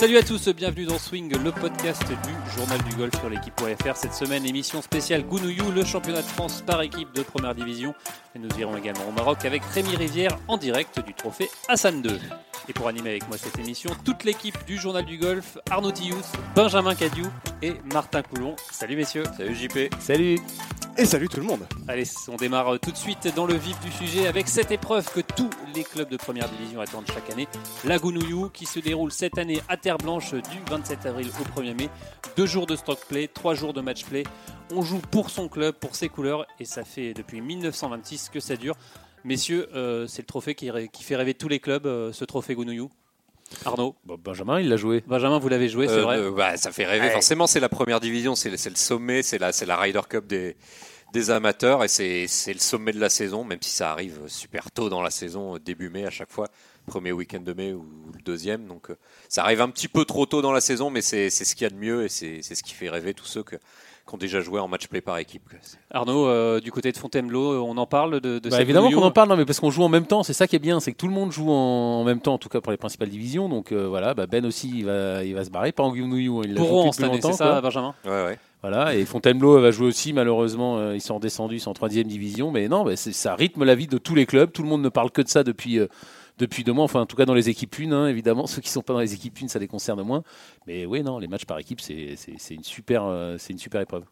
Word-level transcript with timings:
Salut 0.00 0.16
à 0.16 0.22
tous, 0.22 0.48
bienvenue 0.48 0.86
dans 0.86 0.98
Swing, 0.98 1.30
le 1.44 1.52
podcast 1.52 2.02
du 2.08 2.56
journal 2.56 2.82
du 2.84 2.96
golf 2.96 3.12
sur 3.20 3.28
l'équipe.fr. 3.28 3.96
Cette 3.96 4.14
semaine, 4.14 4.46
émission 4.46 4.80
spéciale 4.80 5.24
Gounouyou, 5.24 5.70
le 5.72 5.84
championnat 5.84 6.22
de 6.22 6.26
France 6.26 6.62
par 6.62 6.80
équipe 6.80 7.12
de 7.12 7.20
première 7.20 7.54
division. 7.54 7.92
Et 8.34 8.38
nous 8.38 8.48
irons 8.58 8.78
également 8.78 9.06
au 9.06 9.12
Maroc 9.12 9.44
avec 9.44 9.62
Rémi 9.62 9.94
Rivière 9.96 10.38
en 10.48 10.56
direct 10.56 11.04
du 11.04 11.12
trophée 11.12 11.50
Hassan 11.68 12.02
II. 12.02 12.18
Et 12.66 12.72
pour 12.72 12.88
animer 12.88 13.10
avec 13.10 13.28
moi 13.28 13.36
cette 13.36 13.58
émission, 13.58 13.90
toute 14.02 14.24
l'équipe 14.24 14.56
du 14.64 14.78
journal 14.78 15.04
du 15.04 15.18
golf, 15.18 15.58
Arnaud 15.70 15.92
Tillous, 15.92 16.24
Benjamin 16.54 16.94
Cadiou 16.94 17.26
et 17.60 17.74
Martin 17.92 18.22
Coulon. 18.22 18.56
Salut 18.72 18.96
messieurs. 18.96 19.24
Salut 19.36 19.54
JP. 19.54 19.94
Salut. 20.00 20.38
Et 20.98 21.04
salut 21.06 21.28
tout 21.28 21.40
le 21.40 21.46
monde. 21.46 21.66
Allez, 21.88 22.04
on 22.28 22.36
démarre 22.36 22.78
tout 22.80 22.90
de 22.90 22.96
suite 22.96 23.32
dans 23.34 23.46
le 23.46 23.54
vif 23.54 23.78
du 23.80 23.90
sujet 23.90 24.26
avec 24.26 24.48
cette 24.48 24.70
épreuve 24.70 25.10
que 25.10 25.20
tous 25.20 25.48
les 25.74 25.84
clubs 25.84 26.08
de 26.08 26.16
première 26.16 26.48
division 26.48 26.80
attendent 26.80 27.06
chaque 27.06 27.30
année, 27.30 27.48
la 27.84 27.98
Gounouyou, 27.98 28.50
qui 28.50 28.66
se 28.66 28.80
déroule 28.80 29.12
cette 29.12 29.38
année 29.38 29.60
à 29.68 29.76
Terre 29.76 29.98
Blanche 29.98 30.32
du 30.34 30.58
27 30.68 31.06
avril 31.06 31.28
au 31.28 31.60
1er 31.60 31.74
mai. 31.74 31.88
Deux 32.36 32.46
jours 32.46 32.66
de 32.66 32.76
stock 32.76 32.98
play, 33.08 33.28
trois 33.28 33.54
jours 33.54 33.72
de 33.72 33.80
match 33.80 34.04
play. 34.04 34.24
On 34.72 34.82
joue 34.82 34.98
pour 34.98 35.30
son 35.30 35.48
club, 35.48 35.74
pour 35.74 35.94
ses 35.94 36.08
couleurs, 36.08 36.46
et 36.58 36.64
ça 36.64 36.84
fait 36.84 37.14
depuis 37.14 37.40
1926 37.40 38.28
que 38.28 38.40
ça 38.40 38.56
dure. 38.56 38.74
Messieurs, 39.24 39.68
euh, 39.74 40.06
c'est 40.06 40.22
le 40.22 40.26
trophée 40.26 40.54
qui, 40.54 40.70
fait 41.02 41.16
rêver 41.16 41.34
tous 41.34 41.48
les 41.48 41.60
clubs, 41.60 41.86
euh, 41.86 42.12
ce 42.12 42.24
trophée 42.24 42.54
Gounouyou. 42.54 42.90
Arnaud 43.64 43.96
Benjamin, 44.04 44.60
il 44.60 44.68
l'a 44.68 44.76
joué. 44.76 45.02
Benjamin, 45.06 45.38
vous 45.38 45.48
l'avez 45.48 45.68
joué, 45.68 45.86
c'est 45.88 45.94
Euh, 45.94 46.02
vrai 46.02 46.18
euh, 46.18 46.30
bah, 46.30 46.56
ça 46.56 46.72
fait 46.72 46.86
rêver. 46.86 47.10
Forcément, 47.10 47.46
c'est 47.46 47.60
la 47.60 47.68
première 47.68 48.00
division, 48.00 48.34
c'est 48.34 48.50
le, 48.50 48.56
sommet, 48.76 49.22
c'est 49.22 49.38
la, 49.38 49.52
c'est 49.52 49.66
la 49.66 49.76
Ryder 49.76 50.00
Cup 50.08 50.26
des, 50.26 50.56
des 51.12 51.30
amateurs 51.30 51.82
et 51.84 51.88
c'est, 51.88 52.26
c'est 52.28 52.52
le 52.52 52.60
sommet 52.60 52.92
de 52.92 53.00
la 53.00 53.10
saison, 53.10 53.44
même 53.44 53.58
si 53.60 53.70
ça 53.70 53.90
arrive 53.90 54.20
super 54.28 54.70
tôt 54.70 54.88
dans 54.88 55.02
la 55.02 55.10
saison, 55.10 55.58
début 55.58 55.90
mai 55.90 56.06
à 56.06 56.10
chaque 56.10 56.30
fois, 56.30 56.48
premier 56.86 57.12
week-end 57.12 57.40
de 57.40 57.52
mai 57.52 57.72
ou 57.72 57.84
le 58.14 58.20
deuxième. 58.22 58.66
Donc 58.66 58.90
euh, 58.90 58.96
ça 59.28 59.42
arrive 59.44 59.60
un 59.60 59.68
petit 59.70 59.88
peu 59.88 60.04
trop 60.04 60.26
tôt 60.26 60.42
dans 60.42 60.52
la 60.52 60.60
saison, 60.60 60.90
mais 60.90 61.00
c'est, 61.02 61.30
c'est 61.30 61.44
ce 61.44 61.54
qu'il 61.54 61.64
y 61.64 61.66
a 61.66 61.70
de 61.70 61.76
mieux 61.78 62.04
et 62.04 62.08
c'est, 62.08 62.40
c'est 62.42 62.54
ce 62.54 62.62
qui 62.62 62.72
fait 62.74 62.88
rêver 62.88 63.14
tous 63.14 63.26
ceux 63.26 63.42
que- 63.42 63.56
qui 63.56 64.14
ont 64.14 64.18
déjà 64.18 64.40
joué 64.40 64.58
en 64.58 64.66
match 64.66 64.88
play 64.88 65.00
par 65.00 65.18
équipe. 65.18 65.42
Arnaud, 65.92 66.26
euh, 66.26 66.58
du 66.58 66.72
côté 66.72 66.90
de 66.90 66.96
Fontainebleau, 66.96 67.62
on 67.64 67.76
en 67.76 67.86
parle 67.86 68.20
de, 68.20 68.38
de 68.40 68.48
Bah, 68.48 68.56
cette 68.56 68.60
évidemment 68.62 68.90
qu'on 68.90 69.02
en 69.02 69.10
parle, 69.12 69.28
non, 69.28 69.36
mais 69.36 69.44
parce 69.44 69.60
qu'on 69.60 69.70
joue 69.70 69.84
en 69.84 69.88
même 69.88 70.06
temps, 70.06 70.24
c'est 70.24 70.32
ça 70.32 70.48
qui 70.48 70.56
est 70.56 70.60
bien, 70.60 70.80
c'est 70.80 70.90
que 70.92 70.96
tout 70.96 71.06
le 71.06 71.12
monde 71.14 71.30
joue 71.30 71.48
en, 71.50 72.00
en 72.00 72.04
même 72.04 72.20
temps, 72.20 72.34
en 72.34 72.38
tout 72.38 72.48
cas 72.48 72.60
pour 72.60 72.72
les 72.72 72.78
principales 72.78 73.08
divisions. 73.10 73.48
Donc 73.48 73.70
euh, 73.70 73.86
voilà, 73.86 74.14
bah, 74.14 74.26
Ben 74.26 74.44
aussi, 74.46 74.68
il 74.78 74.84
va, 74.86 75.22
il 75.22 75.34
va 75.34 75.44
se 75.44 75.50
barrer, 75.50 75.70
pas 75.70 75.84
en 75.84 75.94
Gounouyou, 75.94 76.42
il 76.42 76.54
l'a 76.54 76.60
Pour 76.60 76.82
joué 76.82 76.92
cette 76.92 77.04
année, 77.04 77.20
c'est 77.22 77.32
ça, 77.34 77.44
quoi. 77.50 77.60
Benjamin? 77.60 77.94
Ouais, 78.04 78.10
ouais. 78.24 78.38
Voilà, 78.62 78.94
et 78.94 79.04
Fontainebleau 79.06 79.56
elle 79.56 79.62
va 79.62 79.70
jouer 79.70 79.86
aussi, 79.86 80.12
malheureusement, 80.12 80.76
euh, 80.78 80.94
ils 80.94 81.00
sont 81.00 81.14
redescendus, 81.14 81.56
ils 81.56 81.60
sont 81.60 81.70
en 81.70 81.74
troisième 81.74 82.06
division, 82.08 82.50
mais 82.50 82.68
non, 82.68 82.84
bah, 82.84 82.94
ça 82.96 83.34
rythme 83.34 83.64
la 83.64 83.74
vie 83.74 83.86
de 83.86 83.96
tous 83.96 84.14
les 84.14 84.26
clubs, 84.26 84.50
tout 84.52 84.62
le 84.62 84.68
monde 84.68 84.82
ne 84.82 84.88
parle 84.90 85.10
que 85.12 85.22
de 85.22 85.28
ça 85.28 85.44
depuis, 85.44 85.78
euh, 85.78 85.86
depuis 86.38 86.64
deux 86.64 86.72
mois, 86.72 86.84
enfin 86.84 87.00
en 87.00 87.06
tout 87.06 87.16
cas 87.16 87.24
dans 87.24 87.34
les 87.34 87.48
équipes 87.48 87.78
une, 87.78 87.92
hein, 87.92 88.06
évidemment, 88.06 88.46
ceux 88.48 88.60
qui 88.60 88.68
ne 88.68 88.72
sont 88.72 88.82
pas 88.82 88.92
dans 88.92 89.00
les 89.00 89.14
équipes 89.14 89.40
une, 89.40 89.48
ça 89.48 89.58
les 89.58 89.68
concerne 89.68 90.02
moins, 90.02 90.22
mais 90.66 90.86
oui, 90.86 91.02
non, 91.02 91.18
les 91.18 91.28
matchs 91.28 91.44
par 91.44 91.58
équipe, 91.58 91.80
c'est 91.80 92.16
une, 92.50 92.64
super, 92.64 93.04
euh, 93.04 93.36
c'est 93.38 93.52
une 93.52 93.58
super 93.58 93.80
épreuve. 93.80 94.04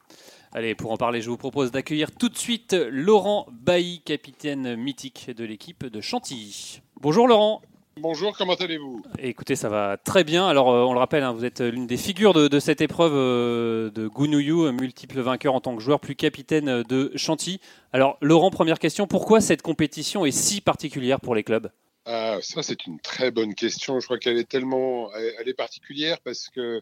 Allez, 0.52 0.74
pour 0.74 0.92
en 0.92 0.96
parler, 0.96 1.20
je 1.20 1.28
vous 1.28 1.36
propose 1.36 1.70
d'accueillir 1.70 2.10
tout 2.12 2.28
de 2.28 2.38
suite 2.38 2.74
Laurent 2.90 3.46
Bailly, 3.52 4.00
capitaine 4.00 4.76
mythique 4.76 5.30
de 5.36 5.44
l'équipe 5.44 5.84
de 5.84 6.00
Chantilly. 6.00 6.80
Bonjour 7.00 7.28
Laurent. 7.28 7.60
Bonjour, 8.00 8.36
comment 8.36 8.54
allez-vous? 8.54 9.02
Écoutez, 9.18 9.56
ça 9.56 9.68
va 9.68 9.96
très 9.96 10.22
bien. 10.22 10.46
Alors, 10.46 10.70
euh, 10.70 10.84
on 10.84 10.92
le 10.92 11.00
rappelle, 11.00 11.24
hein, 11.24 11.32
vous 11.32 11.44
êtes 11.44 11.60
l'une 11.60 11.88
des 11.88 11.96
figures 11.96 12.32
de, 12.32 12.46
de 12.46 12.60
cette 12.60 12.80
épreuve 12.80 13.12
euh, 13.14 13.90
de 13.90 14.06
Gounouyou, 14.06 14.66
euh, 14.66 14.72
multiple 14.72 15.20
vainqueur 15.20 15.54
en 15.54 15.60
tant 15.60 15.74
que 15.74 15.82
joueur, 15.82 15.98
plus 15.98 16.14
capitaine 16.14 16.68
euh, 16.68 16.82
de 16.84 17.10
Chantilly. 17.16 17.60
Alors, 17.92 18.16
Laurent, 18.20 18.50
première 18.50 18.78
question, 18.78 19.08
pourquoi 19.08 19.40
cette 19.40 19.62
compétition 19.62 20.24
est 20.24 20.30
si 20.30 20.60
particulière 20.60 21.20
pour 21.20 21.34
les 21.34 21.42
clubs? 21.42 21.70
Ah, 22.10 22.38
ça 22.40 22.62
c'est 22.62 22.86
une 22.86 22.98
très 23.00 23.30
bonne 23.30 23.54
question. 23.54 24.00
Je 24.00 24.06
crois 24.06 24.18
qu'elle 24.18 24.38
est 24.38 24.48
tellement, 24.48 25.12
elle 25.14 25.46
est 25.46 25.52
particulière 25.52 26.18
parce 26.22 26.48
que 26.48 26.80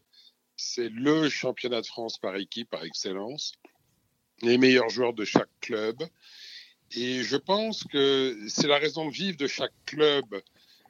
c'est 0.55 0.89
le 0.89 1.29
championnat 1.29 1.81
de 1.81 1.87
France 1.87 2.17
par 2.19 2.37
équipe 2.37 2.71
par 2.71 2.85
excellence, 2.85 3.53
les 4.43 4.57
meilleurs 4.57 4.89
joueurs 4.89 5.15
de 5.15 5.25
chaque 5.25 5.51
club, 5.61 5.97
et 6.93 7.25
je 7.25 7.37
pense 7.37 7.83
que 7.83 8.39
c'est 8.49 8.69
la 8.69 8.79
raison 8.79 9.07
de 9.07 9.11
vivre 9.11 9.37
de 9.37 9.49
chaque 9.49 9.75
club 9.85 10.25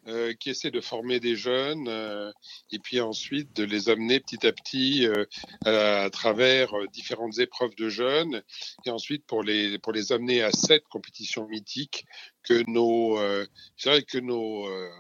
euh, 0.09 0.35
qui 0.35 0.51
essaie 0.51 0.71
de 0.71 0.81
former 0.81 1.21
des 1.21 1.37
jeunes 1.37 1.89
euh, 1.89 2.31
et 2.71 2.79
puis 2.79 3.01
ensuite 3.01 3.55
de 3.57 3.65
les 3.65 3.89
amener 3.89 4.21
petit 4.21 4.47
à 4.47 4.53
petit 4.53 5.07
euh, 5.07 5.25
à, 5.65 6.09
travers 6.11 6.77
euh, 6.77 6.87
différentes 6.93 7.39
épreuves 7.39 7.75
de 7.77 7.89
jeunes 7.89 8.43
et 8.85 8.91
ensuite 8.91 9.27
pour 9.27 9.43
les 9.43 9.79
pour 9.79 9.93
les 9.93 10.13
amener 10.13 10.43
à 10.43 10.53
cette 10.53 10.87
compétition 10.89 11.47
mythique 11.49 12.07
que 12.43 12.63
nos 12.71 13.19
euh, 13.19 13.47
je 13.77 13.89
dirais 13.89 14.03
que 14.03 14.19
nos 14.19 14.69
euh, 14.69 14.91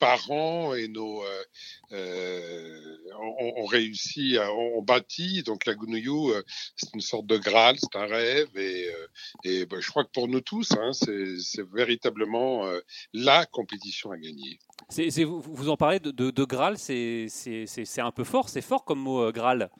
parents 0.00 0.74
et 0.74 0.88
nos 0.88 1.22
euh, 1.22 1.44
euh, 1.92 2.96
ont, 3.20 3.52
ont 3.62 3.66
réussi, 3.66 4.36
à, 4.38 4.52
ont, 4.52 4.78
ont 4.78 4.82
bâti. 4.82 5.42
Donc 5.44 5.66
la 5.66 5.74
Gounouyou, 5.74 6.32
euh, 6.32 6.42
c'est 6.74 6.92
une 6.94 7.00
sorte 7.00 7.26
de 7.26 7.36
Graal, 7.36 7.76
c'est 7.78 7.96
un 7.96 8.06
rêve. 8.06 8.48
Et, 8.56 8.88
euh, 8.88 9.06
et 9.44 9.66
ben, 9.66 9.80
je 9.80 9.88
crois 9.88 10.04
que 10.04 10.10
pour 10.10 10.26
nous 10.26 10.40
tous, 10.40 10.72
hein, 10.72 10.92
c'est 10.92 11.62
véritablement 11.72 12.64
la 13.12 13.46
compétition 13.46 14.10
à 14.10 14.16
gagner. 14.16 14.58
Vous, 15.24 15.40
vous 15.40 15.68
en 15.68 15.76
parlez 15.76 16.00
de, 16.00 16.10
de- 16.10 16.30
de 16.32 16.44
Graal, 16.44 16.78
c'est 16.78 17.28
un 17.98 18.10
peu 18.12 18.24
fort, 18.24 18.48
c'est 18.48 18.62
fort 18.62 18.84
comme 18.84 19.00
mot 19.00 19.30
Graal. 19.30 19.70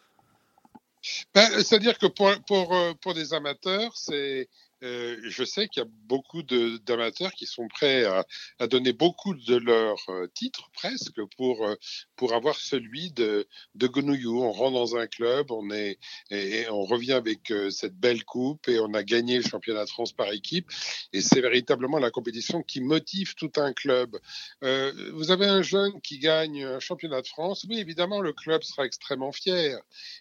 Ben, 1.34 1.48
C'est-à-dire 1.62 1.98
que 1.98 2.06
pour, 2.06 2.30
pour, 2.46 2.76
pour 3.00 3.14
des 3.14 3.32
amateurs, 3.32 3.96
c'est 3.96 4.48
euh, 4.82 5.18
je 5.24 5.44
sais 5.44 5.68
qu'il 5.68 5.82
y 5.82 5.86
a 5.86 5.88
beaucoup 6.04 6.42
d'amateurs 6.42 7.32
qui 7.32 7.46
sont 7.46 7.68
prêts 7.68 8.04
à, 8.04 8.66
donner 8.66 8.92
beaucoup 8.92 9.34
de 9.34 9.56
leurs 9.56 10.08
euh, 10.08 10.26
titres 10.34 10.70
presque 10.72 11.20
pour, 11.36 11.66
euh, 11.66 11.74
pour 12.16 12.32
avoir 12.34 12.56
celui 12.56 13.12
de, 13.12 13.46
de 13.74 13.86
Gounouyou. 13.86 14.42
On 14.42 14.52
rentre 14.52 14.72
dans 14.72 14.96
un 14.96 15.06
club, 15.06 15.50
on, 15.50 15.70
est, 15.70 15.98
et, 16.30 16.68
on 16.70 16.84
revient 16.84 17.12
avec 17.12 17.52
cette 17.70 17.94
belle 17.94 18.24
coupe 18.24 18.68
et 18.68 18.78
on 18.80 18.94
a 18.94 19.02
gagné 19.02 19.36
le 19.36 19.42
championnat 19.42 19.84
de 19.84 19.90
France 19.90 20.12
par 20.12 20.32
équipe. 20.32 20.68
Et 21.12 21.20
c'est 21.20 21.40
véritablement 21.40 21.98
la 21.98 22.10
compétition 22.10 22.62
qui 22.62 22.80
motive 22.80 23.34
tout 23.34 23.52
un 23.56 23.72
club. 23.72 24.18
Vous 24.62 25.30
avez 25.30 25.46
un 25.46 25.62
jeune 25.62 26.00
qui 26.00 26.18
gagne 26.18 26.64
un 26.64 26.80
championnat 26.80 27.22
de 27.22 27.26
France, 27.26 27.66
oui, 27.68 27.78
évidemment, 27.78 28.20
le 28.20 28.32
club 28.32 28.62
sera 28.62 28.84
extrêmement 28.84 29.32
fier, 29.32 29.78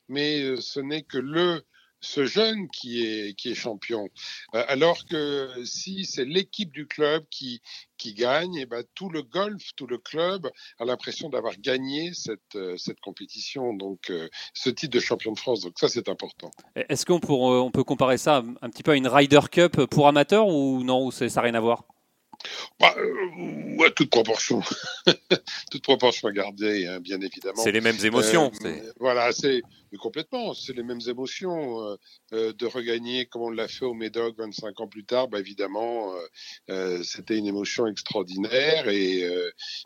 mais 0.08 0.56
ce 0.58 0.80
n'est 0.80 1.04
que 1.04 1.18
le 1.18 1.64
ce 2.02 2.26
jeune 2.26 2.70
qui 2.70 3.04
est, 3.04 3.34
qui 3.36 3.52
est 3.52 3.56
champion. 3.56 4.10
Euh, 4.56 4.64
alors 4.68 5.06
que 5.06 5.50
si 5.66 6.06
c'est 6.06 6.26
l'équipe 6.26 6.72
du 6.72 6.88
club 6.88 7.24
qui, 7.30 7.62
qui 7.98 8.14
gagne, 8.14 8.56
et 8.56 8.66
ben, 8.66 8.84
tout 8.96 9.10
le 9.10 9.22
golf, 9.22 9.72
tout 9.76 9.88
le 9.88 9.98
club 9.98 10.50
a 10.80 10.86
l'impression 10.86 11.30
d'avoir 11.30 11.58
gagné 11.58 12.14
cette, 12.14 12.56
euh, 12.56 12.78
cette 12.78 13.00
compétition, 13.00 13.74
donc 13.74 14.10
euh, 14.10 14.30
ce 14.54 14.70
titre 14.70 14.94
de 14.94 15.00
champion 15.00 15.34
de 15.34 15.40
France. 15.40 15.62
Donc 15.62 15.74
ça, 15.78 15.90
c'est 15.90 16.10
important. 16.10 16.52
Est-ce 16.76 17.06
qu'on 17.06 17.20
peut, 17.20 17.34
on 17.34 17.72
peut 17.72 17.84
comparer 17.84 18.18
ça 18.18 18.44
un 18.62 18.70
petit 18.70 18.84
peu 18.84 18.92
à 18.92 18.96
une 18.96 19.08
Ryder 19.08 19.42
Cup 19.52 19.86
pour 19.86 20.08
amateurs 20.08 20.48
ou 20.48 20.84
non, 20.84 21.12
ça 21.12 21.26
n'a 21.28 21.42
rien 21.42 21.56
à 21.56 21.60
voir? 21.60 21.86
Bah, 22.80 22.96
euh, 22.98 23.76
ouais, 23.78 23.92
toute 23.92 24.10
proportion, 24.10 24.62
toute 25.72 25.84
proportion 25.84 26.30
gardée, 26.30 26.88
hein, 26.88 27.00
bien 27.00 27.20
évidemment. 27.20 27.62
C'est 27.62 27.72
les 27.72 27.82
mêmes 27.82 28.04
émotions. 28.04 28.52
Euh, 28.64 28.94
voilà, 29.00 29.32
c'est 29.32 29.62
complètement, 30.00 30.54
c'est 30.54 30.74
les 30.74 30.84
mêmes 30.84 31.02
émotions 31.08 31.98
euh, 32.32 32.54
de 32.54 32.66
regagner 32.66 33.26
comme 33.26 33.42
on 33.42 33.50
l'a 33.50 33.68
fait 33.68 33.86
au 33.86 33.94
Médoc 33.94 34.36
25 34.38 34.80
ans 34.80 34.88
plus 34.88 35.04
tard. 35.04 35.28
Bah, 35.28 35.40
évidemment, 35.40 36.14
c'était 37.04 37.38
une 37.38 37.48
émotion 37.48 37.88
extraordinaire 37.88 38.88
et 38.88 39.28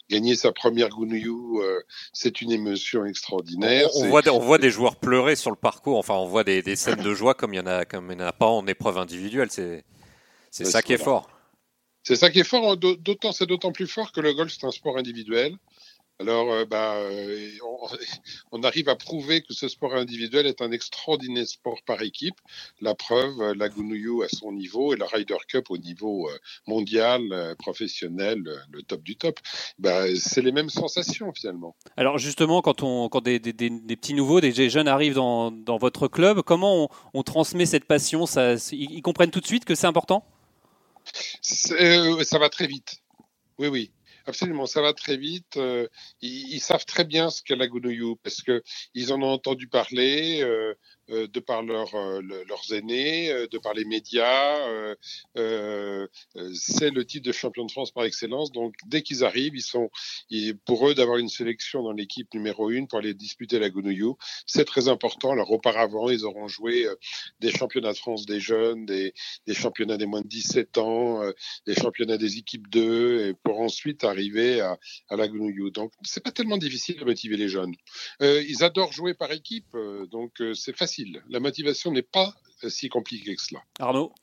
gagner 0.10 0.36
sa 0.36 0.52
première 0.52 0.90
Gounouyou, 0.90 1.62
euh, 1.62 1.82
c'est 2.14 2.42
une 2.42 2.52
émotion 2.52 3.06
extraordinaire. 3.06 3.90
on, 3.96 4.08
voit 4.08 4.22
des, 4.22 4.30
on 4.30 4.40
voit 4.40 4.58
des 4.58 4.70
joueurs 4.70 4.96
pleurer 4.96 5.36
sur 5.36 5.50
le 5.50 5.56
parcours. 5.56 5.98
Enfin, 5.98 6.16
on 6.16 6.28
voit 6.28 6.44
des, 6.44 6.62
des 6.62 6.76
scènes 6.76 7.02
de 7.02 7.14
joie 7.14 7.34
comme 7.34 7.54
il 7.54 7.58
y 7.58 7.60
en 7.60 7.68
a, 7.68 7.86
comme 7.86 8.12
il 8.12 8.18
n'y 8.18 8.24
en 8.24 8.28
a 8.28 8.34
pas 8.34 8.48
en 8.48 8.66
épreuve 8.68 8.98
individuelle. 8.98 9.50
C'est, 9.52 9.84
c'est 10.52 10.66
Ouais, 10.66 10.72
ça 10.72 10.82
qui 10.82 10.94
est 10.94 10.98
fort. 10.98 11.30
C'est 12.04 12.16
ça 12.16 12.30
qui 12.30 12.40
est 12.40 12.44
fort, 12.44 12.78
d'autant 12.78 13.32
c'est 13.32 13.46
d'autant 13.46 13.72
plus 13.72 13.88
fort 13.88 14.12
que 14.12 14.22
le 14.22 14.34
golf 14.34 14.54
c'est 14.54 14.66
un 14.66 14.72
sport 14.72 14.98
individuel. 14.98 15.58
Alors, 16.20 16.52
euh, 16.52 16.66
bah, 16.66 16.94
euh, 16.96 17.50
on, 18.52 18.62
arrive 18.62 18.88
à 18.88 18.96
prouver 18.96 19.42
que 19.42 19.54
ce 19.54 19.68
sport 19.68 19.96
individuel 19.96 20.46
est 20.46 20.62
un 20.62 20.72
extraordinaire 20.72 21.48
sport 21.48 21.80
par 21.86 22.02
équipe. 22.02 22.36
La 22.82 22.94
preuve, 22.94 23.42
euh, 23.42 23.54
la 23.58 23.68
Gounouyou 23.68 24.22
à 24.22 24.30
son 24.30 24.52
niveau 24.52 24.94
et 24.94 24.98
la 24.98 25.08
Ryder 25.08 25.38
Cup 25.48 25.66
au 25.70 25.78
niveau 25.78 26.30
mondial, 26.68 27.56
professionnel, 27.58 28.44
le 28.72 28.84
top 28.84 29.02
du 29.02 29.16
top. 29.16 29.40
Bah, 29.80 30.04
c'est 30.16 30.42
les 30.42 30.52
mêmes 30.52 30.70
sensations 30.70 31.34
finalement. 31.34 31.76
Alors 31.98 32.20
justement, 32.20 32.62
quand, 32.62 32.84
on, 32.84 33.10
des, 33.20 33.40
petits 33.40 34.14
nouveaux, 34.14 34.40
des 34.40 34.70
jeunes 34.70 34.88
arrivent 34.88 35.16
dans, 35.16 35.78
votre 35.78 36.08
club, 36.08 36.42
comment 36.44 36.90
on, 37.14 37.24
transmet 37.24 37.66
cette 37.66 37.86
passion? 37.86 38.26
Ils, 38.72 39.02
comprennent 39.02 39.32
tout 39.32 39.42
de 39.42 39.48
suite 39.48 39.66
que 39.66 39.76
c'est 39.76 39.88
important? 39.88 40.26
Euh, 41.72 42.24
ça 42.24 42.40
va 42.40 42.50
très 42.50 42.68
vite. 42.68 42.98
Oui, 43.58 43.68
oui. 43.68 43.92
Absolument, 44.26 44.66
ça 44.66 44.82
va 44.82 44.94
très 44.94 45.18
vite. 45.18 45.58
Euh, 45.58 45.88
ils, 46.22 46.62
savent 46.62 46.86
très 46.86 47.04
bien 47.04 47.30
ce 47.30 47.44
qu'est 47.44 47.58
la 47.58 47.68
Gounouyou 47.68 48.16
parce 48.24 48.42
que 48.42 48.64
ils 48.94 49.12
en 49.12 49.22
ont 49.22 49.32
entendu 49.32 49.68
parler. 49.68 50.42
euh, 50.42 50.74
euh, 51.10 51.28
de 51.28 51.40
par 51.42 51.64
leur, 51.64 51.94
euh, 51.96 52.22
leurs 52.22 52.74
aînés, 52.74 53.30
euh, 53.30 53.46
de 53.48 53.58
par 53.58 53.74
les 53.74 53.84
médias. 53.84 54.58
c'est 55.36 56.92
le 56.92 57.06
titre 57.06 57.28
de 57.28 57.32
champion 57.34 57.66
de 57.66 57.72
France 57.72 57.92
par 57.92 58.06
excellence. 58.06 58.52
Donc, 58.52 58.74
dès 58.86 59.02
qu'ils 59.02 59.24
arrivent, 59.26 59.56
ils 59.56 59.62
sont, 59.62 59.90
pour 60.66 60.88
eux, 60.88 60.96
d'avoir 60.96 61.18
une 61.18 61.28
sélection 61.28 61.84
dans 61.84 61.92
l'équipe 61.92 62.34
numéro 62.34 62.70
une 62.70 62.88
pour 62.88 63.00
aller 63.00 63.14
disputer 63.14 63.60
la 63.60 63.70
Gounouillou, 63.70 64.18
c'est 64.46 64.66
très 64.66 64.88
important. 64.88 65.32
Alors, 65.32 65.52
auparavant, 65.52 66.10
ils 66.10 66.26
auront 66.26 66.48
joué 66.48 66.88
des 67.40 67.52
championnats 67.52 67.92
de 67.94 67.98
France 67.98 68.26
des 68.26 68.40
jeunes, 68.40 68.86
des, 68.86 69.14
des 69.46 69.54
championnats 69.54 69.98
des 69.98 70.06
moins 70.06 70.22
de 70.22 70.28
17 70.28 70.78
ans, 70.78 71.22
des 71.68 71.76
championnats 71.76 72.18
des 72.18 72.38
équipes 72.38 72.70
2, 72.70 73.28
et 73.28 73.34
pour 73.44 73.60
ensuite 73.60 74.04
arriver 74.04 74.62
à, 74.62 74.78
à 75.10 75.16
la 75.18 75.28
Gounouillou. 75.28 75.70
Donc, 75.70 75.92
c'est 76.04 76.24
pas 76.24 76.32
tellement 76.32 76.58
difficile 76.58 76.98
de 76.98 77.06
motiver 77.06 77.38
les 77.38 77.50
jeunes. 77.50 77.74
ils 78.22 78.64
adorent 78.64 78.94
jouer 78.94 79.14
par 79.14 79.32
équipe, 79.32 79.76
donc 80.12 80.42
c'est 80.54 80.76
facile 80.76 80.93
la 81.30 81.40
motivation 81.40 81.92
n'est 81.92 82.02
pas 82.02 82.34
si 82.68 82.90
compliquée 82.90 83.36
que 83.36 83.42
cela. 83.42 83.62
Arnaud 83.80 84.14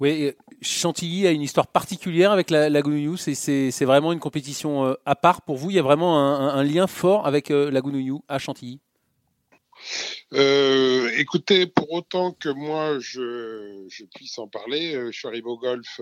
oui, 0.00 0.32
Chantilly 0.60 1.26
a 1.26 1.30
une 1.30 1.42
histoire 1.42 1.68
particulière 1.68 2.32
avec 2.32 2.50
la, 2.50 2.68
la 2.68 2.82
C'est 3.16 3.84
vraiment 3.84 4.12
une 4.12 4.18
compétition 4.18 4.84
euh, 4.86 4.94
à 5.06 5.14
part 5.14 5.42
pour 5.42 5.56
vous. 5.56 5.70
Il 5.70 5.76
y 5.76 5.78
a 5.78 5.82
vraiment 5.82 6.18
un, 6.18 6.64
lien 6.64 6.86
fort 6.86 7.26
avec 7.26 7.50
euh, 7.50 7.70
la 7.70 7.80
Gounouillou 7.80 8.24
à 8.28 8.38
Chantilly? 8.38 8.80
Euh, 10.34 11.10
écoutez, 11.16 11.66
pour 11.66 11.92
autant 11.92 12.32
que 12.32 12.48
moi 12.48 12.98
je, 12.98 13.86
puisse 14.14 14.38
en 14.38 14.48
parler, 14.48 14.94
je 15.06 15.12
suis 15.12 15.28
arrivé 15.28 15.46
au 15.46 15.56
golf 15.56 16.00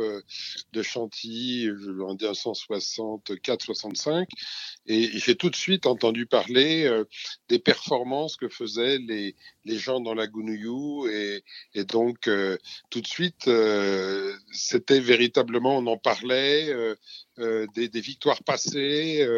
de 0.72 0.82
Chantilly 0.82 1.68
en 2.00 2.14
1964-65 2.14 4.26
et 4.86 5.10
j'ai 5.18 5.36
tout 5.36 5.50
de 5.50 5.56
suite 5.56 5.84
entendu 5.84 6.24
parler 6.24 7.02
des 7.48 7.58
performances 7.58 8.36
que 8.36 8.48
faisaient 8.48 8.96
les, 8.98 9.36
les 9.66 9.78
gens 9.78 10.00
dans 10.00 10.14
la 10.14 10.26
Gounouillou 10.26 11.06
et, 11.08 11.44
et 11.74 11.84
donc 11.84 12.30
tout 12.88 13.02
de 13.02 13.06
suite 13.06 13.50
c'était 14.50 15.00
véritablement 15.00 15.76
on 15.76 15.86
en 15.86 15.98
parlait 15.98 16.74
des, 17.36 17.88
des, 17.88 18.00
victoires 18.00 18.42
passées 18.44 19.28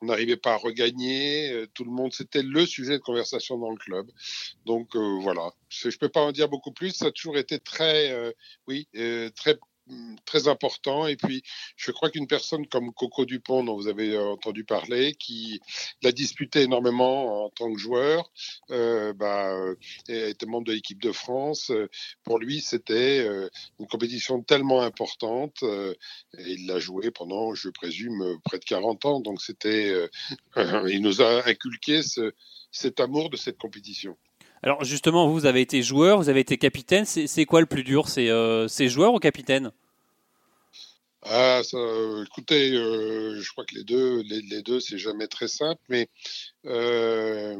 on 0.00 0.06
n'arrivait 0.06 0.36
pas 0.36 0.54
à 0.54 0.56
regagner 0.56 1.66
tout 1.74 1.84
le 1.84 1.92
monde 1.92 2.12
c'était 2.12 2.42
le 2.42 2.66
sujet 2.66 2.94
de 2.94 3.02
conversation 3.02 3.56
dans 3.58 3.70
le 3.70 3.78
club 3.78 4.10
donc 4.66 4.96
voilà 4.96 5.52
je 5.68 5.96
peux 5.98 6.08
pas 6.08 6.20
en 6.20 6.32
dire 6.32 6.48
beaucoup 6.48 6.72
plus 6.72 6.90
ça 6.90 7.06
a 7.06 7.10
toujours 7.10 7.38
été 7.38 7.58
très 7.58 8.34
oui 8.66 8.88
très 9.36 9.58
Mm, 9.90 10.16
très 10.24 10.48
important. 10.48 11.06
Et 11.06 11.16
puis, 11.16 11.42
je 11.76 11.90
crois 11.90 12.10
qu'une 12.10 12.26
personne 12.26 12.66
comme 12.66 12.92
Coco 12.92 13.24
Dupont, 13.24 13.64
dont 13.64 13.76
vous 13.76 13.88
avez 13.88 14.14
euh, 14.14 14.32
entendu 14.32 14.64
parler, 14.64 15.14
qui 15.14 15.60
l'a 16.02 16.12
disputé 16.12 16.62
énormément 16.62 17.44
en 17.46 17.50
tant 17.50 17.72
que 17.72 17.78
joueur, 17.78 18.30
euh, 18.70 19.12
bah, 19.12 19.52
euh, 19.52 19.74
était 20.08 20.46
membre 20.46 20.66
de 20.66 20.72
l'équipe 20.72 21.02
de 21.02 21.12
France. 21.12 21.72
Pour 22.24 22.38
lui, 22.38 22.60
c'était 22.60 23.26
une 23.78 23.86
compétition 23.88 24.42
tellement 24.42 24.82
importante. 24.82 25.62
et 25.62 25.96
il 26.38 26.66
l'a 26.66 26.78
joué 26.78 27.10
pendant, 27.10 27.54
je 27.54 27.68
présume, 27.70 28.38
près 28.44 28.58
de 28.58 28.64
40 28.64 29.04
ans. 29.06 29.20
Donc, 29.20 29.40
c'était, 29.42 29.92
il 30.56 31.00
nous 31.02 31.22
a 31.22 31.46
inculqué 31.48 32.02
ce, 32.02 32.32
cet 32.70 33.00
amour 33.00 33.30
de 33.30 33.36
cette 33.36 33.58
compétition. 33.58 34.16
Alors 34.62 34.84
justement, 34.84 35.28
vous 35.28 35.46
avez 35.46 35.62
été 35.62 35.82
joueur, 35.82 36.18
vous 36.18 36.28
avez 36.28 36.40
été 36.40 36.58
capitaine. 36.58 37.04
C'est 37.06 37.46
quoi 37.46 37.60
le 37.60 37.66
plus 37.66 37.84
dur 37.84 38.08
C'est 38.08 38.28
euh, 38.28 38.68
joueur 38.68 39.14
ou 39.14 39.18
capitaine? 39.18 39.72
Ah, 41.22 41.60
écoutez, 42.26 42.72
euh, 42.74 43.40
je 43.40 43.50
crois 43.52 43.64
que 43.64 43.74
les 43.74 43.84
deux, 43.84 44.22
les, 44.22 44.62
deux, 44.62 44.80
c'est 44.80 44.98
jamais 44.98 45.26
très 45.26 45.48
simple, 45.48 45.80
mais 45.88 46.08
euh, 46.64 47.56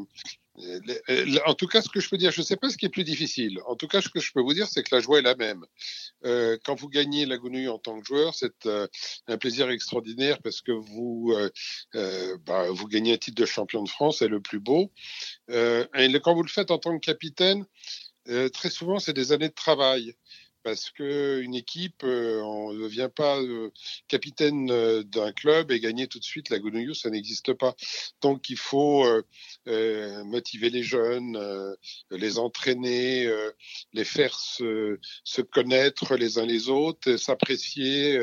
en 1.46 1.54
tout 1.54 1.66
cas, 1.66 1.82
ce 1.82 1.88
que 1.88 2.00
je 2.00 2.08
peux 2.08 2.16
dire, 2.16 2.32
je 2.32 2.40
ne 2.40 2.46
sais 2.46 2.56
pas 2.56 2.70
ce 2.70 2.76
qui 2.76 2.86
est 2.86 2.90
plus 2.90 3.04
difficile. 3.04 3.60
En 3.66 3.76
tout 3.76 3.86
cas, 3.86 4.00
ce 4.00 4.08
que 4.08 4.20
je 4.20 4.32
peux 4.32 4.40
vous 4.40 4.54
dire, 4.54 4.66
c'est 4.66 4.82
que 4.82 4.94
la 4.94 5.00
joie 5.00 5.18
est 5.18 5.22
la 5.22 5.36
même. 5.36 5.64
Euh, 6.24 6.58
quand 6.64 6.74
vous 6.74 6.88
gagnez 6.88 7.26
la 7.26 7.38
Gounouille 7.38 7.68
en 7.68 7.78
tant 7.78 7.98
que 7.98 8.06
joueur, 8.06 8.34
c'est 8.34 8.66
euh, 8.66 8.86
un 9.26 9.38
plaisir 9.38 9.70
extraordinaire 9.70 10.40
parce 10.42 10.60
que 10.60 10.72
vous, 10.72 11.34
euh, 11.94 12.38
bah, 12.44 12.70
vous 12.70 12.86
gagnez 12.86 13.14
un 13.14 13.18
titre 13.18 13.40
de 13.40 13.46
champion 13.46 13.82
de 13.82 13.88
France, 13.88 14.18
c'est 14.18 14.28
le 14.28 14.40
plus 14.40 14.60
beau. 14.60 14.92
et 15.48 16.20
quand 16.22 16.34
vous 16.34 16.42
le 16.42 16.48
faites 16.48 16.70
en 16.70 16.78
tant 16.78 16.98
que 16.98 17.04
capitaine, 17.04 17.64
très 18.52 18.70
souvent, 18.70 18.98
c'est 18.98 19.12
des 19.12 19.32
années 19.32 19.48
de 19.48 19.54
travail 19.54 20.14
parce 20.62 20.90
qu'une 20.90 21.54
équipe, 21.54 22.02
euh, 22.04 22.40
on 22.42 22.72
ne 22.72 22.82
devient 22.82 23.08
pas 23.14 23.40
euh, 23.40 23.70
capitaine 24.08 24.70
euh, 24.70 25.02
d'un 25.02 25.32
club 25.32 25.70
et 25.70 25.80
gagner 25.80 26.06
tout 26.06 26.18
de 26.18 26.24
suite 26.24 26.50
la 26.50 26.58
Gounouillou, 26.58 26.94
ça 26.94 27.10
n'existe 27.10 27.54
pas. 27.54 27.74
Donc 28.20 28.50
il 28.50 28.56
faut 28.56 29.06
motiver 29.66 30.70
les 30.70 30.82
jeunes, 30.82 31.38
les 32.10 32.38
entraîner, 32.38 33.30
les 33.92 34.04
faire 34.04 34.34
se, 34.34 34.98
connaître 35.50 36.16
les 36.16 36.38
uns 36.38 36.46
les 36.46 36.68
autres, 36.68 37.16
s'apprécier, 37.16 38.18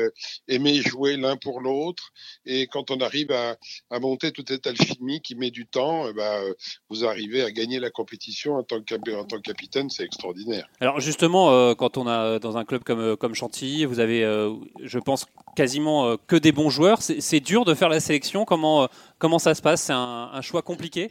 aimer 0.46 0.82
jouer 0.82 1.16
l'un 1.16 1.36
pour 1.36 1.60
l'autre. 1.60 2.12
Et 2.44 2.66
quand 2.66 2.90
on 2.90 3.00
arrive 3.00 3.32
à, 3.32 3.56
à, 3.90 3.98
monter 3.98 4.32
toute 4.32 4.48
cette 4.48 4.66
alchimie 4.66 5.20
qui 5.20 5.34
met 5.34 5.50
du 5.50 5.66
temps, 5.66 6.12
bah, 6.12 6.40
vous 6.88 7.04
arrivez 7.04 7.42
à 7.42 7.50
gagner 7.50 7.80
la 7.80 7.90
compétition 7.90 8.56
en 8.56 8.62
tant 8.62 8.82
que, 8.82 8.94
en 9.14 9.24
tant 9.24 9.36
que 9.36 9.42
capitaine, 9.42 9.90
c'est 9.90 10.04
extraordinaire. 10.04 10.66
Alors 10.80 11.00
justement, 11.00 11.74
quand 11.74 11.96
on 11.96 12.06
a 12.06 12.27
euh, 12.28 12.38
dans 12.38 12.56
un 12.56 12.64
club 12.64 12.82
comme, 12.84 13.00
euh, 13.00 13.16
comme 13.16 13.34
Chantilly. 13.34 13.84
Vous 13.84 14.00
avez, 14.00 14.24
euh, 14.24 14.54
je 14.82 14.98
pense, 14.98 15.26
quasiment 15.56 16.16
que 16.26 16.36
des 16.36 16.52
bons 16.52 16.70
joueurs. 16.70 17.02
C'est 17.02 17.40
dur 17.40 17.64
de 17.64 17.74
faire 17.74 17.88
la 17.88 18.00
sélection. 18.00 18.44
Comment, 18.44 18.88
comment 19.18 19.38
ça 19.38 19.54
se 19.54 19.62
passe? 19.62 19.82
C'est 19.82 19.92
un, 19.92 20.40
choix 20.40 20.62
compliqué? 20.62 21.10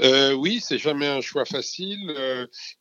Oui, 0.00 0.60
c'est 0.60 0.78
jamais 0.78 1.06
un 1.06 1.20
choix 1.20 1.44
facile. 1.44 2.14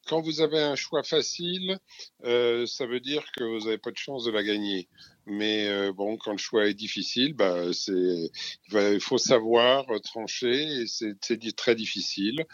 quand 0.07 0.21
vous 0.21 0.41
avez 0.41 0.59
un 0.59 0.75
choix 0.75 1.03
facile, 1.03 1.77
ça 2.23 2.85
veut 2.85 2.99
dire 2.99 3.23
que 3.37 3.43
vous 3.43 3.65
n'avez 3.65 3.77
pas 3.77 3.91
de 3.91 3.97
chance 3.97 4.25
de 4.25 4.31
la 4.31 4.43
gagner. 4.43 4.87
Mais 5.29 5.67
euh, 5.67 5.93
bon, 5.93 6.17
quand 6.17 6.31
le 6.31 6.37
choix 6.37 6.67
est 6.67 6.73
difficile, 6.73 7.33
bah, 7.33 7.71
c'est, 7.71 8.31
il 8.71 8.99
faut 8.99 9.19
savoir 9.19 9.85
trancher 10.01 10.81
et 10.81 10.87
c'est, 10.87 11.15
très 11.55 11.75
difficile. 11.75 12.45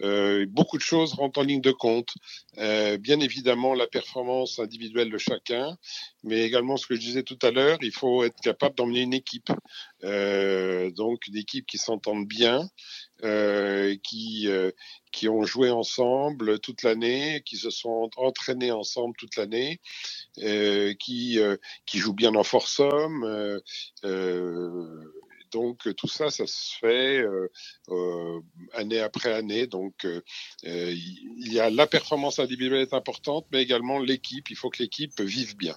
Euh, 0.00 0.46
beaucoup 0.48 0.78
de 0.78 0.82
choses 0.82 1.12
rentrent 1.12 1.40
en 1.40 1.42
ligne 1.42 1.60
de 1.60 1.72
compte. 1.72 2.14
Euh, 2.58 2.96
bien 2.96 3.20
évidemment, 3.20 3.74
la 3.74 3.86
performance 3.86 4.58
individuelle 4.58 5.10
de 5.10 5.18
chacun, 5.18 5.76
mais 6.24 6.42
également 6.42 6.78
ce 6.78 6.86
que 6.86 6.94
je 6.94 7.00
disais 7.00 7.22
tout 7.22 7.38
à 7.42 7.50
l'heure, 7.50 7.78
il 7.82 7.92
faut 7.92 8.24
être 8.24 8.40
capable 8.40 8.76
d'emmener 8.76 9.02
une 9.02 9.14
équipe. 9.14 9.50
Euh, 10.02 10.90
donc, 10.90 11.26
une 11.26 11.36
équipe 11.36 11.66
qui 11.66 11.78
s'entende 11.78 12.26
bien, 12.26 12.66
euh, 13.24 13.94
qui, 14.02 14.48
euh, 14.48 14.72
qui 15.12 15.28
ont 15.28 15.44
joué 15.44 15.70
ensemble 15.70 16.58
toute 16.58 16.82
l'année, 16.82 17.42
qui 17.46 17.56
se 17.56 17.70
sont 17.70 18.10
entraînés 18.16 18.72
ensemble 18.72 19.14
toute 19.16 19.36
l'année, 19.36 19.80
euh, 20.38 20.92
qui, 20.94 21.38
qui 21.86 21.98
jouent 21.98 22.14
bien 22.14 22.34
en 22.34 22.42
force 22.42 22.80
homme. 22.80 23.60
donc 25.52 25.94
tout 25.96 26.08
ça, 26.08 26.30
ça 26.30 26.46
se 26.46 26.76
fait 26.78 27.24
année 28.72 28.98
après 28.98 29.32
année. 29.32 29.66
Donc 29.66 30.06
il 30.64 31.52
y 31.52 31.60
a 31.60 31.70
la 31.70 31.86
performance 31.86 32.38
individuelle 32.40 32.82
est 32.82 32.94
importante, 32.94 33.46
mais 33.52 33.62
également 33.62 33.98
l'équipe. 34.00 34.50
Il 34.50 34.56
faut 34.56 34.70
que 34.70 34.82
l'équipe 34.82 35.20
vive 35.20 35.56
bien. 35.56 35.76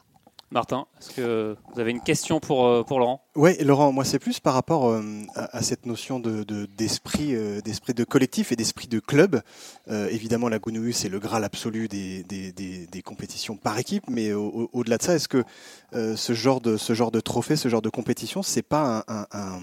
Martin, 0.52 0.88
est-ce 1.00 1.14
que 1.14 1.56
vous 1.74 1.80
avez 1.80 1.92
une 1.92 2.04
question 2.04 2.40
pour, 2.40 2.86
pour 2.86 3.00
Laurent? 3.00 3.25
Oui, 3.36 3.52
Laurent, 3.62 3.92
moi 3.92 4.06
c'est 4.06 4.18
plus 4.18 4.40
par 4.40 4.54
rapport 4.54 4.90
euh, 4.90 5.02
à, 5.36 5.62
cette 5.62 5.86
notion 5.86 6.22
de, 6.22 6.46
d'esprit, 6.78 7.36
euh, 7.36 7.60
d'esprit 7.60 7.94
de 7.94 8.06
collectif 8.06 8.54
et 8.54 8.56
d'esprit 8.56 8.88
de 8.88 9.00
club. 9.00 9.42
évidemment, 9.90 10.48
la 10.48 10.58
Gounouille, 10.58 10.94
c'est 10.94 11.10
le 11.10 11.20
graal 11.20 11.44
absolu 11.44 11.90
des, 11.90 12.24
des, 12.24 12.54
des, 12.54 13.02
compétitions 13.02 13.58
par 13.58 13.78
équipe, 13.78 14.06
mais 14.10 14.32
au, 14.32 14.84
delà 14.86 14.98
de 14.98 15.04
ça, 15.04 15.16
est-ce 15.16 15.28
que 15.28 15.44
ce, 15.92 16.34
genre 16.34 16.62
de, 16.62 16.78
ce 16.78 16.94
genre 16.94 17.12
de 17.12 17.20
trophée, 17.20 17.58
ce 17.58 17.68
genre 17.68 17.82
de 17.82 17.90
compétition, 17.90 18.42
c'est 18.42 18.62
pas 18.62 19.04
un 19.08 19.60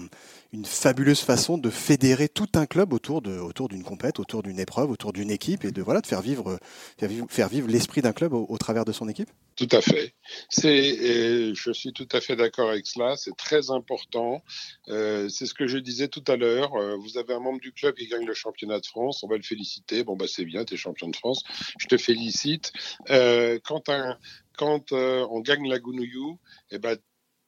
une 0.53 0.65
fabuleuse 0.65 1.21
façon 1.21 1.57
de 1.57 1.71
fédérer 1.71 2.29
tout 2.29 2.47
un 2.53 2.67
club 2.67 2.93
autour 2.93 3.23
autour 3.41 3.69
d'une 3.69 3.83
compète, 3.83 4.19
autour 4.19 4.43
d'une 4.43 4.59
épreuve, 4.59 4.91
autour 4.91 5.11
d'une 5.11 5.31
équipe 5.31 5.65
et 5.65 5.71
de 5.71 5.81
voilà 5.81 5.99
de 5.99 6.07
faire 6.07 6.21
vivre 6.21 6.59
faire 7.27 7.49
vivre, 7.49 7.67
l'esprit 7.67 8.01
d'un 8.01 8.13
club 8.13 8.33
au, 8.33 8.57
travers 8.57 8.85
de 8.85 8.91
son 8.91 9.09
équipe? 9.09 9.29
Tout 9.55 9.67
à 9.71 9.81
fait. 9.81 10.13
Je 10.55 11.71
suis 11.73 11.91
tout 11.91 12.07
à 12.11 12.21
fait 12.21 12.35
d'accord 12.35 12.69
avec 12.69 12.85
cela. 12.85 13.15
C'est 13.17 13.35
très 13.35 13.62
important. 13.71 14.43
Euh, 14.89 15.29
c'est 15.29 15.45
ce 15.45 15.53
que 15.53 15.67
je 15.67 15.77
disais 15.77 16.07
tout 16.07 16.23
à 16.27 16.35
l'heure. 16.35 16.73
Euh, 16.75 16.95
vous 16.97 17.17
avez 17.17 17.33
un 17.33 17.39
membre 17.39 17.59
du 17.59 17.71
club 17.71 17.95
qui 17.95 18.07
gagne 18.07 18.25
le 18.25 18.33
championnat 18.33 18.79
de 18.79 18.85
France. 18.85 19.23
On 19.23 19.27
va 19.27 19.37
le 19.37 19.43
féliciter. 19.43 20.03
Bon 20.03 20.15
bah 20.15 20.25
c'est 20.27 20.45
bien, 20.45 20.65
tu 20.65 20.73
es 20.73 20.77
champion 20.77 21.09
de 21.09 21.15
France. 21.15 21.43
Je 21.79 21.87
te 21.87 21.97
félicite. 21.97 22.71
Euh, 23.09 23.59
quand 23.63 23.89
un, 23.89 24.17
quand 24.57 24.91
on 24.91 25.39
gagne 25.41 25.67
la 25.67 25.79
Gounouillou, 25.79 26.39
eh 26.71 26.77
ben 26.77 26.97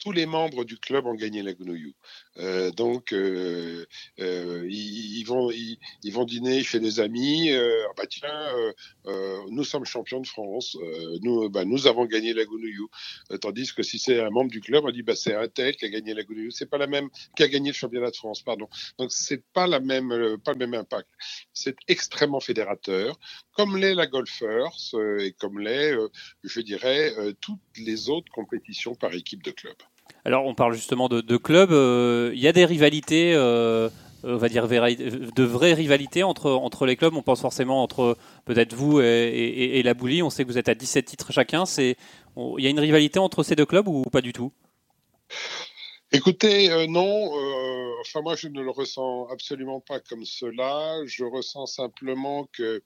tous 0.05 0.12
les 0.12 0.27
membres 0.27 0.65
du 0.65 0.77
club 0.77 1.07
ont 1.07 1.15
gagné 1.15 1.41
la 1.41 1.53
Gounouillou. 1.53 1.91
Euh, 2.38 2.69
donc, 2.69 3.12
euh, 3.12 3.88
euh, 4.19 4.63
ils, 4.69 5.24
vont, 5.24 5.50
ils, 5.50 6.12
vont 6.12 6.25
dîner 6.25 6.62
chez 6.62 6.79
des 6.79 7.00
amis. 7.00 7.51
Ah 7.51 7.93
bah 7.97 8.05
tiens, 8.07 8.51
nous 9.50 9.63
sommes 9.63 9.85
champions 9.85 10.21
de 10.21 10.27
France. 10.27 10.77
nous, 11.24 11.50
bah, 11.50 11.65
nous 11.65 11.88
avons 11.88 12.05
gagné 12.05 12.33
la 12.33 12.45
Gounouillou. 12.45 12.88
tandis 13.41 13.74
que 13.74 13.81
si 13.81 13.97
c'est 13.97 14.19
un 14.19 14.29
membre 14.29 14.51
du 14.51 14.62
club, 14.62 14.83
on 14.85 14.91
dit 14.91 15.01
bah, 15.01 15.15
c'est 15.15 15.33
un 15.33 15.47
tel 15.47 15.75
qui 15.75 15.85
a 15.85 15.89
gagné 15.89 16.13
la 16.13 16.24
Gounouillou. 16.24 16.51
C'est 16.51 16.69
pas 16.69 16.77
la 16.77 16.88
même 16.88 17.09
qui 17.35 17.41
a 17.41 17.47
gagné 17.47 17.71
le 17.71 17.75
championnat 17.75 18.12
de 18.12 18.15
France, 18.15 18.43
pardon. 18.43 18.67
Donc, 19.00 19.12
c'est 19.12 19.43
pas 19.53 19.65
la 19.65 19.79
même, 19.79 20.38
pas 20.43 20.51
le 20.51 20.59
même 20.59 20.75
impact. 20.75 21.09
C'est 21.51 21.77
extrêmement 21.88 22.39
fédérateur, 22.39 23.17
comme 23.53 23.75
l'est 23.75 23.95
la 23.95 24.05
Golfers 24.05 24.93
et 25.19 25.31
comme 25.31 25.57
l'est, 25.57 25.95
je 26.43 26.62
dirais, 26.62 27.12
toutes 27.41 27.59
les 27.77 28.09
autres 28.09 28.31
compétitions 28.31 28.93
par 28.93 29.12
équipe 29.15 29.41
de 29.41 29.50
club. 29.50 29.75
Alors, 30.25 30.46
on 30.46 30.55
parle 30.55 30.74
justement 30.74 31.08
de, 31.08 31.38
clubs. 31.38 31.72
Euh, 31.72 32.32
il 32.34 32.41
y 32.41 32.48
a 32.48 32.51
des 32.51 32.65
rivalités, 32.65 33.34
euh, 33.36 33.89
on 34.24 34.38
va 34.38 34.50
dire 34.50 34.67
de 34.67 35.44
vraies 35.44 35.74
rivalités 35.74 36.24
entre, 36.24 36.50
entre 36.50 36.88
les 36.88 36.96
clubs. 36.96 37.13
On 37.15 37.22
pense 37.22 37.41
forcément 37.41 37.84
entre 37.84 38.17
peut-être 38.46 38.74
vous 38.74 39.00
et, 39.00 39.82
la 39.84 39.94
Boulie. 39.94 40.24
On 40.24 40.32
sait 40.32 40.44
que 40.44 40.50
vous 40.50 40.58
êtes 40.58 40.70
à 40.70 40.74
17 40.74 41.05
titres 41.05 41.32
chacun. 41.32 41.63
Il 41.77 41.96
y 42.58 42.67
a 42.67 42.70
une 42.70 42.79
rivalité 42.79 43.20
entre 43.20 43.44
ces 43.44 43.55
deux 43.55 43.67
clubs 43.67 43.88
ou 43.88 44.01
pas 44.03 44.22
du 44.22 44.34
tout? 44.34 44.51
Écoutez, 46.12 46.72
euh, 46.72 46.88
non, 46.88 47.32
enfin 48.01 48.21
moi 48.21 48.35
je 48.35 48.47
ne 48.47 48.61
le 48.61 48.71
ressens 48.71 49.27
absolument 49.27 49.79
pas 49.79 49.99
comme 49.99 50.25
cela. 50.25 50.99
Je 51.05 51.23
ressens 51.23 51.65
simplement 51.67 52.45
que 52.53 52.83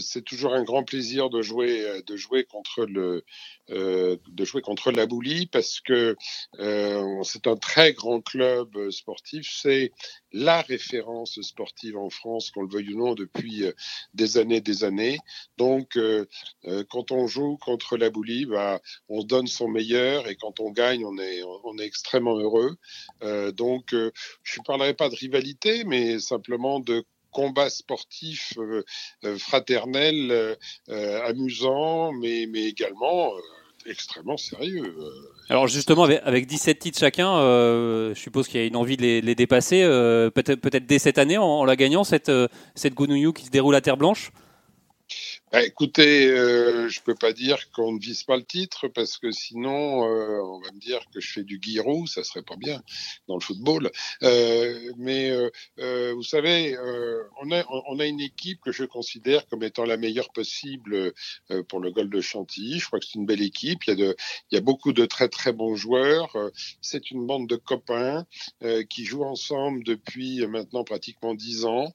c'est 0.00 0.24
toujours 0.24 0.54
un 0.54 0.64
grand 0.64 0.84
plaisir 0.84 1.30
de 1.30 1.42
jouer, 1.42 2.02
de 2.06 2.16
jouer 2.16 2.44
contre 2.44 2.84
le, 2.84 3.24
euh, 3.70 4.16
de 4.28 4.44
jouer 4.44 4.62
contre 4.62 4.92
la 4.92 5.06
Boulie 5.06 5.46
parce 5.46 5.80
que 5.80 6.14
euh, 6.60 7.22
c'est 7.24 7.48
un 7.48 7.56
très 7.56 7.94
grand 7.94 8.20
club 8.20 8.90
sportif. 8.90 9.50
C'est 9.60 9.90
la 10.30 10.62
référence 10.62 11.40
sportive 11.40 11.96
en 11.96 12.08
France, 12.08 12.52
qu'on 12.52 12.62
le 12.62 12.68
veuille 12.68 12.94
ou 12.94 12.98
non, 12.98 13.14
depuis 13.14 13.64
euh, 13.64 13.72
des 14.14 14.38
années, 14.38 14.60
des 14.60 14.84
années. 14.84 15.18
Donc, 15.58 15.98
quand 16.90 17.10
on 17.10 17.26
joue 17.26 17.56
contre 17.56 17.96
la 17.96 18.10
Boulie, 18.10 18.46
bah, 18.46 18.80
on 19.08 19.22
donne 19.22 19.46
son 19.46 19.68
meilleur 19.68 20.28
et 20.28 20.36
quand 20.36 20.60
on 20.60 20.70
gagne, 20.70 21.04
on 21.04 21.18
est, 21.18 21.42
on 21.64 21.78
est 21.78 21.84
extrêmement 21.84 22.36
heureux. 22.38 22.76
donc, 23.52 23.94
je 24.42 24.60
ne 24.60 24.64
parlerai 24.64 24.94
pas 24.94 25.08
de 25.08 25.16
rivalité, 25.16 25.84
mais 25.84 26.18
simplement 26.18 26.80
de 26.80 27.04
combat 27.36 27.68
sportif 27.68 28.54
euh, 28.56 28.82
euh, 29.24 29.36
fraternel, 29.36 30.56
euh, 30.88 31.22
amusant, 31.22 32.12
mais, 32.12 32.44
également 32.54 33.32
extrêmement 33.88 34.38
sérieux. 34.38 34.96
Alors 35.48 35.68
justement, 35.68 36.04
avec, 36.04 36.46
17 36.46 36.78
titres 36.78 36.98
chacun, 36.98 37.38
je 37.38 38.14
suppose 38.16 38.48
qu'il 38.48 38.60
y 38.60 38.64
a 38.64 38.66
une 38.66 38.74
envie 38.74 38.96
de 38.96 39.02
les, 39.20 39.34
dépasser, 39.36 39.82
peut-être 40.34 40.60
peut 40.60 40.70
dès 40.80 40.98
cette 40.98 41.18
année 41.18 41.38
en, 41.38 41.64
la 41.64 41.76
gagnant, 41.76 42.02
cette, 42.02 42.32
cette 42.74 42.94
Gounouillou 42.94 43.32
qui 43.32 43.44
se 43.44 43.50
déroule 43.50 43.76
à 43.76 43.80
Terre 43.80 43.96
Blanche? 43.96 44.32
Bah, 45.52 45.64
écoutez, 45.64 46.26
euh, 46.26 46.88
je 46.88 47.00
peux 47.00 47.14
pas 47.14 47.32
dire 47.32 47.70
qu'on 47.70 47.92
ne 47.92 48.00
vise 48.00 48.24
pas 48.24 48.36
le 48.36 48.44
titre 48.44 48.88
parce 48.88 49.16
que 49.16 49.30
sinon, 49.30 50.04
euh, 50.04 50.40
on 50.42 50.58
va 50.58 50.72
me 50.72 50.80
dire 50.80 51.00
que 51.14 51.20
je 51.20 51.32
fais 51.32 51.44
du 51.44 51.60
guirou, 51.60 52.08
ça 52.08 52.24
serait 52.24 52.42
pas 52.42 52.56
bien 52.56 52.82
dans 53.28 53.36
le 53.36 53.40
football. 53.40 53.92
Euh, 54.24 54.92
mais 54.98 55.30
euh, 55.78 56.12
vous 56.14 56.24
savez, 56.24 56.76
on 57.40 57.52
a 57.52 57.64
on 57.68 58.00
a 58.00 58.06
une 58.06 58.20
équipe 58.20 58.60
que 58.60 58.72
je 58.72 58.82
considère 58.82 59.46
comme 59.46 59.62
étant 59.62 59.84
la 59.84 59.96
meilleure 59.96 60.32
possible 60.32 61.12
pour 61.68 61.78
le 61.78 61.92
golf 61.92 62.10
de 62.10 62.20
Chantilly. 62.20 62.80
Je 62.80 62.86
crois 62.88 62.98
que 62.98 63.06
c'est 63.06 63.14
une 63.14 63.26
belle 63.26 63.42
équipe. 63.42 63.84
Il 63.84 63.90
y 63.90 63.92
a 63.92 63.96
de 63.96 64.16
il 64.50 64.56
y 64.56 64.58
a 64.58 64.60
beaucoup 64.60 64.92
de 64.92 65.06
très 65.06 65.28
très 65.28 65.52
bons 65.52 65.76
joueurs. 65.76 66.36
C'est 66.80 67.12
une 67.12 67.24
bande 67.24 67.48
de 67.48 67.56
copains 67.56 68.26
qui 68.90 69.04
jouent 69.04 69.24
ensemble 69.24 69.84
depuis 69.84 70.44
maintenant 70.48 70.82
pratiquement 70.82 71.34
dix 71.34 71.64
ans, 71.66 71.94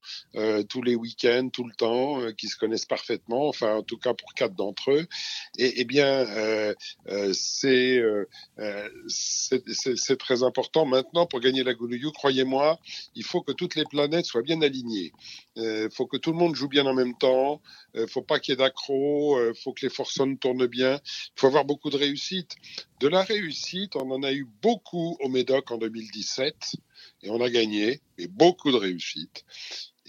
tous 0.70 0.82
les 0.82 0.96
week-ends, 0.96 1.50
tout 1.52 1.66
le 1.66 1.74
temps, 1.76 2.32
qui 2.38 2.48
se 2.48 2.56
connaissent 2.56 2.86
parfaitement 2.86 3.41
enfin 3.48 3.76
en 3.76 3.84
tout 3.84 3.98
cas 3.98 4.14
pour 4.14 4.34
quatre 4.34 4.56
d'entre 4.56 4.92
eux, 4.92 5.08
et, 5.58 5.82
eh 5.82 5.86
bien 5.86 6.08
euh, 6.08 6.74
euh, 7.10 7.34
euh, 8.60 8.90
c'est 9.08 10.18
très 10.18 10.44
important 10.44 10.86
maintenant 10.86 11.26
pour 11.26 11.40
gagner 11.40 11.64
la 11.64 11.74
Goulouyou. 11.74 12.12
Croyez-moi, 12.12 12.80
il 13.16 13.24
faut 13.24 13.42
que 13.42 13.52
toutes 13.52 13.76
les 13.76 13.86
planètes 13.86 14.26
soient 14.26 14.42
bien 14.42 14.62
alignées. 14.62 15.12
Il 15.56 15.90
faut 15.92 16.08
que 16.08 16.18
tout 16.18 16.32
le 16.32 16.38
monde 16.38 16.56
joue 16.56 16.68
bien 16.68 16.86
en 16.86 16.94
même 16.94 17.18
temps. 17.18 17.62
Il 17.96 18.08
faut 18.08 18.22
pas 18.22 18.40
qu'il 18.40 18.54
y 18.54 18.56
ait 18.56 18.58
d'accro. 18.58 19.40
Il 19.50 19.56
faut 19.56 19.74
que 19.74 19.86
les 19.86 19.90
forçons 19.92 20.36
tournent 20.36 20.68
bien. 20.68 21.00
Il 21.06 21.40
faut 21.40 21.48
avoir 21.48 21.66
beaucoup 21.66 21.90
de 21.90 21.98
réussite. 21.98 22.56
De 23.00 23.08
la 23.08 23.24
réussite, 23.24 23.96
on 23.96 24.12
en 24.12 24.24
a 24.24 24.32
eu 24.32 24.48
beaucoup 24.62 25.18
au 25.22 25.30
Médoc 25.30 25.72
en 25.72 25.78
2017 25.78 26.76
et 27.24 27.30
on 27.30 27.42
a 27.42 27.50
gagné, 27.50 28.02
et 28.18 28.28
beaucoup 28.28 28.72
de 28.72 28.78
réussite. 28.78 29.46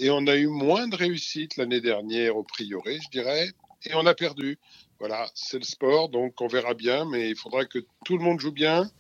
Et 0.03 0.11
on 0.11 0.27
a 0.27 0.35
eu 0.35 0.49
moins 0.49 0.89
de 0.89 0.97
réussite 0.97 1.57
l'année 1.57 1.81
dernière 1.81 2.37
au 2.37 2.43
prioré, 2.43 2.99
je 3.01 3.09
dirais, 3.11 3.53
et 3.85 3.95
on 3.95 4.05
a 4.05 4.15
perdu. 4.15 4.59
Voilà, 4.99 5.29
c'est 5.33 5.59
le 5.59 5.65
sport, 5.65 6.09
donc 6.09 6.41
on 6.41 6.49
verra 6.49 6.75
bien, 6.75 7.05
mais 7.05 7.31
il 7.31 7.37
faudra 7.37 7.65
que 7.67 7.79
tout 8.05 8.19
le 8.19 8.25
monde 8.25 8.41
joue 8.41 8.51
bien 8.51 8.91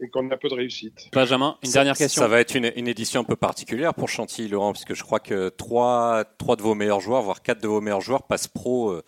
et 0.00 0.08
qu'on 0.08 0.26
ait 0.30 0.32
un 0.32 0.38
peu 0.38 0.48
de 0.48 0.54
réussite. 0.54 1.10
Benjamin, 1.12 1.58
une 1.62 1.70
dernière 1.70 1.98
question. 1.98 2.22
Ça 2.22 2.28
va 2.28 2.40
être 2.40 2.54
une, 2.54 2.64
édition 2.64 3.20
un 3.20 3.24
peu 3.24 3.36
particulière 3.36 3.92
pour 3.92 4.08
Chantilly, 4.08 4.48
Laurent, 4.48 4.72
puisque 4.72 4.94
je 4.94 5.02
crois 5.02 5.20
que 5.20 5.50
trois, 5.50 6.24
trois 6.38 6.56
de 6.56 6.62
vos 6.62 6.74
meilleurs 6.74 7.00
joueurs, 7.00 7.20
voire 7.20 7.42
quatre 7.42 7.60
de 7.60 7.68
vos 7.68 7.82
meilleurs 7.82 8.00
joueurs 8.00 8.22
passent 8.22 8.48
pro. 8.48 8.90
Euh, 8.90 9.04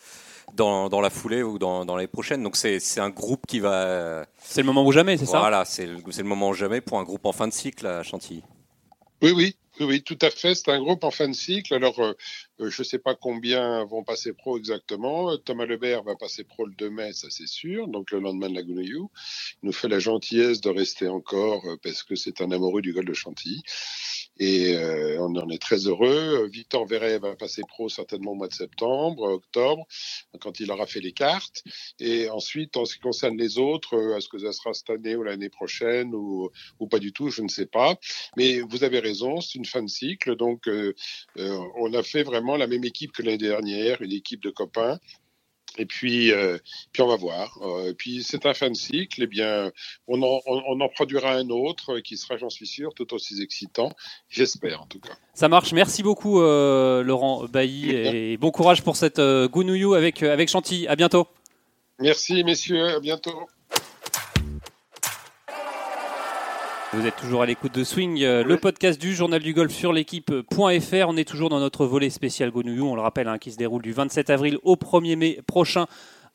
dans, 0.57 0.89
dans, 0.89 1.01
la 1.01 1.11
foulée 1.11 1.45
ou 1.45 1.61
dans, 1.61 1.85
dans 1.85 1.97
les 1.97 2.09
prochaines. 2.09 2.43
Donc 2.43 2.57
c'est 2.57 2.99
un 2.99 3.11
groupe 3.11 3.47
qui 3.47 3.61
va. 3.61 4.27
C'est 4.43 4.63
le 4.63 4.67
moment 4.67 4.85
ou 4.85 4.91
jamais, 4.91 5.17
c'est 5.17 5.27
ça? 5.27 5.39
Voilà, 5.39 5.65
c'est 5.65 5.87
le, 5.87 5.99
le, 6.05 6.25
moment 6.25 6.49
ou 6.49 6.55
jamais 6.55 6.81
pour 6.81 6.99
un 6.99 7.05
groupe 7.05 7.25
en 7.25 7.31
fin 7.31 7.47
de 7.47 7.53
cycle 7.53 7.87
à 7.87 8.03
Chantilly. 8.03 8.43
Oui, 9.23 9.31
oui, 9.31 9.57
oui, 9.81 10.03
tout 10.03 10.19
à 10.21 10.31
fait. 10.31 10.55
C'est 10.55 10.71
un 10.71 10.81
groupe 10.81 11.05
en 11.05 11.11
fin 11.11 11.29
de 11.29 11.35
cycle. 11.35 11.75
Alors, 11.75 11.99
euh, 12.01 12.13
euh, 12.61 12.71
je 12.71 12.83
ne 12.83 12.85
sais 12.85 12.99
pas 12.99 13.15
combien 13.15 13.85
vont 13.85 14.05
passer 14.05 14.33
pro 14.33 14.59
exactement. 14.59 15.37
Thomas 15.39 15.67
Lebert 15.67 16.03
va 16.03 16.17
passer 16.17 16.45
pro 16.45 16.67
le 16.67 16.75
2 16.75 16.91
mai, 16.91 17.13
ça 17.13 17.29
c'est 17.31 17.47
sûr. 17.47 17.89
Donc, 17.89 18.11
le 18.11 18.21
lendemain 18.21 18.51
de 18.51 18.55
la 18.55 18.63
Gounayou. 18.63 19.11
Il 19.63 19.67
nous 19.67 19.73
fait 19.73 19.89
la 19.89 19.99
gentillesse 19.99 20.61
de 20.61 20.71
rester 20.71 21.09
encore 21.09 21.65
euh, 21.67 21.77
parce 21.83 22.03
que 22.03 22.15
c'est 22.15 22.41
un 22.41 22.51
amoureux 22.51 22.83
du 22.83 22.93
golf 22.93 23.07
de 23.07 23.15
Chantilly. 23.15 23.63
Et 24.41 24.75
euh, 24.75 25.19
on 25.21 25.37
en 25.37 25.51
est 25.51 25.61
très 25.61 25.87
heureux. 25.87 26.49
Victor 26.51 26.87
Verret 26.87 27.19
va 27.19 27.37
passer 27.37 27.63
pro 27.69 27.91
certainement 27.91 28.33
au 28.33 28.35
mois 28.35 28.49
de 28.49 28.55
septembre, 28.55 29.23
octobre, 29.25 29.87
quand 30.41 30.61
il 30.61 30.73
aura 30.73 30.87
fait 30.87 31.01
les 31.01 31.13
cartes. 31.13 31.63
Et 32.01 32.31
ensuite, 32.31 32.79
en 32.79 32.87
ce 32.87 32.95
qui 32.95 33.01
concerne 33.01 33.37
les 33.37 33.59
autres, 33.59 33.95
euh, 33.95 34.17
est-ce 34.17 34.29
que 34.31 34.39
ça 34.39 34.53
sera 34.53 34.73
cette 34.73 34.89
année 34.89 35.15
ou 35.15 35.23
l'année 35.23 35.51
prochaine 35.51 36.15
ou, 36.15 36.51
ou, 36.79 36.87
pas 36.87 36.99
du 36.99 37.13
tout, 37.13 37.29
je 37.29 37.43
ne 37.43 37.49
sais 37.49 37.67
pas. 37.67 37.97
Mais 38.39 38.61
vous 38.61 38.83
avez 38.83 38.99
raison, 38.99 39.43
c'est 39.43 39.59
une 39.59 39.67
fin 39.67 39.83
de 39.83 39.91
cycle. 39.91 40.35
Donc, 40.37 40.69
euh, 40.69 40.95
on 41.37 41.93
a 41.93 42.03
fait 42.03 42.23
vraiment 42.23 42.57
la 42.57 42.67
même 42.67 42.85
équipe 42.85 43.13
que 43.13 43.23
l'année 43.23 43.37
dernière, 43.37 44.01
une 44.01 44.13
équipe 44.13 44.43
de 44.43 44.51
copains 44.51 44.99
et 45.79 45.87
puis, 45.87 46.33
euh, 46.33 46.59
puis 46.93 47.03
on 47.03 47.07
va 47.07 47.17
voir. 47.17 47.59
Euh, 47.63 47.93
puis 47.97 48.23
c'est 48.23 48.47
un 48.47 48.55
fin 48.55 48.71
de 48.71 48.77
cycle. 48.77 49.23
Et 49.23 49.25
eh 49.25 49.27
bien, 49.27 49.71
on 50.09 50.23
en, 50.23 50.41
on 50.47 50.81
en 50.81 50.89
produira 50.89 51.33
un 51.33 51.49
autre 51.51 52.01
qui 52.01 52.17
sera, 52.17 52.37
j'en 52.37 52.51
suis 52.51 52.67
sûr, 52.67 52.95
tout 52.95 53.13
aussi 53.15 53.41
excitant. 53.43 53.93
J'espère 54.29 54.83
en 54.83 54.87
tout 54.87 55.01
cas. 55.01 55.15
Ça 55.35 55.49
marche. 55.49 55.73
Merci 55.73 56.03
beaucoup, 56.03 56.41
euh, 56.41 57.03
Laurent 57.03 57.45
Bailly, 57.45 57.91
et 57.91 58.37
bon 58.41 58.51
courage 58.51 58.83
pour 58.83 58.97
cette 58.97 59.21
Gounouillou 59.21 59.95
avec 59.95 60.23
avec 60.23 60.49
Chantilly. 60.49 60.87
À 60.89 60.97
bientôt. 60.97 61.29
Merci, 61.99 62.45
messieurs. 62.45 62.87
À 62.87 63.01
bientôt. 63.01 63.49
Vous 66.93 67.07
êtes 67.07 67.15
toujours 67.15 67.43
à 67.43 67.47
l'écoute 67.47 67.73
de 67.73 67.85
Swing, 67.85 68.21
euh, 68.25 68.43
le 68.43 68.57
podcast 68.57 69.01
du 69.01 69.15
journal 69.15 69.41
du 69.41 69.55
golf 69.55 69.73
sur 69.73 69.93
l'équipe.fr. 69.93 71.07
On 71.07 71.17
est 71.17 71.25
toujours 71.25 71.49
dans 71.49 71.61
notre 71.61 71.87
volet 71.87 72.11
spécial 72.11 72.51
Gonouyou, 72.51 72.85
on 72.85 72.97
le 72.97 73.01
rappelle, 73.01 73.29
hein, 73.29 73.39
qui 73.39 73.53
se 73.53 73.57
déroule 73.57 73.81
du 73.81 73.93
27 73.93 74.29
avril 74.29 74.59
au 74.65 74.75
1er 74.75 75.15
mai 75.15 75.41
prochain 75.47 75.87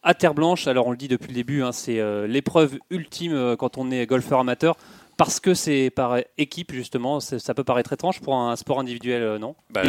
à 0.01 0.13
Terre 0.13 0.33
Blanche. 0.33 0.67
Alors 0.67 0.87
on 0.87 0.91
le 0.91 0.97
dit 0.97 1.09
depuis 1.09 1.27
le 1.27 1.33
début, 1.33 1.61
hein, 1.61 1.73
c'est 1.73 1.99
euh, 1.99 2.25
l'épreuve 2.25 2.79
ultime 2.89 3.33
euh, 3.33 3.57
quand 3.57 3.77
on 3.77 3.91
est 3.91 4.05
golfeur 4.05 4.39
amateur. 4.39 4.77
Parce 5.17 5.41
que 5.41 5.53
c'est 5.53 5.89
par 5.89 6.19
équipe, 6.37 6.73
justement, 6.73 7.21
ça 7.21 7.53
peut 7.53 7.63
paraître 7.63 7.91
étrange 7.93 8.19
pour 8.21 8.35
un 8.35 8.55
sport 8.57 8.81
individuel, 8.81 9.37
non? 9.37 9.55
Bah, 9.69 9.81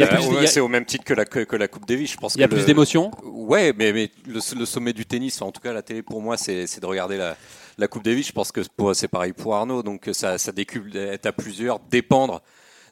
C'est 0.45 0.61
au 0.61 0.69
même 0.69 0.85
titre 0.85 1.03
que 1.03 1.13
la, 1.13 1.25
que, 1.25 1.55
la 1.57 1.67
Coupe 1.67 1.85
Davis, 1.85 2.13
je 2.13 2.17
pense. 2.17 2.35
Il 2.35 2.39
y 2.39 2.45
a 2.45 2.47
plus 2.47 2.65
d'émotion 2.65 3.11
Ouais, 3.25 3.73
mais, 3.77 3.91
mais 3.91 4.09
le, 4.25 4.39
sommet 4.39 4.93
du 4.93 5.05
tennis, 5.05 5.41
en 5.41 5.51
tout 5.51 5.59
cas 5.59 5.73
la 5.73 5.81
télé, 5.81 6.01
pour 6.01 6.21
moi, 6.21 6.37
c'est 6.37 6.79
de 6.79 6.85
regarder 6.85 7.17
la, 7.17 7.35
la 7.77 7.87
Coupe 7.87 8.03
Davis, 8.03 8.27
je 8.27 8.31
pense 8.31 8.51
que 8.51 8.61
c'est 8.93 9.07
pareil 9.07 9.33
pour 9.33 9.55
Arnaud. 9.55 9.83
Donc 9.83 10.09
ça, 10.13 10.37
ça 10.37 10.51
décuple 10.51 10.89
d'être 10.89 11.25
à 11.25 11.31
plusieurs, 11.31 11.79
dépendre 11.79 12.41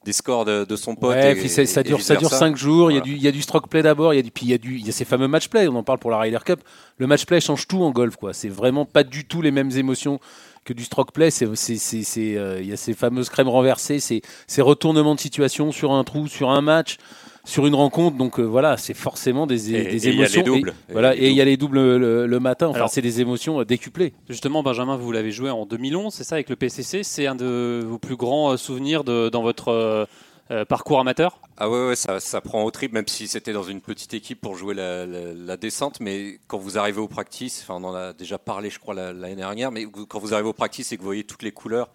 des 0.05 0.13
scores 0.13 0.45
de, 0.45 0.75
son 0.75 0.95
pote. 0.95 1.15
Ouais, 1.15 1.33
puis 1.33 1.49
ça, 1.49 1.81
dure, 1.81 1.99
ça 1.99 2.15
dure 2.15 2.31
5 2.31 2.55
jours. 2.55 2.91
Il, 2.91 2.95
y 2.95 2.97
a 2.99 3.01
du, 3.01 3.13
il 3.13 3.21
y 3.21 3.27
a 3.27 3.31
du 3.31 3.41
stroke 3.41 3.67
play 3.67 3.81
d'abord, 3.81 4.13
il 4.13 4.17
y 4.17 4.19
a 4.19 4.21
du, 4.21 4.29
puis 4.29 4.45
il 4.45 4.51
y 4.51 4.53
a 4.53 4.59
du, 4.59 4.77
il 4.77 4.85
y 4.85 4.89
a 4.89 4.91
ces 4.91 5.03
fameux 5.03 5.27
match 5.27 5.47
play. 5.47 5.67
On 5.67 5.75
en 5.75 5.83
parle 5.83 5.97
pour 5.97 6.11
la 6.11 6.19
Ryder 6.19 6.37
Cup. 6.45 6.61
Le 6.99 7.07
match 7.07 7.25
play 7.25 7.41
change 7.41 7.67
tout 7.67 7.83
en 7.83 7.89
golf, 7.89 8.15
quoi. 8.15 8.33
C'est 8.33 8.49
vraiment 8.49 8.85
pas 8.85 9.03
du 9.03 9.25
tout 9.25 9.41
les 9.41 9.49
mêmes 9.49 9.71
émotions 9.71 10.19
que 10.63 10.73
du 10.73 10.83
stroke 10.83 11.11
play. 11.11 11.31
C'est, 11.31 11.47
euh, 11.47 12.59
il 12.61 12.67
y 12.67 12.71
a 12.71 12.77
ces 12.77 12.93
fameuses 12.93 13.29
crèmes 13.29 13.49
renversées, 13.49 13.99
ces, 13.99 14.21
ces 14.45 14.61
retournements 14.61 15.15
de 15.15 15.19
situation 15.19 15.71
sur 15.71 15.91
un 15.91 16.03
trou, 16.03 16.27
sur 16.27 16.51
un 16.51 16.61
match 16.61 16.97
sur 17.45 17.65
une 17.67 17.75
rencontre. 17.75 18.17
Donc 18.17 18.39
voilà, 18.39 18.75
c'est 18.77 18.93
forcément 18.93 19.47
des, 19.47 19.73
Et- 19.73 19.83
des 19.85 20.07
et 20.07 20.11
il 20.11 20.15
y 20.15 20.23
a 20.23 20.25
les 20.25 20.35
émotions. 20.37 20.43
doubles. 20.43 20.73
Et, 20.89 20.91
voilà, 20.93 21.15
Et 21.15 21.29
il 21.29 21.35
y 21.35 21.41
a 21.41 21.45
les 21.45 21.57
doubles 21.57 21.79
le, 21.97 22.25
le 22.27 22.39
matin. 22.39 22.67
Enfin, 22.67 22.75
Alors- 22.77 22.89
c'est 22.89 23.01
des 23.01 23.21
émotions 23.21 23.61
euh, 23.61 23.65
décuplées. 23.65 24.13
Justement, 24.29 24.63
Benjamin, 24.63 24.97
vous 24.97 25.11
l'avez 25.11 25.31
joué 25.31 25.49
en 25.49 25.65
2011, 25.65 26.13
c'est 26.13 26.23
ça, 26.23 26.35
avec 26.35 26.49
le 26.49 26.55
PCC. 26.55 27.03
C'est 27.03 27.27
un 27.27 27.35
de 27.35 27.83
vos 27.87 27.97
plus 27.99 28.15
grands 28.17 28.51
euh, 28.51 28.57
souvenirs 28.57 29.03
de- 29.03 29.29
dans 29.29 29.41
votre 29.43 29.69
euh, 29.69 30.05
euh, 30.51 30.63
parcours 30.65 30.99
amateur? 30.99 31.39
Ah 31.57 31.69
ouais, 31.69 31.87
ouais 31.87 31.95
ça, 31.95 32.19
ça 32.19 32.39
prend 32.41 32.63
au 32.63 32.69
trip, 32.71 32.91
même 32.93 33.07
si 33.07 33.27
c'était 33.27 33.53
dans 33.53 33.63
une 33.63 33.81
petite 33.81 34.13
équipe 34.13 34.41
pour 34.41 34.55
jouer 34.55 34.75
la, 34.75 35.05
la- 35.05 35.33
la 35.33 35.57
descente. 35.57 35.99
Mais 36.01 36.39
quand 36.47 36.57
vous 36.57 36.77
arrivez 36.77 36.99
au 36.99 37.07
practice, 37.07 37.63
enfin, 37.63 37.79
on 37.83 37.87
en 37.87 37.95
a 37.95 38.13
déjà 38.13 38.37
parlé, 38.37 38.69
je 38.69 38.77
crois, 38.79 38.93
la- 38.93 39.13
l'année 39.13 39.35
dernière, 39.37 39.71
mais 39.71 39.85
quand 40.07 40.19
vous 40.19 40.33
arrivez 40.33 40.49
au 40.49 40.53
practice 40.53 40.91
et 40.91 40.97
que 40.97 41.01
vous 41.01 41.07
voyez 41.07 41.23
toutes 41.23 41.41
les 41.43 41.51
couleurs, 41.51 41.89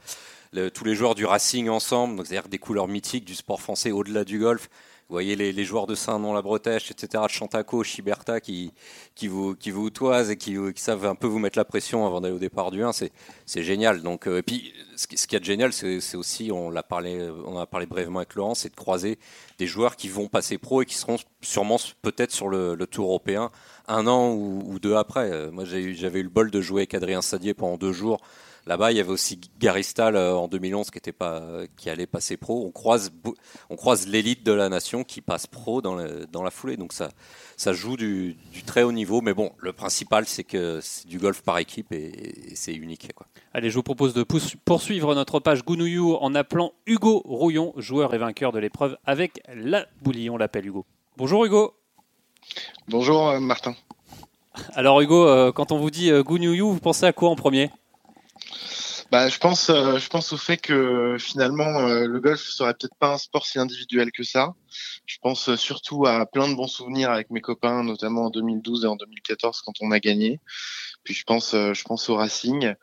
le- 0.52 0.69
tous 0.71 0.85
les 0.85 0.97
joueurs 0.97 1.14
du 1.14 1.25
Racing 1.26 1.69
ensemble, 1.69 2.16
donc 2.16 2.26
c'est-à-dire 2.26 2.49
des 2.49 2.59
couleurs 2.59 2.88
mythiques 2.88 3.25
du 3.25 3.37
sport 3.37 3.61
français 3.61 3.92
au-delà 3.92 4.25
du 4.25 4.40
golf. 4.40 4.69
Vous 5.11 5.17
voyez 5.17 5.35
les, 5.35 5.64
joueurs 5.64 5.88
de 5.88 5.97
Saint-Nom-la-Bretèche, 5.97 6.93
etc., 6.93 7.25
Chantaco, 7.29 7.83
Chiberta, 7.83 8.40
qui, 8.40 8.73
qui, 9.17 9.26
vous, 9.26 9.57
qui 9.57 9.73
vous 9.73 9.90
toisent 9.90 10.31
et 10.31 10.37
qui, 10.37 10.57
savent 10.76 11.05
un 11.05 11.17
peu 11.17 11.26
vous 11.26 11.40
mettre 11.40 11.59
la 11.59 11.64
pression 11.64 12.07
avant 12.07 12.21
d'aller 12.21 12.37
au 12.37 12.38
départ 12.38 12.71
du 12.71 12.85
1. 12.85 12.93
C'est, 12.93 13.11
génial. 13.64 14.02
Donc, 14.02 14.29
euh, 14.29 14.38
et 14.38 14.43
puis, 14.43 14.73
ce 14.95 15.09
qui, 15.09 15.35
est 15.35 15.45
génial, 15.45 15.73
c'est, 15.73 16.14
aussi, 16.14 16.52
on, 16.52 16.71
l'a 16.71 16.85
parlé, 16.85 17.29
on 17.45 17.59
a 17.59 17.67
parlé 17.67 17.87
brièvement 17.87 18.21
avec 18.21 18.37
Laurent, 18.37 18.55
c'est 18.55 18.69
de 18.69 18.76
croiser 18.76 19.19
des 19.59 19.67
joueurs 19.67 19.97
qui 19.97 20.09
vont 20.09 20.29
passer 20.29 20.59
pro 20.59 20.83
et 20.83 20.87
qui 20.87 20.95
seront 20.95 21.17
sûrement 21.40 21.79
peut-être 22.02 22.31
sur 22.31 22.49
le, 22.49 22.76
tour 22.87 23.09
européen 23.09 23.50
un 23.88 24.07
an 24.07 24.31
ou, 24.31 24.62
ou 24.64 24.79
deux 24.79 24.95
après. 24.95 25.29
Euh, 25.33 25.50
Moi, 25.50 25.64
j'avais 25.64 26.21
eu 26.21 26.23
le 26.23 26.29
bol 26.29 26.52
de 26.52 26.61
jouer 26.61 26.83
avec 26.83 26.95
Adrien 26.95 27.21
Sadier 27.21 27.52
pendant 27.52 27.79
deux 27.79 27.93
jours. 27.93 28.21
Là-bas, 28.67 28.93
il 28.93 28.99
y 28.99 29.00
avait 29.00 29.11
aussi 29.11 29.40
Gary 29.59 29.83
Stahl 29.83 30.17
euh, 30.17 30.35
en 30.37 30.47
2011 30.49 30.90
qui, 30.90 30.99
était 30.99 31.12
pas, 31.12 31.43
qui 31.76 31.88
allait 31.90 32.07
passer 32.07 32.37
pro. 32.37 32.64
On 32.67 32.71
croise, 32.71 33.11
beau- 33.11 33.35
on 33.71 33.76
croise 33.76 34.07
l'élite 34.07 34.45
de 34.45 34.52
la 34.52 34.69
nation 34.69 35.02
qui 35.02 35.21
passe 35.23 35.47
pro 35.47 35.81
dans, 35.83 35.95
le- 35.95 36.26
dans 36.31 36.43
la 36.43 36.50
foulée. 36.50 36.76
Donc 36.76 36.93
ça, 36.93 37.09
ça 37.57 37.73
joue 37.73 37.97
du, 37.97 38.37
du 38.52 38.62
très 38.62 38.83
haut 38.83 38.93
niveau. 38.93 39.23
Mais 39.23 39.33
bon, 39.35 39.52
le 39.59 39.73
principal, 39.73 40.26
c'est 40.26 40.45
que 40.45 40.79
c'est 40.83 41.07
du 41.09 41.19
golf 41.19 41.43
par 41.43 41.59
équipe 41.59 41.90
et, 41.93 42.50
et 42.52 42.55
c'est 42.55 42.75
unique. 42.75 43.09
Quoi. 43.14 43.26
Allez, 43.55 43.71
je 43.71 43.75
vous 43.76 43.83
propose 43.83 44.12
de 44.14 44.25
poursuivre 44.64 45.14
notre 45.14 45.40
page 45.40 45.64
Gounouillou 45.64 46.17
en 46.17 46.35
appelant 46.35 46.73
Hugo 46.87 47.23
Rouillon, 47.25 47.73
joueur 47.76 48.12
et 48.14 48.19
vainqueur 48.19 48.52
de 48.52 48.59
l'épreuve 48.59 48.97
avec 49.07 49.40
la 49.55 49.87
boulie. 50.02 50.29
On 50.31 50.37
l'appelle 50.37 50.67
Hugo. 50.67 50.85
Bonjour 51.17 51.45
Hugo. 51.47 51.75
Bonjour 52.88 53.29
euh, 53.31 53.40
Martin. 53.40 53.75
Alors 54.75 55.00
Hugo, 55.00 55.26
euh, 55.26 55.52
quand 55.52 55.73
on 55.73 55.79
vous 55.79 55.90
dit 55.90 56.11
Gounouillou, 56.23 56.73
vous 56.73 56.81
pensez 56.81 57.07
à 57.07 57.12
quoi 57.12 57.31
en 57.31 57.37
premier? 57.37 57.71
Bah, 59.11 59.29
je 59.29 59.38
pense, 59.38 59.71
euh, 59.71 59.99
je 59.99 60.09
pense 60.09 60.33
au 60.33 60.37
fait 60.37 60.57
que 60.57 61.17
finalement 61.19 61.81
euh, 61.81 62.07
le 62.07 62.21
golf 62.21 62.40
serait 62.40 62.75
peut-être 62.75 62.95
pas 62.95 63.14
un 63.14 63.19
sport 63.19 63.45
si 63.45 63.59
individuel 63.59 64.12
que 64.12 64.23
ça. 64.23 64.55
Je 65.05 65.19
pense 65.21 65.49
euh, 65.49 65.57
surtout 65.57 66.07
à 66.07 66.26
plein 66.26 66.49
de 66.49 66.55
bons 66.55 66.69
souvenirs 66.69 67.11
avec 67.11 67.29
mes 67.31 67.40
copains, 67.40 67.83
notamment 67.83 68.26
en 68.26 68.31
2012 68.31 68.85
et 68.85 68.87
en 68.87 68.95
2014 68.95 69.62
quand 69.62 69.73
on 69.81 69.90
a 69.90 69.99
gagné. 69.99 70.38
Puis 71.02 71.14
je 71.14 71.25
pense, 71.25 71.55
euh, 71.55 71.75
je 71.75 71.83
pense 71.83 72.09
au 72.09 72.14
Racing 72.14 72.75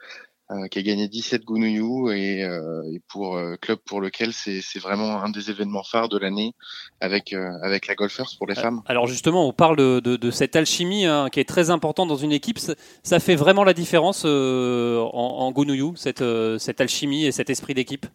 euh, 0.51 0.67
qui 0.67 0.79
a 0.79 0.81
gagné 0.81 1.07
17 1.07 1.43
Gounouillou 1.43 2.09
et, 2.11 2.43
euh, 2.43 2.81
et 2.93 3.01
pour 3.09 3.35
euh, 3.37 3.55
club 3.61 3.79
pour 3.85 3.99
lequel 4.01 4.31
c'est 4.33 4.61
vraiment 4.79 5.21
un 5.23 5.29
des 5.29 5.49
événements 5.49 5.83
phares 5.83 6.07
de 6.09 6.17
l'année 6.17 6.53
avec 7.01 7.33
euh, 7.33 7.49
avec 7.63 7.87
la 7.87 7.95
Golfers 7.95 8.27
pour 8.37 8.47
les 8.47 8.55
femmes. 8.55 8.81
Alors 8.85 9.07
justement, 9.07 9.47
on 9.47 9.53
parle 9.53 9.75
de, 9.75 9.99
de- 9.99 10.15
de 10.15 10.31
cette 10.31 10.55
alchimie 10.55 11.05
hein, 11.05 11.29
qui 11.31 11.39
est 11.39 11.47
très 11.49 11.69
importante 11.69 12.07
dans 12.07 12.15
une 12.15 12.31
équipe. 12.31 12.59
Ça, 12.59 12.75
ça 13.03 13.19
fait 13.19 13.35
vraiment 13.35 13.63
la 13.63 13.73
différence 13.73 14.23
euh, 14.25 14.99
en, 15.01 15.39
en 15.39 15.51
Gounouillou, 15.51 15.95
cette, 15.97 16.21
euh, 16.21 16.57
cette 16.57 16.79
alchimie 16.81 17.25
et 17.25 17.31
cet 17.31 17.49
esprit 17.49 17.73
d'équipe? 17.73 18.05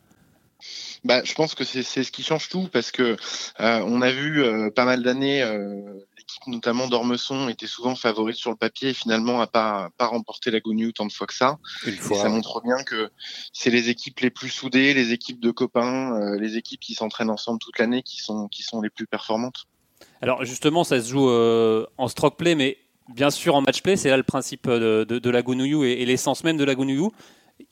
Bah, 1.05 1.23
je 1.25 1.35
pense 1.35 1.57
que 1.57 1.65
c'est 1.65 1.83
c'est 1.83 2.05
ce 2.05 2.13
qui 2.13 2.23
change 2.23 2.49
tout 2.49 2.69
parce 2.73 2.93
que 2.93 3.03
euh, 3.59 3.81
on 3.85 4.01
a 4.03 4.13
vu 4.13 4.41
euh, 4.43 4.71
pas 4.71 4.85
mal 4.85 5.03
d'années 5.03 5.43
notamment 6.47 6.89
d'Ormesson 6.89 7.49
était 7.49 7.67
souvent 7.67 7.95
favorite 7.95 8.37
sur 8.37 8.51
le 8.51 8.57
papier 8.57 8.91
et 8.91 8.95
finalement 8.95 9.41
a 9.41 9.47
pas 9.47 9.91
pas 9.99 10.07
remporté 10.07 10.51
la 10.51 10.61
Gonu 10.61 10.93
tant 10.93 11.07
de 11.07 11.13
fois 11.13 11.27
que 11.27 11.35
ça. 11.35 11.59
Une 11.87 11.95
Et 11.95 11.97
ça 11.99 12.29
montre 12.29 12.61
bien 12.63 12.83
que 12.85 13.11
c'est 13.53 13.71
les 13.71 13.89
équipes 13.89 14.21
les 14.21 14.31
plus 14.31 14.49
soudées, 14.49 14.95
les 14.95 15.13
équipes 15.13 15.41
de 15.41 15.51
copains, 15.51 16.15
euh, 16.15 16.39
les 16.39 16.57
équipes 16.57 16.81
qui 16.81 16.95
s'entraînent 16.95 17.31
ensemble 17.31 17.59
toute 17.59 17.79
l'année 17.79 18.03
qui 18.03 18.21
sont 18.21 18.49
qui 18.49 18.63
sont 18.63 18.81
les 18.81 18.91
plus 18.91 19.07
performantes. 19.07 19.67
Alors 20.21 20.45
justement, 20.45 20.85
ça 20.85 21.01
se 21.01 21.11
joue 21.11 21.29
euh, 21.29 21.87
en 21.99 22.09
stroke 22.09 22.37
play, 22.37 22.55
mais 22.55 22.79
bien 23.15 23.31
sûr 23.31 23.55
en 23.55 23.63
match 23.63 23.83
play, 23.83 23.97
c'est 23.97 24.11
là 24.11 24.17
le 24.17 24.23
principe 24.23 24.69
de, 24.69 25.05
de, 25.05 25.19
de 25.19 25.31
la 25.31 25.43
Gounouillou 25.43 25.85
et, 25.85 25.93
et 25.93 26.07
l'essence 26.07 26.45
même 26.45 26.57
de 26.57 26.65
la 26.65 26.75
Gounouillou. 26.75 27.13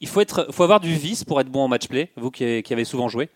Il 0.01 0.09
faut, 0.09 0.21
être, 0.21 0.47
faut 0.51 0.63
avoir 0.63 0.81
du 0.81 0.95
vice 0.95 1.25
pour 1.25 1.41
être 1.41 1.51
bon 1.51 1.63
en 1.63 1.69
match 1.69 1.89
play, 1.89 2.13
vous 2.17 2.31
qui, 2.31 2.63
qui 2.63 2.73
avez 2.73 2.85
souvent 2.85 3.09
joué. 3.09 3.29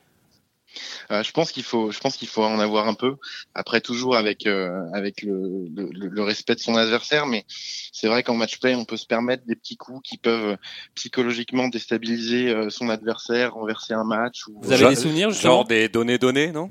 Euh, 1.10 1.22
je 1.22 1.32
pense 1.32 1.52
qu'il 1.52 1.62
faut, 1.62 1.90
je 1.90 1.98
pense 1.98 2.16
qu'il 2.16 2.28
faut 2.28 2.42
en 2.42 2.58
avoir 2.58 2.88
un 2.88 2.94
peu. 2.94 3.16
Après, 3.54 3.80
toujours 3.80 4.16
avec 4.16 4.46
euh, 4.46 4.80
avec 4.92 5.22
le, 5.22 5.68
le, 5.74 5.88
le 6.08 6.22
respect 6.22 6.54
de 6.54 6.60
son 6.60 6.76
adversaire, 6.76 7.26
mais 7.26 7.44
c'est 7.48 8.08
vrai 8.08 8.22
qu'en 8.22 8.34
match 8.34 8.58
play, 8.58 8.74
on 8.74 8.84
peut 8.84 8.96
se 8.96 9.06
permettre 9.06 9.44
des 9.46 9.56
petits 9.56 9.76
coups 9.76 10.00
qui 10.08 10.18
peuvent 10.18 10.56
psychologiquement 10.94 11.68
déstabiliser 11.68 12.50
euh, 12.50 12.70
son 12.70 12.88
adversaire, 12.88 13.54
renverser 13.54 13.94
un 13.94 14.04
match. 14.04 14.46
Ou, 14.48 14.60
Vous 14.62 14.72
avez 14.72 14.88
des 14.88 14.96
souvenirs 14.96 15.30
justement 15.30 15.54
Genre 15.54 15.64
des 15.66 15.88
données 15.88 16.18
données, 16.18 16.52
non? 16.52 16.68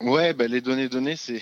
Ouais, 0.00 0.34
bah, 0.34 0.46
les 0.46 0.60
données 0.60 0.88
données, 0.88 1.16
c'est 1.16 1.40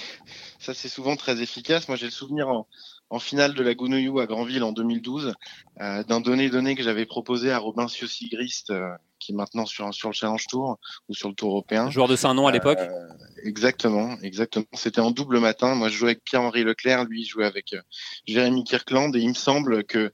ça, 0.58 0.74
c'est 0.74 0.88
souvent 0.88 1.16
très 1.16 1.42
efficace. 1.42 1.88
Moi, 1.88 1.96
j'ai 1.96 2.04
le 2.06 2.12
souvenir 2.12 2.48
en, 2.48 2.68
en 3.10 3.18
finale 3.18 3.54
de 3.54 3.62
la 3.62 3.74
Gounouillou 3.74 4.20
à 4.20 4.26
Granville 4.26 4.62
en 4.62 4.72
2012 4.72 5.34
euh, 5.80 6.02
d'un 6.04 6.20
donné 6.20 6.48
donné 6.48 6.74
que 6.74 6.82
j'avais 6.82 7.04
proposé 7.04 7.50
à 7.50 7.58
Robin 7.58 7.88
Sigrist, 7.88 8.70
euh, 8.70 8.88
qui 9.22 9.32
est 9.32 9.34
maintenant 9.34 9.64
sur 9.66 9.94
sur 9.94 10.08
le 10.08 10.14
Challenge 10.14 10.44
Tour 10.48 10.78
ou 11.08 11.14
sur 11.14 11.28
le 11.28 11.34
Tour 11.34 11.50
européen. 11.50 11.88
Joueur 11.90 12.08
de 12.08 12.16
Saint-Nom 12.16 12.46
à 12.46 12.52
l'époque. 12.52 12.78
Euh, 12.80 13.08
exactement, 13.44 14.16
exactement. 14.22 14.66
C'était 14.74 15.00
en 15.00 15.10
double 15.12 15.38
matin. 15.38 15.74
Moi, 15.74 15.88
je 15.88 15.96
jouais 15.96 16.10
avec 16.10 16.24
Pierre-Henri 16.24 16.64
Leclerc, 16.64 17.04
lui, 17.04 17.22
il 17.22 17.24
jouait 17.24 17.46
avec 17.46 17.72
euh, 17.72 17.80
Jérémy 18.26 18.64
Kirkland, 18.64 19.14
et 19.14 19.20
il 19.20 19.28
me 19.28 19.34
semble 19.34 19.84
que 19.84 20.10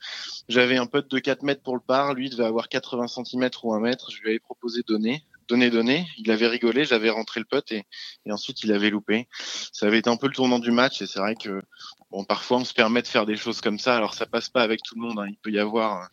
j'avais 0.48 0.76
un 0.76 0.86
putt 0.86 1.10
de 1.10 1.18
4 1.18 1.42
mètres 1.42 1.62
pour 1.62 1.74
le 1.74 1.80
par. 1.80 2.14
Lui, 2.14 2.28
devait 2.30 2.44
avoir 2.44 2.68
80 2.68 3.06
cm 3.08 3.50
ou 3.62 3.72
1 3.74 3.80
mètre. 3.80 4.10
Je 4.10 4.20
lui 4.20 4.30
avais 4.30 4.38
proposé 4.38 4.82
donner, 4.86 5.24
donner, 5.48 5.70
donner. 5.70 6.06
Il 6.18 6.30
avait 6.30 6.46
rigolé, 6.48 6.84
j'avais 6.84 7.10
rentré 7.10 7.40
le 7.40 7.46
putt 7.46 7.72
et, 7.72 7.84
et 8.26 8.32
ensuite 8.32 8.62
il 8.62 8.72
avait 8.72 8.90
loupé. 8.90 9.28
Ça 9.72 9.86
avait 9.86 9.98
été 9.98 10.10
un 10.10 10.16
peu 10.16 10.26
le 10.26 10.34
tournant 10.34 10.58
du 10.58 10.70
match 10.70 11.00
et 11.00 11.06
c'est 11.06 11.18
vrai 11.20 11.34
que 11.34 11.62
bon, 12.10 12.24
parfois 12.24 12.58
on 12.58 12.64
se 12.64 12.74
permet 12.74 13.00
de 13.02 13.06
faire 13.06 13.24
des 13.26 13.36
choses 13.36 13.60
comme 13.60 13.78
ça. 13.78 13.96
Alors 13.96 14.14
ça 14.14 14.26
passe 14.26 14.48
pas 14.50 14.62
avec 14.62 14.82
tout 14.82 14.94
le 14.96 15.00
monde. 15.06 15.18
hein. 15.18 15.26
Il 15.28 15.36
peut 15.38 15.50
y 15.50 15.58
avoir, 15.58 16.08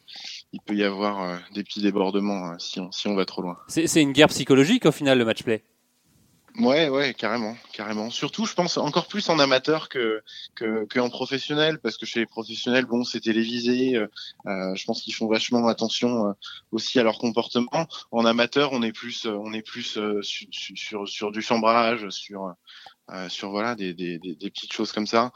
il 0.56 0.62
peut 0.62 0.76
y 0.76 0.84
avoir 0.84 1.22
euh, 1.22 1.38
des 1.54 1.64
petits 1.64 1.82
débordements 1.82 2.52
euh, 2.52 2.56
si 2.60 2.80
on 2.80 2.90
si 2.92 3.08
on 3.10 3.16
va 3.16 3.26
trop 3.26 3.42
loin. 3.42 3.58
C'est 3.68 4.02
une 4.02 4.14
guerre 4.14 4.30
psychologique 4.30 4.86
au 4.86 4.92
final, 4.94 5.18
le 5.18 5.26
match 5.26 5.44
play? 5.44 5.64
Ouais, 6.58 6.88
ouais, 6.88 7.14
carrément, 7.14 7.58
carrément. 7.74 8.10
Surtout, 8.10 8.46
je 8.46 8.54
pense 8.54 8.78
encore 8.78 9.10
plus 9.10 9.28
en 9.28 9.40
amateur 9.40 9.90
que 9.90 10.24
que, 10.56 10.86
que 10.86 11.02
en 11.02 11.10
professionnel, 11.10 11.80
parce 11.84 11.98
que 11.98 12.06
chez 12.06 12.22
les 12.22 12.26
professionnels, 12.26 12.86
bon, 12.86 13.04
c'est 13.04 13.20
télévisé. 13.20 13.98
euh, 13.98 14.08
je 14.46 14.86
pense 14.86 15.02
qu'ils 15.02 15.14
font 15.14 15.28
vachement 15.28 15.68
attention 15.68 16.28
euh, 16.28 16.32
aussi 16.72 16.98
à 16.98 17.04
leur 17.04 17.18
comportement. 17.18 17.88
En 18.12 18.24
amateur, 18.24 18.72
on 18.72 18.82
est 18.84 18.94
plus, 18.94 19.26
on 19.26 19.52
est 19.52 19.62
plus 19.62 19.98
euh, 19.98 20.22
sur, 20.22 20.48
sur 20.52 21.10
sur 21.10 21.32
du 21.34 21.42
chambrage, 21.42 22.08
sur 22.10 22.54
sur 23.28 23.50
voilà 23.52 23.76
des, 23.76 23.94
des, 23.94 24.18
des, 24.18 24.36
des 24.36 24.50
petites 24.50 24.74
choses 24.74 24.94
comme 24.94 25.08
ça 25.08 25.32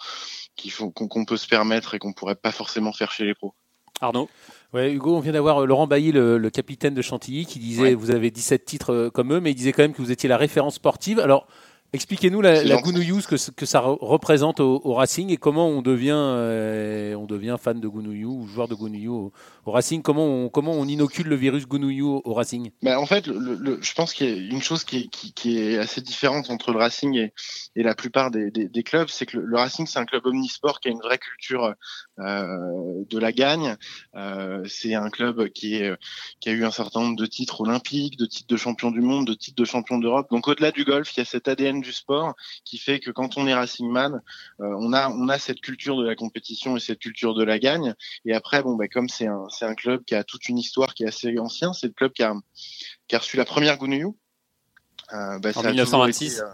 qu'il 0.56 0.72
faut 0.72 0.90
qu'on 0.90 1.10
qu'on 1.10 1.26
peut 1.26 1.38
se 1.38 1.48
permettre 1.48 1.94
et 1.96 2.00
qu'on 2.00 2.14
pourrait 2.14 2.36
pas 2.36 2.54
forcément 2.54 2.94
faire 2.94 3.12
chez 3.12 3.26
les 3.26 3.36
pros. 3.36 3.54
Arnaud 4.02 4.30
Ouais, 4.74 4.94
Hugo, 4.94 5.16
on 5.16 5.20
vient 5.20 5.32
d'avoir 5.32 5.64
euh, 5.64 5.66
Laurent 5.66 5.88
Bailly, 5.88 6.12
le, 6.12 6.38
le 6.38 6.50
capitaine 6.52 6.94
de 6.94 7.02
Chantilly, 7.02 7.46
qui 7.48 7.58
disait 7.58 7.82
Ouais. 7.82 7.94
vous 7.96 8.12
avez 8.12 8.30
17 8.30 8.66
titres 8.66 8.94
euh, 8.94 9.10
comme 9.10 9.34
eux, 9.34 9.40
mais 9.40 9.52
il 9.52 9.56
disait 9.56 9.72
quand 9.72 9.82
même 9.82 9.94
que 9.94 10.02
vous 10.02 10.12
étiez 10.12 10.30
la 10.30 10.38
référence 10.38 10.76
sportive. 10.76 11.20
Alors, 11.20 11.48
expliquez-nous 11.94 12.42
la, 12.42 12.64
la 12.64 12.78
ce 12.78 13.28
que, 13.28 13.52
que 13.52 13.66
ça 13.66 13.80
re- 13.82 13.98
représente 14.02 14.60
au, 14.60 14.82
au 14.84 14.94
Racing 14.94 15.30
et 15.32 15.38
comment 15.38 15.68
on 15.68 15.82
devient, 15.82 16.14
euh, 16.16 17.16
on 17.16 17.26
devient 17.26 17.56
fan 17.60 17.80
de 17.80 17.88
Gounouillou 17.88 18.42
ou 18.44 18.48
joueur 18.48 18.68
de 18.68 18.76
Gounouillou 18.76 19.14
au, 19.16 19.34
au 19.66 19.72
Racing. 19.72 20.02
Comment 20.02 20.26
on, 20.26 20.50
comment 20.50 20.72
on 20.74 20.86
inocule 20.88 21.28
le 21.28 21.36
virus 21.36 21.68
Gounouillou 21.68 22.16
au, 22.18 22.22
au 22.26 22.34
Racing? 22.34 22.72
Bah, 22.84 23.00
en 23.00 23.06
fait, 23.06 23.28
le, 23.28 23.40
le- 23.40 23.56
le- 23.56 23.80
je 23.82 23.94
pense 23.94 24.14
qu'il 24.14 24.28
y 24.30 24.32
a 24.32 24.52
une 24.54 24.62
chose 24.62 24.84
qui 24.84 24.98
est, 24.98 25.08
qui, 25.08 25.34
qui 25.34 25.60
est 25.60 25.78
assez 25.78 26.02
différente 26.02 26.50
entre 26.50 26.72
le 26.72 26.78
Racing 26.80 27.16
et, 27.16 27.34
et 27.76 27.84
la 27.84 27.96
plupart 27.96 28.32
des, 28.32 28.52
des, 28.52 28.68
des 28.68 28.84
clubs, 28.84 29.08
c'est 29.10 29.26
que 29.26 29.38
le, 29.38 29.46
le 29.46 29.58
Racing, 29.58 29.88
c'est 29.88 30.00
un 30.00 30.06
club 30.06 30.26
omnisport 30.26 30.80
qui 30.80 30.90
a 30.90 30.92
une 30.92 31.00
vraie 31.00 31.18
culture 31.20 31.74
euh, 32.20 33.04
de 33.10 33.18
la 33.20 33.32
gagne. 33.32 33.76
Euh, 34.16 34.64
c'est 34.68 34.94
un 34.96 35.10
club 35.10 35.50
qui, 35.50 35.76
est, 35.76 35.94
qui 36.40 36.50
a 36.50 36.52
eu 36.52 36.66
un 36.66 36.72
certain 36.72 37.02
nombre 37.02 37.16
de 37.18 37.26
titres 37.26 37.62
olympiques, 37.62 38.18
de 38.18 38.26
titres 38.26 38.48
de 38.48 38.58
champion 38.58 38.92
du 38.92 39.02
monde, 39.02 39.28
de 39.28 39.34
titres 39.34 39.56
de 39.60 39.66
champion 39.66 39.98
d'Europe. 39.98 40.28
Donc 40.30 40.48
au-delà 40.48 40.72
du 40.72 40.84
golf, 40.84 41.16
il 41.16 41.20
y 41.20 41.22
a 41.22 41.26
cet 41.26 41.48
ADN 41.48 41.79
du 41.82 41.92
sport 41.92 42.34
qui 42.66 42.78
fait 42.78 43.00
que 43.00 43.12
quand 43.12 43.38
on 43.38 43.48
est 43.48 43.54
Racing 43.54 43.90
Man, 43.90 44.22
euh, 44.60 44.76
on, 44.80 44.94
a, 44.94 45.10
on 45.10 45.30
a 45.30 45.38
cette 45.40 45.62
culture 45.62 45.98
de 45.98 46.06
la 46.06 46.16
compétition 46.16 46.78
et 46.78 46.80
cette 46.80 47.00
culture 47.00 47.34
de 47.34 47.44
la 47.44 47.60
gagne. 47.60 47.94
Et 48.26 48.34
après, 48.34 48.64
bon, 48.64 48.76
bah, 48.76 48.88
comme 48.88 49.10
c'est 49.10 49.28
un, 49.28 49.46
c'est 49.50 49.66
un 49.66 49.76
club 49.76 50.04
qui 50.06 50.16
a 50.16 50.24
toute 50.24 50.50
une 50.50 50.58
histoire 50.58 50.94
qui 50.94 51.04
est 51.04 51.08
assez 51.08 51.38
ancien, 51.40 51.74
c'est 51.74 51.88
le 51.88 51.94
club 51.94 52.12
qui 52.14 52.24
a, 52.24 52.34
qui 53.08 53.16
a 53.16 53.20
reçu 53.20 53.38
la 53.38 53.46
première 53.46 53.78
Gounouillou. 53.78 54.18
Euh, 55.14 55.40
bah, 55.40 55.50
En 55.50 55.62
ça 55.62 55.70
a 55.70 55.72
toujours 55.72 56.06
1926. 56.06 56.34
été, 56.34 56.42
euh, 56.44 56.48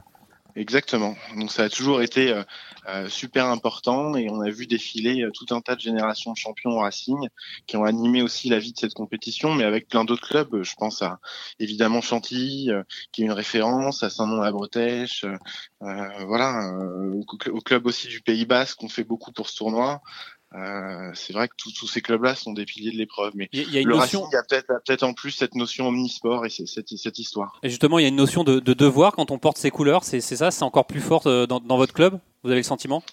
Exactement. 0.58 1.18
Donc 1.36 1.52
ça 1.52 1.64
a 1.66 1.70
toujours 1.70 2.02
été 2.02 2.32
euh, 2.32 2.44
euh, 2.88 3.10
super 3.10 3.48
important 3.48 4.16
et 4.16 4.30
on 4.30 4.40
a 4.40 4.50
vu 4.50 4.68
défiler 4.68 5.22
euh, 5.22 5.32
tout 5.32 5.54
un 5.54 5.60
tas 5.60 5.76
de 5.76 5.82
générations 5.82 6.32
de 6.32 6.38
champions 6.38 6.72
au 6.72 6.80
Racing 6.80 7.28
qui 7.68 7.76
ont 7.76 7.84
animé 7.84 8.22
aussi 8.22 8.48
la 8.48 8.58
vie 8.58 8.72
de 8.72 8.78
cette 8.78 8.94
compétition, 8.94 9.54
mais 9.54 9.66
avec 9.66 9.90
plein 9.90 10.06
d'autres 10.06 10.26
clubs. 10.26 10.64
Je 10.64 10.76
pense 10.76 11.02
à 11.02 11.20
évidemment 11.60 12.00
Chantilly, 12.00 12.70
qui 13.12 13.24
est 13.24 13.26
une 13.26 13.34
référence, 13.34 14.02
à 14.04 14.10
Saint-Nom-la-Bretèche, 14.10 15.26
voilà, 15.82 16.72
au, 17.52 17.62
club 17.62 17.86
aussi 17.86 18.08
du 18.08 18.22
Pays 18.22 18.46
Basque, 18.46 18.78
qu'on 18.78 18.90
fait 18.90 19.04
beaucoup 19.04 19.32
pour 19.32 19.50
ce 19.50 19.58
tournoi. 19.58 20.02
Euh, 20.56 21.12
c'est 21.14 21.34
vrai 21.34 21.50
que 21.50 21.54
tous 21.58 21.88
ces 21.88 22.02
clubs-là 22.02 22.34
sont 22.34 22.54
des 22.54 22.66
piliers 22.66 22.92
de 22.92 22.98
l'épreuve, 22.98 23.34
mais 23.36 23.50
il 23.52 23.70
y 23.72 23.78
a 23.78 23.82
une 23.82 23.90
le 23.90 23.98
notion... 23.98 24.22
Racing 24.24 24.40
a 24.40 24.44
peut-être 24.44 24.82
peut 24.86 25.06
en 25.06 25.14
plus 25.14 25.32
cette 25.32 25.54
notion 25.54 25.88
omnisport 25.90 26.46
et 26.46 26.50
cette, 26.50 26.88
cette 26.88 27.20
histoire. 27.20 27.60
Et 27.62 27.70
justement, 27.70 28.00
il 28.00 28.04
y 28.04 28.06
a 28.06 28.10
une 28.10 28.16
notion 28.16 28.46
de, 28.46 28.60
de 28.60 28.74
devoir 28.74 29.14
quand 29.14 29.32
on 29.32 29.38
porte 29.38 29.58
ses 29.58 29.70
couleurs. 29.70 30.06
C'est 30.06 30.22
ça, 30.22 30.52
c'est 30.52 30.64
encore 30.64 30.86
plus 30.86 31.02
fort 31.02 31.28
euh, 31.28 31.46
dans, 31.46 31.60
dans 31.60 31.78
votre 31.78 31.94
club? 31.94 32.20
Vous 32.44 32.52
avez 32.52 32.60
le 32.60 32.64
sentiment? 32.64 33.04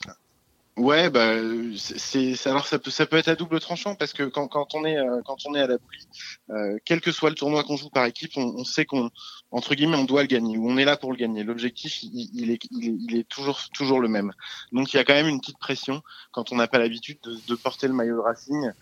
Ouais, 0.79 1.11
bah, 1.11 1.35
c'est 1.77 2.35
alors 2.47 2.67
ça 2.67 2.79
peut 2.79 2.91
ça 2.91 3.05
peut 3.05 3.19
être 3.19 3.29
à 3.29 3.35
double 3.35 3.61
tranchant 3.61 3.95
parce 3.95 4.15
que 4.15 4.23
quand, 4.23 4.49
quand 4.49 4.75
on 4.75 4.87
est 4.87 4.97
euh, 4.97 5.21
quand 5.23 5.37
on 5.45 5.55
est 5.55 5.61
à 5.61 5.67
la 5.67 5.77
boulie, 5.77 6.09
euh, 6.49 6.79
quel 6.87 7.03
que 7.03 7.13
soit 7.13 7.29
le 7.29 7.37
tournoi 7.37 7.63
qu'on 7.63 7.77
joue 7.77 7.91
par 7.91 8.07
équipe, 8.07 8.33
on, 8.37 8.55
on 8.57 8.65
sait 8.65 8.87
qu'on 8.87 9.11
entre 9.51 9.75
guillemets 9.75 9.99
on 9.99 10.05
doit 10.05 10.23
le 10.23 10.29
gagner 10.29 10.57
ou 10.57 10.71
on 10.71 10.79
est 10.79 10.87
là 10.87 10.97
pour 10.97 11.13
le 11.13 11.19
gagner. 11.19 11.45
L'objectif 11.45 12.03
il, 12.03 12.51
est, 12.51 12.59
il, 12.71 12.89
est, 12.89 12.97
il 13.01 13.17
est 13.19 13.29
toujours 13.29 13.61
toujours 13.75 14.01
le 14.01 14.09
même. 14.09 14.33
Donc 14.73 14.95
il 14.95 14.97
y 14.97 14.99
a 14.99 15.05
quand 15.05 15.13
même 15.13 15.29
une 15.29 15.41
petite 15.41 15.59
pression 15.59 16.03
quand 16.31 16.53
on 16.53 16.57
n'a 16.57 16.69
pas 16.69 16.79
l'habitude 16.79 17.19
de, 17.23 17.37
de, 17.49 17.55
porter 17.55 17.87
le 17.87 17.93
maillot 17.93 18.17
de 18.17 18.21
Racing. 18.23 18.73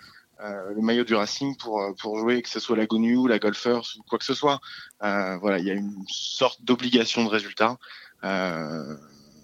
Euh, 0.43 0.73
le 0.73 0.81
maillot 0.83 1.03
du 1.03 1.17
Racing 1.17 1.57
pour 1.57 1.83
pour 2.01 2.21
jouer 2.21 2.41
que 2.41 2.49
ce 2.49 2.61
soit 2.61 2.77
la 2.77 2.87
Gonu, 2.87 3.27
la 3.29 3.41
Golfers 3.41 3.97
ou 3.99 4.05
quoi 4.09 4.21
que 4.21 4.25
ce 4.25 4.35
soit. 4.35 4.61
Euh, 5.03 5.37
voilà, 5.39 5.59
il 5.59 5.65
y 5.65 5.71
a 5.71 5.75
une 5.75 6.05
sorte 6.09 6.63
d'obligation 6.63 7.25
de 7.25 7.29
résultat. 7.29 7.79
Euh, 8.23 8.97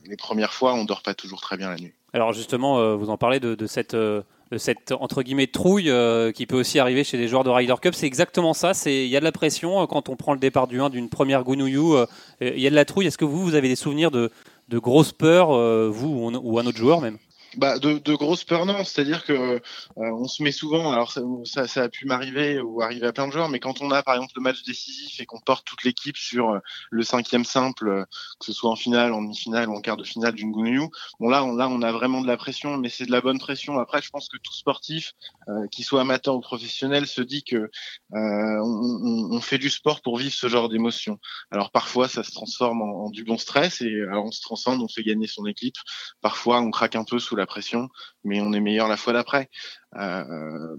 les 0.05 0.17
premières 0.17 0.53
fois, 0.53 0.75
on 0.75 0.85
dort 0.85 1.03
pas 1.03 1.15
toujours 1.15 1.41
très 1.41 1.57
bien 1.57 1.71
la 1.71 1.77
nuit. 1.77 1.95
Alors 2.17 2.33
justement, 2.33 2.79
euh, 2.79 2.97
vous 2.97 3.11
en 3.11 3.19
parlez 3.19 3.41
de, 3.41 3.67
cette, 3.67 3.93
euh, 3.93 4.23
cette 4.57 4.93
entre 4.93 5.23
guillemets 5.23 5.49
trouille 5.49 5.91
euh, 5.91 6.33
qui 6.33 6.47
peut 6.47 6.59
aussi 6.59 6.79
arriver 6.79 7.05
chez 7.05 7.19
les 7.19 7.29
joueurs 7.29 7.45
de 7.45 7.51
Ryder 7.51 7.75
Cup. 7.79 7.95
C'est 7.95 8.07
exactement 8.07 8.55
ça. 8.55 8.73
C'est 8.73 9.05
il 9.05 9.11
y 9.11 9.19
a 9.19 9.21
de 9.21 9.25
la 9.25 9.33
pression 9.33 9.87
quand 9.87 10.09
on 10.09 10.17
prend 10.17 10.33
le 10.33 10.39
départ 10.39 10.67
du 10.67 10.81
1 10.81 10.89
d'une 10.89 11.11
première 11.11 11.45
Gunuyu. 11.45 12.07
Il 12.41 12.59
y 12.59 12.67
a 12.67 12.71
de 12.71 12.75
la 12.75 12.87
trouille. 12.87 13.07
Est-ce 13.07 13.19
que 13.19 13.27
vous, 13.27 13.43
vous 13.43 13.55
avez 13.55 13.69
des 13.69 13.77
souvenirs 13.77 14.11
de, 14.11 14.31
de 14.69 14.79
grosses 14.79 15.13
peurs, 15.13 15.51
vous 15.91 16.31
ou 16.43 16.59
un 16.59 16.67
autre 16.67 16.79
joueur 16.79 17.03
même? 17.03 17.19
Bah, 17.57 17.79
de, 17.79 17.99
de 17.99 18.15
grosses 18.15 18.45
non. 18.51 18.85
C'est-à-dire 18.85 19.25
que 19.25 19.33
euh, 19.33 19.61
on 19.97 20.29
se 20.29 20.43
met 20.43 20.53
souvent, 20.53 20.93
alors 20.93 21.13
ça, 21.45 21.67
ça, 21.67 21.83
a 21.83 21.89
pu 21.89 22.07
m'arriver 22.07 22.61
ou 22.61 22.83
arriver 22.83 23.07
à 23.07 23.13
plein 23.13 23.27
de 23.27 23.33
joueurs, 23.33 23.49
mais 23.49 23.61
quand 23.61 23.81
on 23.81 23.91
a 23.91 24.03
par 24.03 24.15
exemple 24.15 24.33
le 24.37 24.43
match 24.43 24.63
décisif 24.65 25.21
et 25.21 25.27
qu'on 25.27 25.41
porte 25.41 25.67
toute 25.67 25.83
l'équipe 25.85 26.17
sur 26.17 26.51
euh, 26.51 26.59
le 26.91 27.03
cinquième 27.03 27.45
simple, 27.45 27.89
euh, 27.89 28.05
que 28.39 28.47
ce 28.47 28.53
soit 28.53 28.71
en 28.71 28.77
finale, 28.77 29.13
en 29.13 29.23
demi-finale 29.23 29.69
ou 29.69 29.75
en 29.75 29.81
quart 29.81 29.97
de 29.97 30.05
finale 30.05 30.35
d'une 30.35 30.53
Gounouillou, 30.53 30.91
bon 31.19 31.29
là 31.29 31.45
on, 31.45 31.55
là 31.57 31.69
on 31.69 31.83
a 31.83 31.93
vraiment 31.93 32.21
de 32.21 32.27
la 32.27 32.37
pression, 32.37 32.77
mais 32.77 32.89
c'est 32.89 33.07
de 33.07 33.13
la 33.13 33.21
bonne 33.21 33.39
pression. 33.39 33.79
Après, 33.79 34.03
je 34.03 34.11
pense 34.11 34.29
que 34.29 34.37
tout 34.37 34.55
sportif, 34.55 35.13
euh, 35.49 35.67
qu'il 35.69 35.85
soit 35.85 36.01
amateur 36.01 36.35
ou 36.35 36.41
professionnel, 36.41 37.07
se 37.07 37.23
dit 37.23 37.43
que 37.43 37.71
on, 38.11 39.41
fait 39.41 39.59
du 39.59 39.71
sport 39.71 40.01
pour 40.01 40.19
vivre 40.19 40.35
ce 40.35 40.49
genre 40.49 40.69
d'émotion. 40.69 41.19
Alors 41.51 41.71
parfois 41.71 42.09
ça 42.09 42.25
se 42.25 42.33
transforme 42.33 42.83
en, 42.83 43.05
en, 43.05 43.11
du 43.11 43.23
bon 43.23 43.39
stress 43.39 43.81
et 43.81 44.03
alors 44.03 44.25
on 44.25 44.31
se 44.33 44.41
transcende, 44.41 44.83
on 44.83 44.89
fait 44.89 45.03
gagner 45.03 45.27
son 45.27 45.47
équipe. 45.47 45.77
Parfois 46.21 46.61
on 46.61 46.71
craque 46.71 46.97
un 46.97 47.05
peu 47.05 47.19
sous 47.19 47.37
la 47.37 47.46
pression, 47.47 47.89
mais 48.25 48.41
on 48.41 48.53
est 48.53 48.61
meilleur 48.61 48.89
la 48.89 48.97
fois 48.97 49.13
d'après. 49.13 49.49
Euh, 49.97 50.77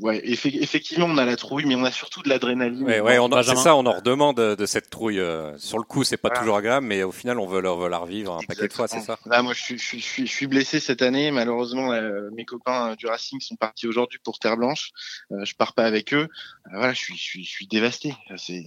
ouais, 0.00 0.20
effectivement, 0.24 1.06
on 1.06 1.16
a 1.16 1.24
la 1.24 1.36
trouille, 1.36 1.64
mais 1.64 1.74
on 1.74 1.84
a 1.84 1.90
surtout 1.90 2.22
de 2.22 2.28
l'adrénaline. 2.28 2.82
Ouais, 2.82 3.00
ouais, 3.00 3.18
c'est 3.42 3.56
ça, 3.56 3.74
on 3.76 3.86
en 3.86 3.92
redemande 3.92 4.36
de 4.36 4.66
cette 4.66 4.90
trouille. 4.90 5.20
Euh, 5.20 5.56
sur 5.58 5.78
le 5.78 5.84
coup, 5.84 6.04
c'est 6.04 6.16
pas 6.16 6.30
toujours 6.30 6.56
agréable, 6.56 6.86
mais 6.86 7.02
au 7.02 7.12
final, 7.12 7.38
on 7.38 7.46
veut, 7.46 7.62
veut 7.62 7.88
la 7.88 7.98
revivre 7.98 8.34
un 8.34 8.42
paquet 8.46 8.68
de 8.68 8.72
fois, 8.72 8.88
c'est 8.88 9.00
ça 9.00 9.18
Là, 9.26 9.42
moi, 9.42 9.54
je 9.54 9.62
suis, 9.62 9.78
je, 9.78 9.96
suis, 9.98 10.26
je 10.26 10.32
suis 10.32 10.46
blessé 10.46 10.80
cette 10.80 11.02
année. 11.02 11.30
Malheureusement, 11.30 11.92
mes 12.34 12.44
copains 12.44 12.94
du 12.96 13.06
Racing 13.06 13.40
sont 13.40 13.56
partis 13.56 13.86
aujourd'hui 13.86 14.18
pour 14.22 14.38
Terre 14.38 14.56
Blanche. 14.56 14.90
Euh, 15.32 15.44
je 15.44 15.54
pars 15.54 15.74
pas 15.74 15.84
avec 15.84 16.12
eux. 16.14 16.28
Euh, 16.66 16.70
voilà, 16.74 16.92
je 16.92 16.98
suis, 16.98 17.16
je 17.16 17.22
suis, 17.22 17.44
je 17.44 17.50
suis 17.50 17.66
dévasté. 17.66 18.14
C'est 18.36 18.64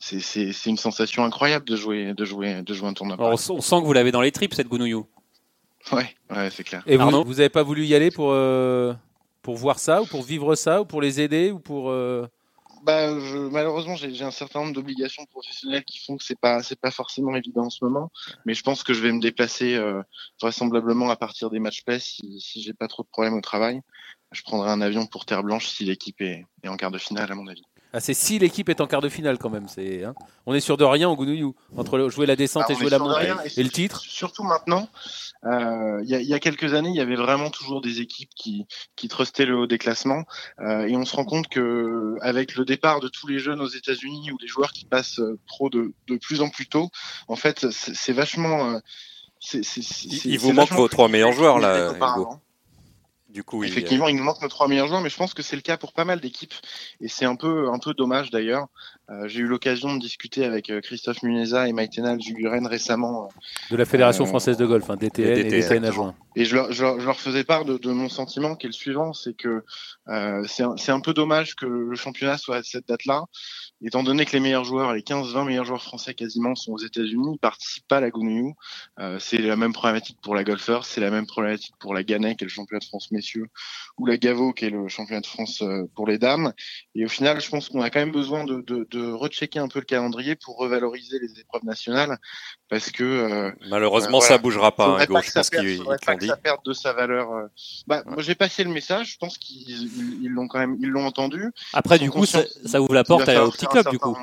c'est 0.00 0.66
une 0.66 0.78
sensation 0.78 1.24
incroyable 1.24 1.64
de 1.64 1.76
jouer, 1.76 2.12
de 2.12 2.24
jouer, 2.24 2.62
de 2.62 2.74
jouer 2.74 2.88
un 2.88 2.92
tournoi. 2.92 3.16
on, 3.20 3.36
sent 3.36 3.76
que 3.80 3.84
vous 3.84 3.92
l'avez 3.92 4.10
dans 4.10 4.20
les 4.20 4.32
tripes 4.32 4.52
cette 4.52 4.66
Gounouillou. 4.66 5.06
Ouais, 5.90 6.14
ouais, 6.30 6.50
c'est 6.50 6.64
clair. 6.64 6.82
Et 6.86 6.96
vous, 6.96 7.24
vous 7.24 7.40
avez 7.40 7.48
pas 7.48 7.62
voulu 7.62 7.84
y 7.84 7.94
aller 7.94 8.10
pour 8.10 8.30
euh, 8.30 8.94
pour 9.42 9.56
voir 9.56 9.78
ça 9.78 10.02
ou 10.02 10.06
pour 10.06 10.22
vivre 10.22 10.54
ça 10.54 10.80
ou 10.80 10.84
pour 10.84 11.00
les 11.00 11.20
aider 11.20 11.50
ou 11.50 11.58
pour 11.58 11.90
euh 11.90 12.26
bah, 12.82 13.16
je, 13.20 13.38
malheureusement, 13.38 13.94
j'ai 13.94 14.24
un 14.24 14.32
certain 14.32 14.60
nombre 14.60 14.72
d'obligations 14.72 15.24
professionnelles 15.26 15.84
qui 15.84 16.00
font 16.04 16.16
que 16.16 16.24
c'est 16.24 16.38
pas 16.38 16.64
c'est 16.64 16.80
pas 16.80 16.90
forcément 16.90 17.34
évident 17.36 17.66
en 17.66 17.70
ce 17.70 17.84
moment. 17.84 18.10
Mais 18.44 18.54
je 18.54 18.62
pense 18.62 18.82
que 18.82 18.92
je 18.92 19.00
vais 19.00 19.12
me 19.12 19.20
déplacer 19.20 19.76
euh, 19.76 20.02
vraisemblablement 20.40 21.08
à 21.08 21.16
partir 21.16 21.48
des 21.48 21.60
matchs 21.60 21.84
play 21.84 22.00
si 22.00 22.40
si 22.40 22.60
j'ai 22.60 22.74
pas 22.74 22.88
trop 22.88 23.04
de 23.04 23.08
problèmes 23.08 23.34
au 23.34 23.40
travail. 23.40 23.80
Je 24.32 24.42
prendrai 24.42 24.70
un 24.70 24.80
avion 24.80 25.06
pour 25.06 25.26
Terre 25.26 25.44
Blanche 25.44 25.68
si 25.68 25.84
l'équipe 25.84 26.20
est, 26.20 26.44
est 26.64 26.68
en 26.68 26.76
quart 26.76 26.90
de 26.90 26.98
finale 26.98 27.30
à 27.30 27.34
mon 27.34 27.46
avis. 27.46 27.62
Ah, 27.94 28.00
c'est 28.00 28.14
si 28.14 28.38
l'équipe 28.38 28.70
est 28.70 28.80
en 28.80 28.86
quart 28.86 29.02
de 29.02 29.10
finale 29.10 29.36
quand 29.36 29.50
même. 29.50 29.68
C'est, 29.68 30.04
hein. 30.04 30.14
on 30.46 30.54
est 30.54 30.60
sûr 30.60 30.78
de 30.78 30.84
rien 30.84 31.10
au 31.10 31.16
Gounouillou 31.16 31.54
entre 31.76 32.08
jouer 32.08 32.24
la 32.24 32.36
descente 32.36 32.64
ah, 32.68 32.72
et 32.72 32.74
jouer 32.74 32.88
la 32.88 32.98
montée 32.98 33.30
et, 33.56 33.62
le 33.62 33.68
titre. 33.68 34.00
Surtout 34.00 34.44
maintenant, 34.44 34.88
euh, 35.44 36.00
il 36.02 36.08
y, 36.08 36.34
a, 36.34 36.38
quelques 36.38 36.72
années, 36.72 36.88
il 36.88 36.96
y 36.96 37.00
avait 37.00 37.16
vraiment 37.16 37.50
toujours 37.50 37.82
des 37.82 38.00
équipes 38.00 38.30
qui 38.34 38.66
qui 38.96 39.08
trustaient 39.08 39.44
le 39.44 39.56
haut 39.56 39.66
des 39.66 39.76
classements 39.76 40.24
euh, 40.60 40.86
et 40.86 40.96
on 40.96 41.04
se 41.04 41.14
rend 41.16 41.26
compte 41.26 41.48
que 41.48 42.16
avec 42.22 42.56
le 42.56 42.64
départ 42.64 43.00
de 43.00 43.08
tous 43.08 43.26
les 43.26 43.38
jeunes 43.38 43.60
aux 43.60 43.68
États-Unis 43.68 44.30
ou 44.32 44.38
les 44.40 44.48
joueurs 44.48 44.72
qui 44.72 44.86
passent 44.86 45.18
euh, 45.18 45.38
pro 45.46 45.68
de, 45.68 45.92
de 46.08 46.16
plus 46.16 46.40
en 46.40 46.48
plus 46.48 46.66
tôt, 46.66 46.88
en 47.28 47.36
fait, 47.36 47.70
c'est 47.70 48.12
vachement. 48.12 48.80
il 49.52 50.38
vous 50.38 50.52
manque 50.52 50.72
vos 50.72 50.88
trois 50.88 51.08
meilleurs 51.08 51.32
joueurs 51.32 51.58
là. 51.58 51.92
Du 53.32 53.44
coup, 53.44 53.64
effectivement, 53.64 54.08
il... 54.08 54.16
nous 54.16 54.24
manque 54.24 54.42
nos 54.42 54.48
trois 54.48 54.68
meilleurs 54.68 54.88
joueurs, 54.88 55.00
mais 55.00 55.08
je 55.08 55.16
pense 55.16 55.32
que 55.32 55.42
c'est 55.42 55.56
le 55.56 55.62
cas 55.62 55.78
pour 55.78 55.94
pas 55.94 56.04
mal 56.04 56.20
d'équipes, 56.20 56.52
et 57.00 57.08
c'est 57.08 57.24
un 57.24 57.34
peu 57.34 57.70
un 57.70 57.78
peu 57.78 57.94
dommage 57.94 58.30
d'ailleurs. 58.30 58.66
Euh, 59.08 59.26
j'ai 59.26 59.40
eu 59.40 59.46
l'occasion 59.46 59.94
de 59.94 60.00
discuter 60.00 60.44
avec 60.44 60.68
euh, 60.68 60.80
Christophe 60.80 61.22
Muneza 61.22 61.66
et 61.66 61.72
Maïtena 61.72 62.18
Juguren 62.18 62.66
récemment. 62.66 63.30
de 63.70 63.76
la 63.76 63.84
Fédération 63.86 64.24
euh, 64.24 64.28
française 64.28 64.58
de 64.58 64.66
golf, 64.66 64.88
hein, 64.90 64.96
DTN, 64.96 65.38
et 65.38 65.44
DTN 65.44 65.84
adjoint. 65.84 66.14
Et 66.34 66.44
je 66.44 66.54
leur, 66.54 66.72
je, 66.72 66.84
leur, 66.84 67.20
faisais 67.20 67.44
part 67.44 67.64
de, 67.64 67.76
de, 67.76 67.90
mon 67.90 68.08
sentiment 68.08 68.54
qui 68.54 68.66
est 68.66 68.68
le 68.70 68.74
suivant, 68.74 69.12
c'est 69.12 69.34
que 69.34 69.64
euh, 70.08 70.44
c'est 70.46 70.62
un, 70.62 70.76
un, 70.88 71.00
peu 71.00 71.12
dommage 71.12 71.54
que 71.56 71.66
le 71.66 71.94
championnat 71.94 72.38
soit 72.38 72.56
à 72.56 72.62
cette 72.62 72.88
date-là, 72.88 73.24
étant 73.84 74.02
donné 74.02 74.24
que 74.24 74.32
les 74.32 74.40
meilleurs 74.40 74.64
joueurs, 74.64 74.94
les 74.94 75.02
15-20 75.02 75.46
meilleurs 75.46 75.64
joueurs 75.66 75.82
français 75.82 76.14
quasiment 76.14 76.54
sont 76.54 76.72
aux 76.72 76.78
États-Unis, 76.78 77.32
ils 77.34 77.38
participent 77.38 77.86
pas 77.86 77.98
à 77.98 78.00
la. 78.00 78.08
Euh, 79.00 79.18
c'est 79.18 79.38
la 79.38 79.56
même 79.56 79.72
problématique 79.72 80.18
pour 80.22 80.34
la 80.34 80.44
Golfer, 80.44 80.80
c'est 80.84 81.00
la 81.00 81.10
même 81.10 81.26
problématique 81.26 81.74
pour 81.78 81.92
la 81.92 82.02
Gannet 82.02 82.34
qui 82.36 82.44
est 82.44 82.46
le 82.46 82.50
championnat 82.50 82.80
de 82.80 82.84
France 82.84 83.10
messieurs, 83.22 83.46
ou 83.98 84.06
la 84.06 84.16
Gavo 84.16 84.52
qui 84.52 84.64
est 84.64 84.70
le 84.70 84.88
championnat 84.88 85.20
de 85.20 85.26
France 85.26 85.62
euh, 85.62 85.84
pour 85.94 86.06
les 86.06 86.18
dames. 86.18 86.52
Et 86.94 87.04
au 87.04 87.08
final, 87.08 87.40
je 87.40 87.48
pense 87.48 87.68
qu'on 87.68 87.80
a 87.80 87.90
quand 87.90 88.00
même 88.00 88.12
besoin 88.12 88.44
de, 88.44 88.60
de, 88.62 88.86
de 88.90 89.12
rechecker 89.12 89.60
un 89.60 89.68
peu 89.68 89.78
le 89.78 89.84
calendrier 89.84 90.34
pour 90.34 90.58
revaloriser 90.58 91.18
les 91.20 91.40
épreuves 91.40 91.64
nationales, 91.64 92.18
parce 92.68 92.90
que 92.90 93.04
euh, 93.04 93.50
malheureusement 93.70 94.20
ça 94.20 94.38
bougera 94.38 94.74
pas. 94.74 94.86
Hein, 94.86 94.98
je 95.00 95.06
pense 95.06 95.50
qu'ils 95.50 95.84
pas 95.84 96.16
que 96.16 96.26
ça 96.26 96.36
perde 96.36 96.60
de 96.64 96.72
sa 96.72 96.92
valeur. 96.92 97.28
Bah, 97.86 98.02
moi 98.06 98.22
j'ai 98.22 98.34
passé 98.34 98.64
le 98.64 98.70
message, 98.70 99.12
je 99.12 99.18
pense 99.18 99.38
qu'ils 99.38 100.28
l'ont 100.30 100.48
quand 100.48 100.58
même, 100.58 100.76
ils 100.80 100.88
l'ont 100.88 101.06
entendu. 101.06 101.52
Après 101.72 101.98
du 101.98 102.10
coup, 102.10 102.26
ça, 102.26 102.42
ça 102.64 102.80
ouvre 102.82 102.94
la 102.94 103.04
porte 103.04 103.28
au 103.28 103.50
petit 103.50 103.66
club 103.66 103.88
du 103.90 103.98
coup. 103.98 104.16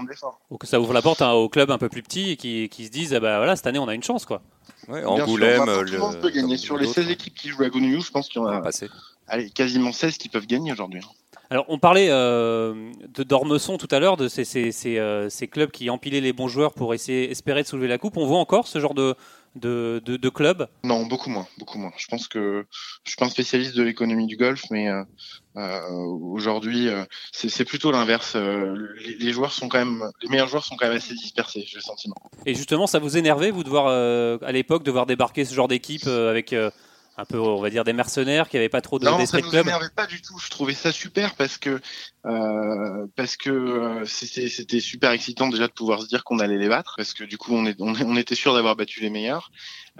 que 0.59 0.67
ça 0.67 0.79
ouvre 0.79 0.93
la 0.93 1.01
porte 1.01 1.21
hein, 1.21 1.31
au 1.31 1.47
club 1.47 1.71
un 1.71 1.77
peu 1.77 1.89
plus 1.89 2.03
petit 2.03 2.31
et 2.31 2.38
qui, 2.38 2.67
qui 2.69 2.85
se 2.85 2.91
disent 2.91 3.13
ah 3.13 3.19
bah 3.19 3.38
voilà 3.38 3.55
cette 3.55 3.67
année 3.67 3.79
on 3.79 3.88
a 3.88 3.95
une 3.95 4.03
chance 4.03 4.25
quoi. 4.25 4.41
Ouais, 4.89 5.06
Angoulême, 5.06 5.65
sûr, 5.65 5.84
le... 5.84 5.97
monde 5.99 6.19
peut 6.19 6.32
gagner 6.32 6.58
sur 6.58 6.78
les 6.78 6.88
16 6.88 7.12
équipes 7.12 7.36
qui 7.36 7.49
jouent 7.49 7.63
à 7.63 7.69
Gounouillou, 7.69 8.02
je 8.02 8.12
pense 8.12 8.28
qu'il 8.28 8.41
y 8.41 8.43
en 8.43 8.47
a 8.47 8.62
allez, 9.28 9.49
quasiment 9.52 9.91
16 9.91 10.17
qui 10.17 10.30
peuvent 10.30 10.47
gagner 10.47 10.71
aujourd'hui. 10.71 11.02
Alors, 11.52 11.65
on 11.67 11.80
parlait 11.80 12.10
euh, 12.10 12.91
de 13.13 13.23
Dormesson 13.23 13.78
tout 13.78 13.88
à 13.91 13.99
l'heure, 13.99 14.17
de 14.17 14.28
ces, 14.28 14.45
ces, 14.45 14.71
ces, 14.71 14.99
euh, 14.99 15.30
ces, 15.30 15.47
clubs 15.47 15.71
qui 15.71 15.89
empilaient 15.89 16.21
les 16.21 16.34
bons 16.34 16.47
joueurs 16.47 16.73
pour 16.73 16.93
essayer, 16.93 17.32
espérer 17.32 17.63
de 17.63 17.67
soulever 17.67 17.88
la 17.88 17.97
coupe. 17.97 18.17
On 18.17 18.25
voit 18.25 18.38
encore 18.38 18.67
ce 18.67 18.80
genre 18.80 18.93
de, 18.93 19.15
de, 19.55 20.01
de, 20.05 20.29
club 20.29 20.67
Non, 20.83 21.05
beaucoup 21.05 21.29
moins, 21.29 21.47
beaucoup 21.57 21.77
moins. 21.77 21.91
Je 21.97 22.07
pense 22.07 22.27
que 22.27 22.65
je 23.03 23.12
suis 23.12 23.17
pas 23.17 23.25
un 23.25 23.29
spécialiste 23.29 23.75
de 23.75 23.83
l'économie 23.83 24.27
du 24.27 24.38
golf, 24.38 24.63
mais 24.71 24.89
euh, 24.89 25.03
euh 25.57 25.81
aujourd'hui, 25.89 26.88
euh, 26.88 27.03
c'est 27.31 27.65
plutôt 27.65 27.91
l'inverse. 27.91 28.35
Euh, 28.35 28.75
les, 29.05 29.15
les, 29.15 29.31
joueurs 29.31 29.51
sont 29.51 29.67
quand 29.67 29.79
même, 29.79 30.03
les 30.21 30.29
meilleurs 30.29 30.47
joueurs 30.47 30.65
sont 30.65 30.75
quand 30.75 30.88
même 30.88 30.97
assez 30.97 31.13
dispersés, 31.13 31.63
j'ai 31.67 31.77
le 31.77 31.81
sentiment. 31.81 32.15
Et 32.45 32.53
justement, 32.53 32.88
ça 32.88 32.99
vous 32.99 33.17
énervait, 33.17 33.51
vous, 33.51 33.63
de 33.63 33.69
voir 33.69 33.88
à 33.88 34.51
l'époque 34.51 34.83
de 34.83 34.91
voir 34.91 35.05
débarquer 35.05 35.45
ce 35.45 35.53
genre 35.53 35.67
d'équipe 35.67 36.07
avec 36.07 36.53
un 37.19 37.25
peu, 37.25 37.38
on 37.38 37.62
va 37.62 37.69
dire, 37.69 37.84
des 37.84 37.91
mercenaires 37.91 38.47
qui 38.47 38.55
n'avaient 38.55 38.69
pas 38.69 38.82
trop 38.82 38.97
de 38.97 39.03
Non, 39.03 39.25
ça 39.25 39.39
ne 39.39 39.51
m'énervait 39.51 39.89
pas 39.93 40.08
du 40.08 40.21
tout. 40.21 40.39
Je 40.39 40.49
trouvais 40.49 40.73
ça 40.73 40.93
super 40.93 41.36
parce 41.36 41.58
que 41.58 41.82
euh, 42.25 43.08
parce 43.15 43.36
que 43.36 43.49
euh, 43.49 44.05
c'était 44.05 44.79
super 44.79 45.12
excitant 45.12 45.49
déjà 45.49 45.67
de 45.67 45.73
pouvoir 45.73 46.01
se 46.01 46.08
dire 46.08 46.23
qu'on 46.23 46.39
allait 46.39 46.58
les 46.58 46.69
battre 46.69 46.95
parce 46.97 47.13
que 47.13 47.23
du 47.25 47.38
coup 47.38 47.53
on 47.53 47.65
est 47.65 47.75
on, 47.79 48.15
était 48.15 48.36
sûr 48.36 48.53
d'avoir 48.53 48.75
battu 48.75 49.01
les 49.01 49.10
meilleurs 49.10 49.51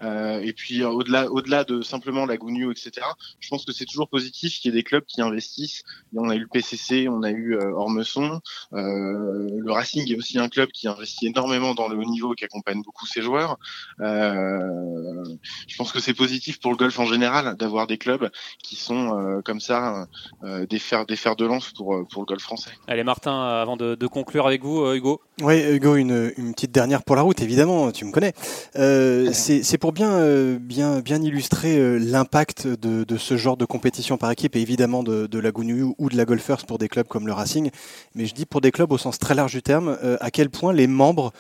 Euh, 0.02 0.40
et 0.42 0.54
puis 0.54 0.84
au-delà, 0.84 1.30
au-delà 1.32 1.64
de 1.64 1.82
simplement 1.82 2.26
la 2.26 2.38
Gouniou, 2.38 2.72
etc. 2.72 3.06
Je 3.40 3.50
pense 3.50 3.66
que 3.66 3.72
c'est 3.72 3.86
toujours 3.86 4.10
positif 4.10 4.60
qu'il 4.60 4.72
y 4.72 4.74
ait 4.74 4.78
des 4.78 4.84
clubs 4.84 5.06
qui 5.06 5.22
investissent. 5.22 5.84
on 6.16 6.30
a 6.30 6.36
eu 6.36 6.40
le 6.40 6.48
PCC, 6.48 7.08
on 7.10 7.24
a 7.24 7.32
eu 7.32 7.58
Ormesson, 7.58 8.40
le 8.72 9.72
Racing 9.72 10.12
est 10.12 10.16
aussi 10.16 10.38
un 10.40 10.50
club 10.50 10.70
qui 10.70 10.88
investit 10.88 11.28
énormément 11.28 11.74
dans 11.74 11.88
le 11.88 11.98
haut 11.98 12.06
niveau 12.06 12.34
et 12.34 12.36
qui 12.36 12.46
accompagne 12.46 12.82
beaucoup 12.82 13.06
ses 13.06 13.22
joueurs. 13.22 13.58
je 14.00 15.78
pense 15.78 15.92
que 15.92 16.00
c'est 16.00 16.14
positif 16.14 16.60
pour 16.60 16.72
le 16.72 16.78
golf 16.78 16.98
en 17.00 17.06
général 17.06 17.56
d'avoir 17.58 17.88
des 17.88 17.98
clubs 17.98 18.30
qui 18.64 18.76
sont 18.76 19.42
comme 19.44 19.60
ça 19.60 20.08
des 20.44 20.80
fers, 20.80 21.06
des 21.06 21.16
fers 21.16 21.36
de 21.36 21.46
lance 21.46 21.72
pour 21.72 22.08
pour 22.10 22.22
le 22.22 22.26
golf 22.26 22.42
français. 22.42 22.72
Allez 22.88 23.04
Martin, 23.04 23.42
avant 23.42 23.78
de, 23.78 23.96
de 23.96 24.08
conclure 24.08 24.48
avec 24.48 24.64
vous, 24.64 24.92
Hugo. 24.94 25.22
Oui, 25.42 25.62
Hugo, 25.62 25.96
une, 25.96 26.34
une, 26.38 26.54
petite 26.54 26.72
dernière 26.72 27.04
pour 27.04 27.16
la 27.16 27.22
route, 27.22 27.42
évidemment, 27.42 27.92
tu 27.92 28.06
me 28.06 28.12
connais. 28.12 28.34
Euh, 28.76 29.32
c'est 29.34 29.78
pour 29.78 29.89
bien, 29.92 30.12
euh, 30.12 30.58
bien, 30.60 31.00
bien 31.00 31.22
illustrer 31.22 31.78
euh, 31.78 31.98
l'impact 31.98 32.68
de, 32.68 33.18
ce 33.18 33.38
genre 33.38 33.58
de 33.58 33.66
compétition 33.66 34.18
par 34.18 34.32
équipe, 34.32 34.56
et 34.56 34.62
évidemment 34.62 35.04
de, 35.04 35.40
la 35.40 35.52
Gounouille 35.52 35.94
ou 35.98 36.10
de 36.10 36.18
la 36.18 36.26
Golfers 36.26 36.66
pour 36.66 36.78
des 36.78 36.88
clubs 36.88 37.08
comme 37.08 37.28
le 37.28 37.34
Racing. 37.34 37.70
Mais 38.16 38.26
je 38.26 38.34
dis 38.34 38.46
pour 38.46 38.62
des 38.62 38.72
clubs 38.72 38.92
au 38.92 38.98
sens 38.98 39.20
très 39.20 39.36
large 39.36 39.54
du 39.54 39.62
terme, 39.62 39.98
euh, 40.04 40.18
à 40.22 40.32
quel 40.32 40.50
point 40.50 40.74
les 40.74 40.88
membres 40.88 41.32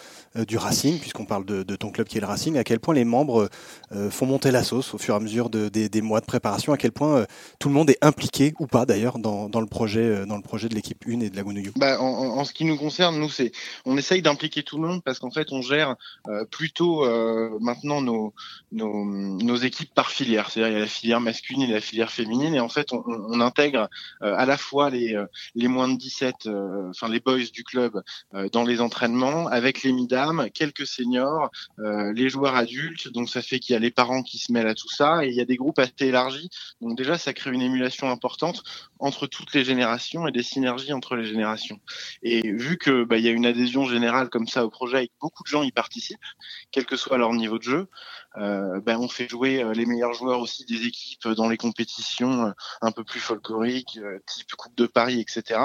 du 0.48 0.58
Racing, 0.58 1.00
puisqu'on 1.00 1.26
parle 1.26 1.44
de, 1.44 1.64
ton 1.76 1.90
club 1.90 2.08
qui 2.08 2.18
est 2.18 2.22
le 2.22 2.28
Racing, 2.28 2.58
à 2.58 2.64
quel 2.64 2.80
point 2.80 2.94
les 2.94 3.04
membres 3.04 3.50
font 4.12 4.28
monter 4.28 4.52
la 4.52 4.64
sauce 4.64 4.94
au 4.94 5.00
fur 5.00 5.16
et 5.16 5.18
à 5.18 5.20
mesure 5.20 5.50
de, 5.50 5.70
des, 5.70 5.90
des 5.90 6.02
mois 6.04 6.20
de 6.20 6.26
préparation, 6.26 6.72
à 6.72 6.78
quel 6.78 6.92
point 6.92 7.26
tout 7.58 7.68
le 7.68 7.74
monde 7.74 7.90
est 7.90 7.98
impliqué, 8.02 8.54
ou 8.60 8.68
pas 8.68 8.86
d'ailleurs, 8.86 9.18
dans, 9.18 9.50
dans, 9.50 9.60
le 9.60 9.66
projet, 9.66 10.28
dans 10.28 10.36
le 10.36 10.44
projet 10.44 10.70
de 10.70 10.76
l'équipe 10.76 11.04
1 11.08 11.22
et 11.22 11.30
de 11.32 11.36
la 11.36 11.42
Gounouille. 11.42 11.72
Bah, 11.78 12.00
en, 12.00 12.46
ce 12.46 12.54
qui 12.54 12.64
nous 12.64 12.78
concerne, 12.78 13.20
nous, 13.20 13.30
c'est 13.30 13.52
on 13.86 13.98
essaye 13.98 14.22
d'impliquer 14.22 14.62
tout 14.62 14.80
le 14.80 14.88
monde 14.88 15.02
parce 15.04 15.18
qu'en 15.18 15.32
fait, 15.32 15.48
on 15.52 15.64
gère 15.64 15.96
plutôt 16.52 17.04
maintenant 17.60 18.02
nos, 18.02 18.34
nos, 18.71 19.06
nos, 19.06 19.56
équipes 19.56 19.93
par 19.93 20.10
filière. 20.10 20.49
C'est-à-dire, 20.49 20.71
il 20.71 20.73
y 20.73 20.78
a 20.78 20.80
la 20.82 20.88
filière 20.88 21.21
masculine 21.21 21.63
et 21.63 21.73
la 21.73 21.82
filière 21.82 22.12
féminine, 22.12 22.56
et 22.56 22.60
en 22.60 22.69
fait, 22.69 22.93
on, 22.93 23.04
on 23.06 23.41
intègre 23.41 23.89
euh, 24.21 24.34
à 24.36 24.45
la 24.45 24.58
fois 24.58 24.89
les, 24.89 25.21
les 25.56 25.67
moins 25.67 25.88
de 25.88 25.97
17, 25.97 26.47
enfin 26.89 27.10
les 27.10 27.19
boys 27.19 27.39
du 27.54 27.63
club 27.63 28.02
dans 28.52 28.63
les 28.63 28.82
entraînements, 28.82 29.47
avec 29.47 29.84
les 29.84 29.91
midames, 29.91 30.49
quelques 30.54 30.88
seniors, 30.88 31.49
les 31.78 32.30
joueurs 32.30 32.56
adultes. 32.56 33.12
Donc, 33.12 33.30
ça 33.30 33.41
fait 33.41 33.60
qu'il 33.60 33.73
y 33.73 33.75
a 33.75 33.80
les 33.80 33.91
parents 33.91 34.23
qui 34.23 34.38
se 34.38 34.52
mêlent 34.52 34.67
à 34.67 34.75
tout 34.75 34.89
ça, 34.89 35.25
et 35.25 35.30
il 35.30 35.36
y 35.36 35.41
a 35.41 35.45
des 35.45 35.56
groupes 35.56 35.80
assez 35.80 35.93
élargis. 36.02 36.49
Donc, 36.82 36.97
déjà, 36.97 37.17
ça 37.17 37.34
crée 37.34 37.52
une 37.52 37.62
émulation 37.62 38.10
importante 38.10 38.63
entre 38.99 39.28
toutes 39.28 39.54
les 39.54 39.63
générations 39.63 40.28
et 40.28 40.32
des 40.32 40.43
synergies 40.43 40.93
entre 40.93 41.15
les 41.15 41.25
générations. 41.25 41.80
Et 42.23 42.41
vu 42.52 42.78
que 42.78 43.04
bah, 43.04 43.17
il 43.17 43.23
y 43.23 43.28
a 43.28 43.32
une 43.32 43.45
adhésion 43.45 43.86
générale 43.86 44.30
comme 44.30 44.47
ça 44.47 44.65
au 44.65 44.69
projet 44.69 45.06
et 45.06 45.08
que 45.08 45.13
beaucoup 45.21 45.43
de 45.43 45.47
gens 45.47 45.63
y 45.63 45.71
participent, 45.71 46.19
quel 46.71 46.86
que 46.86 46.95
soit 46.95 47.17
leur 47.17 47.34
niveau 47.34 47.58
de 47.58 47.63
jeu, 47.63 47.88
euh, 48.38 48.80
ben 48.82 48.98
on 49.00 49.08
fait 49.08 49.28
jouer 49.28 49.63
euh, 49.63 49.74
les 49.74 49.86
meilleurs 49.86 50.13
joueurs 50.13 50.39
aussi 50.39 50.63
des 50.65 50.86
équipes 50.86 51.28
dans 51.30 51.50
les 51.50 51.58
compétitions 51.58 52.46
euh, 52.46 52.52
un 52.82 52.92
peu 52.92 53.04
plus 53.04 53.20
folkloriques, 53.20 54.00
type 54.28 54.56
Coupe 54.56 54.76
de 54.78 54.86
Paris, 54.86 55.20
etc. 55.20 55.60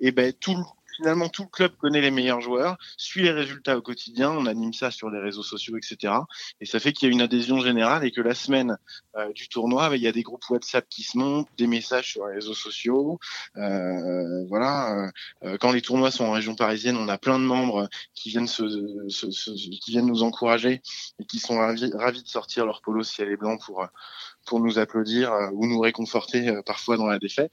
Et 0.00 0.12
ben 0.12 0.32
tout 0.32 0.62
finalement 0.96 1.28
tout 1.28 1.42
le 1.44 1.48
club 1.48 1.72
connaît 1.76 2.00
les 2.00 2.10
meilleurs 2.10 2.40
joueurs, 2.40 2.76
suit 2.96 3.22
les 3.22 3.30
résultats 3.30 3.76
au 3.76 3.82
quotidien, 3.82 4.30
on 4.30 4.46
anime 4.46 4.72
ça 4.72 4.90
sur 4.90 5.10
les 5.10 5.20
réseaux 5.20 5.42
sociaux, 5.42 5.76
etc. 5.76 6.14
Et 6.60 6.66
ça 6.66 6.80
fait 6.80 6.92
qu'il 6.92 7.08
y 7.08 7.10
a 7.10 7.14
une 7.14 7.22
adhésion 7.22 7.60
générale 7.60 8.04
et 8.04 8.10
que 8.10 8.20
la 8.20 8.34
semaine 8.34 8.76
euh, 9.16 9.32
du 9.32 9.48
tournoi, 9.48 9.88
ben, 9.88 9.96
il 9.96 10.02
y 10.02 10.06
a 10.06 10.12
des 10.12 10.22
groupes 10.22 10.48
WhatsApp 10.48 10.86
qui 10.88 11.02
se 11.02 11.18
montent, 11.18 11.48
des 11.58 11.66
messages 11.66 12.12
sur 12.12 12.26
les 12.26 12.34
réseaux 12.34 12.54
sociaux. 12.54 13.18
Euh, 13.56 14.44
voilà. 14.48 15.10
Euh, 15.44 15.56
quand 15.58 15.72
les 15.72 15.82
tournois 15.82 16.10
sont 16.10 16.24
en 16.24 16.32
région 16.32 16.54
parisienne, 16.54 16.96
on 16.96 17.08
a 17.08 17.18
plein 17.18 17.38
de 17.38 17.44
membres 17.44 17.88
qui 18.14 18.30
viennent 18.30 18.46
se, 18.46 18.62
qui 19.78 19.90
viennent 19.90 20.06
nous 20.06 20.22
encourager 20.22 20.82
et 21.18 21.24
qui 21.24 21.38
sont 21.38 21.58
ravis, 21.58 21.90
ravis 21.94 22.22
de 22.22 22.28
sortir 22.28 22.66
leur 22.66 22.82
polo 22.82 23.02
ciel 23.02 23.28
et 23.28 23.36
blanc 23.36 23.58
pour 23.58 23.86
pour 24.44 24.58
nous 24.58 24.80
applaudir 24.80 25.32
ou 25.52 25.68
nous 25.68 25.78
réconforter 25.78 26.60
parfois 26.66 26.96
dans 26.96 27.06
la 27.06 27.20
défaite. 27.20 27.52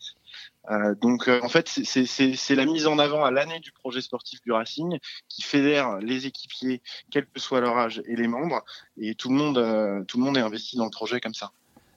Euh, 0.70 0.94
donc 0.96 1.28
euh, 1.28 1.40
en 1.42 1.50
fait, 1.50 1.68
c'est 1.68 2.56
la 2.56 2.66
mise 2.66 2.88
en 2.88 3.00
avant 3.00 3.24
à 3.24 3.32
l'année 3.32 3.60
du 3.60 3.72
projet 3.72 4.02
sportif 4.02 4.42
du 4.42 4.52
Racing 4.52 5.00
qui 5.28 5.42
fédère 5.42 5.98
les 5.98 6.28
équipiers, 6.28 6.82
quel 7.12 7.26
que 7.26 7.40
soit 7.40 7.62
leur 7.62 7.78
âge, 7.78 8.02
et 8.06 8.16
les 8.16 8.28
membres. 8.28 8.64
Et 8.98 9.16
tout 9.16 9.30
le 9.30 9.36
monde, 9.36 9.58
euh, 9.58 10.04
tout 10.06 10.18
le 10.18 10.24
monde 10.24 10.38
est 10.38 10.42
investi 10.42 10.78
dans 10.78 10.86
le 10.86 10.92
projet 10.92 11.20
comme 11.20 11.34
ça. 11.34 11.52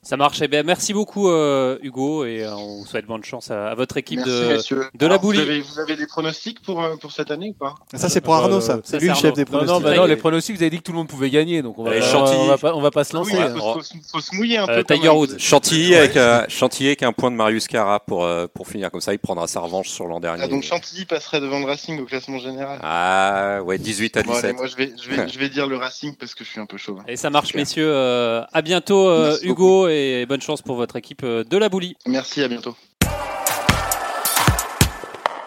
Ça 0.04 0.16
marche. 0.16 0.42
Eh 0.42 0.48
bien, 0.48 0.64
merci 0.64 0.92
beaucoup, 0.92 1.30
euh, 1.30 1.78
Hugo, 1.80 2.24
et 2.24 2.42
euh, 2.42 2.56
on 2.56 2.84
souhaite 2.84 3.06
bonne 3.06 3.22
chance 3.22 3.52
à, 3.52 3.68
à 3.68 3.74
votre 3.76 3.96
équipe 3.98 4.18
merci, 4.26 4.74
de, 4.74 4.82
de 4.92 5.06
la 5.06 5.16
boulie. 5.16 5.38
Vous 5.38 5.48
avez, 5.48 5.60
vous 5.60 5.78
avez, 5.78 5.94
des 5.94 6.08
pronostics 6.08 6.60
pour, 6.60 6.82
euh, 6.82 6.96
pour 6.96 7.12
cette 7.12 7.30
année 7.30 7.50
ou 7.50 7.52
pas? 7.52 7.76
Ça, 7.94 8.08
c'est 8.08 8.20
pour 8.20 8.34
Arnaud, 8.34 8.60
ça. 8.60 8.80
C'est 8.82 8.98
lui 8.98 9.10
le 9.10 9.14
chef 9.14 9.32
des 9.34 9.44
pronostics. 9.44 9.68
Non, 9.72 9.78
non, 9.78 9.84
bah 9.88 9.94
non, 9.94 10.06
les 10.06 10.16
pronostics, 10.16 10.56
vous 10.56 10.62
avez 10.62 10.70
dit 10.70 10.78
que 10.78 10.82
tout 10.82 10.90
le 10.90 10.98
monde 10.98 11.06
pouvait 11.06 11.30
gagner, 11.30 11.62
donc 11.62 11.78
on 11.78 11.84
va, 11.84 11.92
on, 11.92 12.24
on 12.24 12.46
va, 12.46 12.58
pas, 12.58 12.74
on 12.74 12.80
va 12.80 12.90
pas 12.90 13.04
se 13.04 13.14
lancer. 13.14 13.36
Oui, 13.36 13.44
il 13.46 13.60
faut, 13.60 13.74
faut, 13.74 13.98
faut, 14.10 14.20
se 14.20 14.34
mouiller 14.34 14.58
un 14.58 14.66
peu. 14.66 14.82
Tiger 14.82 15.08
Woods. 15.10 15.38
Chantilly 15.38 15.94
avec, 15.94 16.16
euh, 16.16 16.44
Chantilly 16.48 16.88
avec 16.88 17.04
un 17.04 17.12
point 17.12 17.30
de 17.30 17.36
Marius 17.36 17.68
Cara 17.68 18.00
pour, 18.00 18.28
pour 18.52 18.66
finir 18.66 18.90
comme 18.90 19.00
ça. 19.00 19.12
Il 19.12 19.20
prendra 19.20 19.46
sa 19.46 19.60
revanche 19.60 19.88
sur 19.88 20.08
l'an 20.08 20.18
dernier. 20.18 20.42
Ah, 20.42 20.48
donc 20.48 20.64
Chantilly 20.64 21.04
passerait 21.04 21.40
devant 21.40 21.60
le 21.60 21.66
Racing 21.66 22.00
au 22.00 22.06
classement 22.06 22.40
général. 22.40 22.80
Ah, 22.82 23.60
ouais, 23.62 23.78
18 23.78 24.16
à 24.16 24.22
17. 24.24 24.26
Bon, 24.26 24.48
allez, 24.48 24.52
moi, 24.54 24.66
je 24.66 24.74
vais, 24.74 24.92
je, 25.00 25.08
vais, 25.08 25.28
je 25.32 25.38
vais 25.38 25.48
dire 25.48 25.68
le 25.68 25.76
Racing 25.76 26.16
parce 26.16 26.34
que 26.34 26.42
je 26.42 26.50
suis 26.50 26.60
un 26.60 26.66
peu 26.66 26.76
chaud. 26.76 26.98
Et 27.06 27.14
ça 27.14 27.30
marche, 27.30 27.54
messieurs. 27.54 27.94
à 27.94 28.62
bientôt, 28.64 29.08
Hugo, 29.44 29.91
et 29.92 30.26
bonne 30.26 30.42
chance 30.42 30.62
pour 30.62 30.76
votre 30.76 30.96
équipe 30.96 31.22
euh, 31.24 31.44
de 31.44 31.56
la 31.56 31.68
Boulie. 31.68 31.96
Merci, 32.06 32.42
à 32.42 32.48
bientôt. 32.48 32.76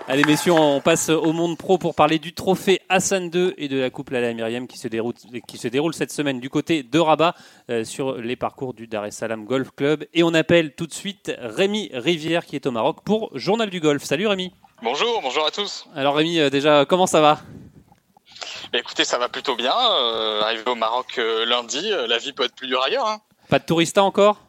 Allez 0.07 0.23
messieurs, 0.23 0.51
on 0.51 0.81
passe 0.81 1.09
au 1.09 1.33
monde 1.33 1.57
pro 1.57 1.79
pour 1.79 1.95
parler 1.95 2.19
du 2.19 2.31
trophée 2.31 2.79
Hassan 2.89 3.31
2 3.31 3.55
et 3.57 3.67
de 3.67 3.79
la 3.79 3.89
coupe 3.89 4.11
Lala 4.11 4.35
Myriam 4.35 4.67
qui 4.67 4.77
se 4.77 4.87
déroule, 4.87 5.15
qui 5.47 5.57
se 5.57 5.67
déroule 5.67 5.95
cette 5.95 6.11
semaine 6.11 6.39
du 6.39 6.51
côté 6.51 6.83
de 6.83 6.99
Rabat 6.99 7.33
euh, 7.71 7.83
sur 7.83 8.17
les 8.17 8.35
parcours 8.35 8.75
du 8.75 8.85
Dar 8.85 9.05
es 9.05 9.09
Salaam 9.09 9.45
Golf 9.45 9.69
Club. 9.75 10.05
Et 10.13 10.21
on 10.21 10.35
appelle 10.35 10.75
tout 10.75 10.85
de 10.85 10.93
suite 10.93 11.31
Rémi 11.39 11.89
Rivière 11.91 12.45
qui 12.45 12.55
est 12.55 12.67
au 12.67 12.71
Maroc 12.71 12.97
pour 13.03 13.31
Journal 13.33 13.71
du 13.71 13.79
Golf. 13.79 14.03
Salut 14.03 14.27
Rémi. 14.27 14.53
Bonjour, 14.83 15.21
bonjour 15.23 15.43
à 15.47 15.49
tous. 15.49 15.87
Alors 15.95 16.15
Rémi, 16.15 16.37
euh, 16.37 16.51
déjà, 16.51 16.85
comment 16.85 17.07
ça 17.07 17.21
va? 17.21 17.39
Écoutez, 18.73 19.05
ça 19.05 19.17
va 19.17 19.27
plutôt 19.27 19.55
bien. 19.55 19.73
arrivé 19.73 20.61
au 20.67 20.75
Maroc 20.75 21.19
lundi, 21.47 21.91
la 22.07 22.17
vie 22.19 22.31
peut 22.31 22.43
être 22.43 22.55
plus 22.55 22.67
dure 22.67 22.83
ailleurs. 22.83 23.07
Hein. 23.07 23.21
Pas 23.49 23.59
de 23.59 23.65
touristas 23.65 24.01
encore? 24.01 24.39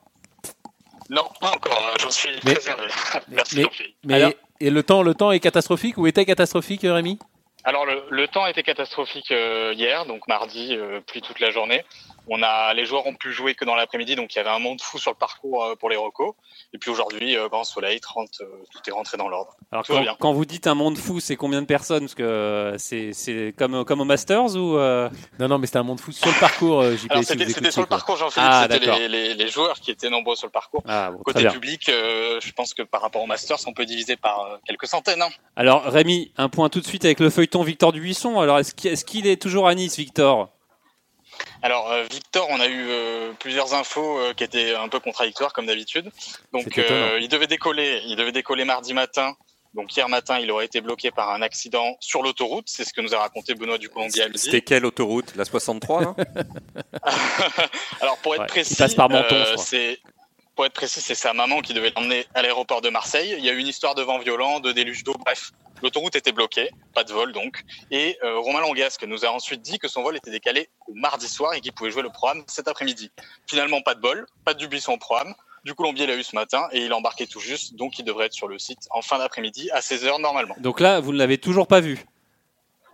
Non, 1.11 1.25
pas 1.41 1.51
encore. 1.51 1.91
Hein, 1.93 1.97
j'en 2.01 2.11
suis 2.11 2.31
mais, 2.45 2.55
très 2.55 2.75
Merci, 3.29 3.67
mais, 4.05 4.15
Alors, 4.15 4.33
et 4.61 4.71
le 4.71 4.83
temps, 4.83 5.03
le 5.03 5.15
temps 5.15 5.33
est 5.33 5.41
catastrophique 5.41 5.99
ou 5.99 6.07
était 6.07 6.25
catastrophique, 6.25 6.83
Rémi? 6.83 7.19
Alors, 7.65 7.85
le, 7.85 8.05
le, 8.11 8.29
temps 8.29 8.47
était 8.47 8.63
catastrophique 8.63 9.31
euh, 9.33 9.73
hier, 9.77 10.07
donc 10.07 10.27
mardi, 10.29 10.75
euh, 10.77 11.01
pluie 11.01 11.21
toute 11.21 11.41
la 11.41 11.51
journée. 11.51 11.85
On 12.29 12.43
a, 12.43 12.75
les 12.75 12.85
joueurs 12.85 13.07
ont 13.07 13.15
pu 13.15 13.33
jouer 13.33 13.55
que 13.55 13.65
dans 13.65 13.77
l'après-midi, 13.77 14.17
donc 14.17 14.35
il 14.35 14.39
y 14.39 14.41
avait 14.41 14.51
un 14.51 14.59
monde 14.59 14.81
fou 14.81 14.99
sur 14.99 15.13
le 15.13 15.17
parcours 15.17 15.63
euh, 15.63 15.77
pour 15.77 15.89
les 15.89 15.97
recos. 15.97 16.35
Et 16.73 16.79
puis 16.79 16.91
aujourd'hui, 16.91 17.37
euh, 17.37 17.49
grand 17.49 17.65
soleil, 17.65 18.01
30, 18.01 18.29
euh, 18.41 18.45
tout 18.73 18.81
est 18.89 18.93
rentré 18.93 19.17
dans 19.17 19.29
l'ordre. 19.29 19.57
Alors 19.71 19.87
quand, 19.87 20.03
quand, 20.19 20.33
vous 20.33 20.45
dites 20.45 20.67
un 20.67 20.75
monde 20.75 20.99
fou, 20.99 21.21
c'est 21.21 21.37
combien 21.37 21.63
de 21.63 21.67
personnes? 21.67 22.01
Parce 22.01 22.15
que 22.15 22.75
c'est 22.79 23.55
comme, 23.57 23.85
comme 23.85 24.01
au 24.01 24.05
Masters 24.05 24.57
ou 24.57 24.77
Non, 24.77 25.49
non, 25.49 25.59
mais 25.59 25.67
c'était 25.67 25.79
un 25.79 25.85
monde 25.85 26.01
fou 26.01 26.13
sur 26.13 26.27
le 26.27 26.41
parcours. 26.41 26.85
C'était 27.23 27.71
sur 27.71 27.83
le 27.83 27.87
parcours, 27.87 28.17
Jean-Philippe. 28.17 28.49
Ah, 28.51 28.67
c'était 28.71 28.99
les, 28.99 29.09
les, 29.09 29.35
les, 29.35 29.49
joueurs 29.49 29.79
qui 29.81 29.91
étaient 29.91 30.11
nombreux 30.11 30.37
sur 30.37 30.47
le 30.47 30.53
parcours. 30.53 30.83
Ah, 30.87 31.11
bon, 31.13 31.19
Côté 31.23 31.47
public, 31.49 31.85
je 31.87 32.53
pense 32.53 32.75
que 32.75 32.83
par 32.83 33.03
rapport 33.03 33.23
au 33.23 33.27
Masters, 33.27 33.59
on 33.67 33.73
peut 33.73 33.85
diviser 33.85 34.17
par 34.17 34.59
quelques 34.67 34.87
centaines. 34.87 35.23
Hein. 35.23 35.29
Alors 35.55 35.85
Rémi, 35.85 36.33
un 36.37 36.49
point 36.49 36.69
tout 36.69 36.81
de 36.81 36.87
suite 36.87 37.05
avec 37.05 37.21
le 37.21 37.31
feuilleton 37.31 37.63
Victor 37.63 37.93
Dubuisson. 37.93 38.41
Alors 38.41 38.59
est-ce 38.59 38.75
qu'il 38.75 38.91
est, 38.91 39.05
qu 39.05 39.29
est, 39.29 39.41
toujours 39.41 39.69
à 39.69 39.75
Nice, 39.75 39.97
Victor? 39.97 40.51
Alors 41.63 41.91
euh, 41.91 42.05
Victor, 42.11 42.47
on 42.51 42.61
a 42.61 42.67
eu 42.67 42.87
euh, 42.89 43.33
plusieurs 43.39 43.75
infos 43.75 44.19
euh, 44.19 44.35
qui 44.35 44.45
étaient 44.45 44.75
un 44.75 44.89
peu 44.89 45.01
contradictoires 45.01 45.53
comme 45.53 45.67
d'habitude. 45.67 46.11
Donc 46.53 46.77
il 46.77 47.29
devait 47.29 47.47
décoller, 47.47 48.01
il 48.07 48.17
devait 48.17 48.33
décoller 48.33 48.65
mardi 48.65 48.95
matin. 48.95 49.35
Donc 49.75 49.95
hier 49.95 50.09
matin, 50.09 50.39
il 50.39 50.51
aurait 50.51 50.65
été 50.65 50.81
bloqué 50.81 51.11
par 51.11 51.31
un 51.31 51.43
accident 51.43 51.97
sur 52.01 52.23
l'autoroute. 52.23 52.65
C'est 52.67 52.85
ce 52.85 52.95
que 52.95 53.03
nous 53.03 53.15
a 53.15 53.19
raconté 53.19 53.55
Benoît 53.55 53.77
du 53.77 53.91
Colombier. 53.91 54.25
C'était 54.35 54.63
quelle 54.63 54.87
autoroute? 54.87 55.35
La 55.37 55.45
63 55.45 56.17
Alors 58.01 58.17
pour 58.19 58.35
être 58.35 58.43
ouais, 58.43 58.47
précis, 58.47 58.77
passe 58.77 58.95
par 58.95 59.11
Menton, 59.11 59.37
c'est 59.59 59.99
pour 60.57 60.65
être 60.65 60.73
précis, 60.73 61.03
c'est 61.03 61.15
sa 61.15 61.35
maman 61.35 61.61
qui 61.61 61.75
devait 61.75 61.93
l'emmener 61.95 62.27
à 62.35 62.41
l'aéroport 62.41 62.81
de 62.81 62.89
Marseille. 62.89 63.35
Il 63.39 63.45
y 63.45 63.51
a 63.51 63.53
eu 63.53 63.59
une 63.59 63.69
histoire 63.69 63.95
de 63.95 64.03
vent 64.03 64.19
violent, 64.19 64.59
de 64.59 64.73
déluge 64.73 65.05
d'eau, 65.05 65.13
bref. 65.13 65.53
L'autoroute 65.83 66.17
était 66.17 66.33
bloquée, 66.33 66.71
pas 66.95 67.05
de 67.05 67.13
vol 67.13 67.33
donc. 67.33 67.63
Et 67.91 68.17
euh, 68.25 68.39
Romain 68.39 68.61
Langasque 68.63 69.05
nous 69.05 69.27
a 69.27 69.29
ensuite 69.29 69.61
dit 69.61 69.79
que 69.79 69.87
son 69.87 70.03
vol 70.03 70.17
était 70.17 70.31
décalé 70.31 70.71
au 70.89 70.95
mardi 70.95 71.29
soir 71.29 71.53
et 71.53 71.61
qu'il 71.61 71.75
pouvait 71.75 71.91
jouer 71.91 72.03
le 72.03 72.09
programme 72.09 72.43
cet 72.47 72.69
après-midi. 72.69 73.11
Finalement, 73.47 73.83
pas 73.83 73.95
de 73.95 74.01
bol, 74.01 74.27
pas 74.47 74.55
de 74.55 74.59
Dubuisson 74.59 74.95
au 74.95 74.99
programme. 74.99 75.35
Du 75.65 75.75
Colombier 75.75 76.07
l'a 76.07 76.17
eu 76.17 76.23
ce 76.23 76.35
matin 76.35 76.67
et 76.73 76.87
il 76.87 76.93
a 76.93 76.97
embarqué 76.97 77.27
tout 77.27 77.41
juste, 77.41 77.75
donc 77.75 77.99
il 77.99 78.05
devrait 78.05 78.27
être 78.27 78.33
sur 78.33 78.49
le 78.49 78.59
site 78.59 78.89
en 78.91 79.03
fin 79.03 79.19
d'après-midi 79.19 79.69
à 79.73 79.81
16h 79.81 80.23
normalement. 80.23 80.55
Donc 80.59 80.81
là, 80.81 81.01
vous 81.01 81.13
ne 81.13 81.19
l'avez 81.19 81.37
toujours 81.37 81.67
pas 81.67 81.81
vu 81.81 82.07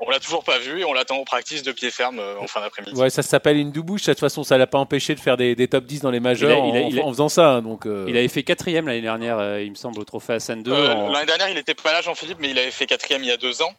on 0.06 0.10
l'a 0.10 0.18
toujours 0.20 0.44
pas 0.44 0.58
vu 0.58 0.80
et 0.80 0.84
on 0.84 0.92
l'attend 0.92 1.16
en 1.18 1.24
practice 1.24 1.62
de 1.62 1.72
pied 1.72 1.90
ferme 1.90 2.18
euh, 2.18 2.34
en 2.40 2.46
fin 2.46 2.60
d'après-midi. 2.60 2.98
Ouais, 3.00 3.10
ça 3.10 3.22
s'appelle 3.22 3.56
une 3.56 3.70
douche. 3.72 4.02
De 4.02 4.12
toute 4.12 4.20
façon, 4.20 4.42
ça 4.44 4.58
l'a 4.58 4.66
pas 4.66 4.78
empêché 4.78 5.14
de 5.14 5.20
faire 5.20 5.36
des, 5.36 5.54
des 5.54 5.68
top 5.68 5.84
10 5.84 6.00
dans 6.02 6.10
les 6.10 6.20
majeurs 6.20 6.64
Il 6.66 6.76
a- 6.76 6.80
il 6.80 6.82
a- 6.82 6.86
en, 6.86 6.88
il 6.90 7.00
a- 7.00 7.04
en 7.04 7.08
faisant 7.10 7.28
ça. 7.28 7.50
hein, 7.50 7.62
donc, 7.62 7.86
euh, 7.86 8.06
Il 8.08 8.16
avait 8.16 8.28
fait 8.28 8.42
quatrième 8.42 8.86
l'année 8.86 9.00
dernière, 9.02 9.38
euh, 9.38 9.62
il 9.62 9.70
me 9.70 9.76
semble, 9.76 9.98
au 10.00 10.04
trophée 10.04 10.34
Hassan 10.34 10.62
2. 10.62 10.72
Euh, 10.72 10.92
en- 10.94 11.10
L'année 11.10 11.26
dernière, 11.26 11.48
il 11.48 11.58
était 11.58 11.74
pas 11.74 11.92
là, 11.92 12.02
Jean-Philippe, 12.02 12.38
mais 12.40 12.50
il 12.50 12.58
avait 12.58 12.70
fait 12.70 12.86
quatrième 12.86 13.22
il 13.22 13.28
y 13.28 13.32
a 13.32 13.36
deux 13.36 13.62
ans. 13.62 13.72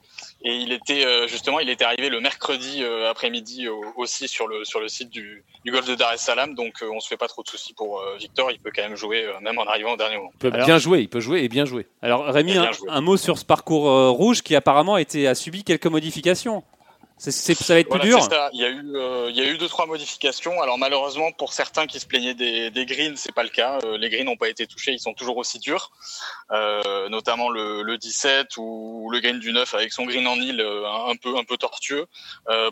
Et 0.45 0.55
il 0.55 0.73
était 0.73 1.05
euh, 1.05 1.25
justement, 1.27 1.59
il 1.61 1.69
était 1.69 1.85
arrivé 1.85 2.09
le 2.09 2.19
mercredi 2.19 2.83
euh, 2.83 3.09
après-midi 3.09 3.69
au- 3.69 3.81
aussi 3.95 4.27
sur 4.27 4.47
le 4.47 4.65
sur 4.65 4.81
le 4.81 4.89
site 4.89 5.09
du, 5.09 5.43
du 5.63 5.71
golf 5.71 5.87
de 5.87 5.95
Dar 5.95 6.11
es 6.13 6.17
Salaam. 6.17 6.53
Donc 6.53 6.73
euh, 6.81 6.89
on 6.93 6.99
se 6.99 7.07
fait 7.07 7.15
pas 7.15 7.27
trop 7.29 7.43
de 7.43 7.47
soucis 7.47 7.73
pour 7.73 7.99
euh, 8.01 8.17
Victor. 8.19 8.51
Il 8.51 8.59
peut 8.59 8.71
quand 8.75 8.81
même 8.81 8.97
jouer 8.97 9.23
euh, 9.23 9.31
même 9.41 9.57
en 9.57 9.63
arrivant 9.63 9.93
au 9.93 9.97
dernier 9.97 10.17
moment. 10.17 10.31
il 10.33 10.39
peut 10.39 10.51
Alors- 10.53 10.65
bien 10.65 10.77
jouer. 10.79 10.99
Il 10.99 11.07
peut 11.07 11.21
jouer 11.21 11.43
et 11.43 11.47
bien 11.49 11.63
jouer. 11.63 11.87
Alors 12.01 12.25
Rémi, 12.25 12.57
un, 12.57 12.71
joué. 12.73 12.89
un 12.89 12.99
mot 12.99 13.15
sur 13.15 13.37
ce 13.37 13.45
parcours 13.45 13.89
euh, 13.89 14.09
rouge 14.09 14.41
qui 14.41 14.53
apparemment 14.55 14.95
a, 14.95 15.01
été, 15.01 15.27
a 15.29 15.35
subi 15.35 15.63
quelques 15.63 15.85
modifications. 15.85 16.12
C'est- 17.19 17.31
ça 17.53 17.75
va 17.75 17.79
être 17.79 17.87
Voilà, 17.87 18.01
plus 18.03 18.09
dur. 18.09 18.23
ça. 18.23 18.49
Il 18.53 18.59
y 18.59 18.65
a 18.65 18.69
eu, 18.69 18.95
euh, 18.95 19.29
il 19.29 19.37
y 19.37 19.39
a 19.41 19.45
eu 19.45 19.57
deux 19.57 19.69
trois 19.69 19.85
modifications. 19.85 20.61
Alors 20.61 20.77
malheureusement 20.77 21.31
pour 21.31 21.53
certains 21.53 21.85
qui 21.87 21.99
se 22.01 22.05
plaignaient 22.05 22.33
des, 22.33 22.69
des 22.69 22.85
greens, 22.85 23.15
c'est 23.17 23.31
pas 23.31 23.43
le 23.43 23.49
cas. 23.49 23.77
Euh, 23.85 23.97
les 23.97 24.09
greens 24.09 24.25
n'ont 24.25 24.35
pas 24.35 24.49
été 24.49 24.67
touchés, 24.67 24.91
ils 24.91 24.99
sont 24.99 25.13
toujours 25.13 25.37
aussi 25.37 25.57
durs. 25.59 25.91
Euh, 26.51 27.07
notamment 27.09 27.49
le, 27.49 27.81
le 27.83 27.97
17 27.97 28.57
ou 28.57 29.09
le 29.11 29.19
green 29.21 29.39
du 29.39 29.53
9 29.53 29.73
avec 29.73 29.93
son 29.93 30.05
green 30.05 30.27
en 30.27 30.35
île 30.35 30.59
euh, 30.59 30.85
un, 30.85 31.15
peu 31.15 31.37
un 31.37 31.43
peu 31.45 31.55
tortueux. 31.55 32.07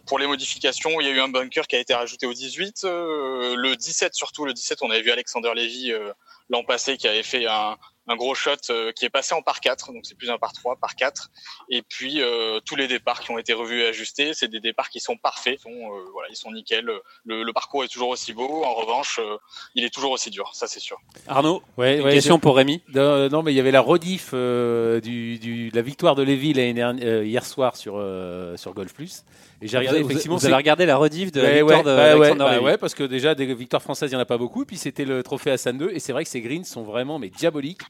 Pour 0.07 0.19
les 0.19 0.27
modifications, 0.27 0.99
il 0.99 1.07
y 1.07 1.09
a 1.09 1.13
eu 1.13 1.21
un 1.21 1.29
bunker 1.29 1.67
qui 1.67 1.77
a 1.77 1.79
été 1.79 1.93
rajouté 1.93 2.25
au 2.25 2.33
18, 2.33 2.81
euh, 2.83 3.55
le 3.55 3.75
17 3.77 4.15
surtout. 4.15 4.43
Le 4.45 4.53
17, 4.53 4.79
on 4.81 4.89
avait 4.89 5.01
vu 5.01 5.11
Alexander 5.11 5.51
Levy 5.55 5.93
euh, 5.93 6.11
l'an 6.49 6.63
passé 6.63 6.97
qui 6.97 7.07
avait 7.07 7.23
fait 7.23 7.45
un, 7.47 7.77
un 8.07 8.15
gros 8.15 8.33
shot 8.35 8.51
euh, 8.69 8.91
qui 8.91 9.05
est 9.05 9.09
passé 9.09 9.35
en 9.35 9.41
par 9.41 9.59
4, 9.59 9.93
donc 9.93 10.01
c'est 10.05 10.15
plus 10.17 10.29
un 10.29 10.37
par 10.37 10.53
3, 10.53 10.75
par 10.77 10.95
4. 10.95 11.29
Et 11.69 11.81
puis 11.81 12.21
euh, 12.21 12.59
tous 12.65 12.75
les 12.75 12.87
départs 12.87 13.19
qui 13.21 13.31
ont 13.31 13.37
été 13.37 13.53
revus 13.53 13.81
et 13.81 13.87
ajustés, 13.87 14.33
c'est 14.33 14.47
des 14.47 14.59
départs 14.59 14.89
qui 14.89 14.99
sont 14.99 15.17
parfaits, 15.17 15.59
ils 15.59 15.61
sont, 15.61 15.69
euh, 15.69 16.05
voilà, 16.11 16.27
ils 16.29 16.35
sont 16.35 16.51
nickel. 16.51 16.89
Le, 17.25 17.43
le 17.43 17.53
parcours 17.53 17.83
est 17.83 17.87
toujours 17.87 18.09
aussi 18.09 18.33
beau. 18.33 18.63
En 18.63 18.73
revanche, 18.73 19.19
euh, 19.21 19.37
il 19.75 19.83
est 19.83 19.93
toujours 19.93 20.11
aussi 20.11 20.29
dur, 20.29 20.49
ça 20.53 20.67
c'est 20.67 20.79
sûr. 20.79 20.97
Arnaud, 21.27 21.61
Ouais, 21.77 21.97
une 21.97 22.03
ouais, 22.05 22.13
question 22.13 22.39
pour 22.39 22.57
Rémi. 22.57 22.81
Non, 22.93 23.29
non, 23.29 23.43
mais 23.43 23.53
il 23.53 23.55
y 23.55 23.59
avait 23.59 23.71
la 23.71 23.81
rediff 23.81 24.31
euh, 24.33 24.99
du, 24.99 25.37
du- 25.39 25.69
de 25.69 25.75
la 25.75 25.81
victoire 25.81 26.15
de 26.15 26.23
Lévy 26.23 26.53
euh, 26.57 27.23
hier 27.23 27.45
soir 27.45 27.75
sur, 27.75 27.95
euh, 27.97 28.57
sur 28.57 28.73
Golf 28.73 28.93
Plus. 28.93 29.23
Et 29.61 29.67
j'ai 29.67 29.77
regardé 29.77 30.01
vous, 30.01 30.09
effectivement. 30.09 30.37
vous 30.37 30.45
avez 30.47 30.55
regardé 30.55 30.87
la 30.87 30.97
rediff 30.97 31.31
de 31.31 31.39
la 31.39 31.51
victoire 31.51 31.79
ouais, 31.79 31.83
de 31.83 31.95
bah 31.95 32.17
ouais, 32.17 32.35
bah 32.35 32.59
ouais, 32.61 32.77
parce 32.79 32.95
que 32.95 33.03
déjà 33.03 33.35
des 33.35 33.53
victoires 33.53 33.83
françaises, 33.83 34.09
il 34.11 34.15
n'y 34.15 34.17
en 34.17 34.23
a 34.23 34.25
pas 34.25 34.39
beaucoup. 34.39 34.63
Et 34.63 34.65
puis 34.65 34.77
c'était 34.77 35.05
le 35.05 35.21
trophée 35.21 35.51
Hassan 35.51 35.77
2. 35.77 35.91
Et 35.93 35.99
c'est 35.99 36.13
vrai 36.13 36.23
que 36.23 36.31
ces 36.31 36.41
greens 36.41 36.63
sont 36.65 36.81
vraiment 36.81 37.19
mais 37.19 37.29
diaboliques. 37.29 37.81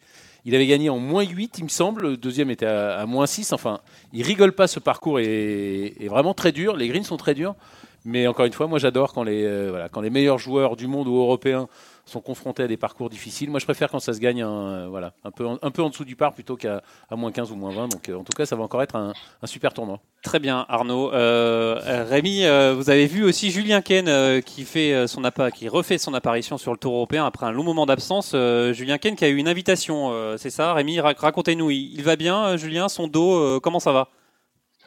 Il 0.45 0.55
avait 0.55 0.67
gagné 0.67 0.89
en 0.89 0.97
moins 0.97 1.23
8, 1.23 1.59
il 1.59 1.65
me 1.65 1.69
semble. 1.69 2.01
Le 2.01 2.17
deuxième 2.17 2.49
était 2.49 2.65
à, 2.65 3.05
moins 3.05 3.27
6. 3.27 3.53
Enfin, 3.53 3.79
il 4.11 4.23
rigole 4.23 4.53
pas. 4.53 4.67
Ce 4.67 4.79
parcours 4.79 5.19
est, 5.19 5.93
est 5.99 6.07
vraiment 6.07 6.33
très 6.33 6.51
dur. 6.51 6.75
Les 6.75 6.87
greens 6.87 7.03
sont 7.03 7.17
très 7.17 7.35
durs. 7.35 7.55
Mais 8.03 8.25
encore 8.27 8.45
une 8.45 8.53
fois, 8.53 8.67
moi 8.67 8.79
j'adore 8.79 9.13
quand 9.13 9.23
les, 9.23 9.43
euh, 9.43 9.67
voilà, 9.69 9.89
quand 9.89 10.01
les 10.01 10.09
meilleurs 10.09 10.39
joueurs 10.39 10.75
du 10.75 10.87
monde 10.87 11.07
ou 11.07 11.17
européens 11.17 11.67
sont 12.11 12.21
confrontés 12.21 12.63
à 12.63 12.67
des 12.67 12.77
parcours 12.77 13.09
difficiles. 13.09 13.49
Moi 13.49 13.59
je 13.59 13.65
préfère 13.65 13.89
quand 13.89 13.99
ça 13.99 14.13
se 14.13 14.19
gagne 14.19 14.41
un, 14.41 14.51
euh, 14.51 14.87
peu, 15.35 15.45
en- 15.45 15.89
dessous 15.89 16.05
du 16.05 16.15
par 16.15 16.33
plutôt 16.33 16.55
qu'à 16.55 16.81
moins 17.11 17.31
15 17.31 17.51
ou 17.51 17.55
moins 17.55 17.71
20. 17.71 17.87
Donc 17.87 18.09
euh, 18.09 18.15
en 18.15 18.23
tout 18.23 18.33
cas, 18.35 18.45
ça 18.45 18.55
va 18.55 18.63
encore 18.63 18.81
être 18.83 18.95
un, 18.95 19.13
super 19.45 19.73
tournoi. 19.73 19.99
Très 20.23 20.39
bien, 20.39 20.65
Arnaud. 20.69 21.11
Euh, 21.13 22.05
Rémi, 22.07 22.41
vous 22.75 22.89
avez 22.89 23.07
vu 23.07 23.23
aussi 23.23 23.49
Julien 23.51 23.81
Ken 23.81 24.41
qui 24.43 24.63
fait 24.65 25.07
son 25.07 25.21
qui 25.55 25.67
refait 25.67 25.97
son 25.97 26.13
apparition 26.13 26.57
sur 26.57 26.71
le 26.71 26.77
Tour 26.77 26.93
européen 26.95 27.25
après 27.25 27.45
un 27.45 27.51
long 27.51 27.63
moment 27.63 27.85
d'absence. 27.85 28.35
Julien 28.73 28.97
Ken 28.97 29.15
qui 29.15 29.25
a 29.25 29.29
eu 29.29 29.37
une 29.37 29.47
invitation, 29.47 30.11
c'est 30.37 30.49
ça, 30.51 30.73
Rémi 30.73 30.99
Ra- 30.99 31.13
Racontez-nous. 31.17 31.71
Il, 31.71 32.01
va 32.03 32.15
bien, 32.15 32.55
Julien? 32.57 32.87
Son 32.89 33.07
dos, 33.07 33.59
comment 33.61 33.79
ça 33.79 33.91
va? 33.91 34.09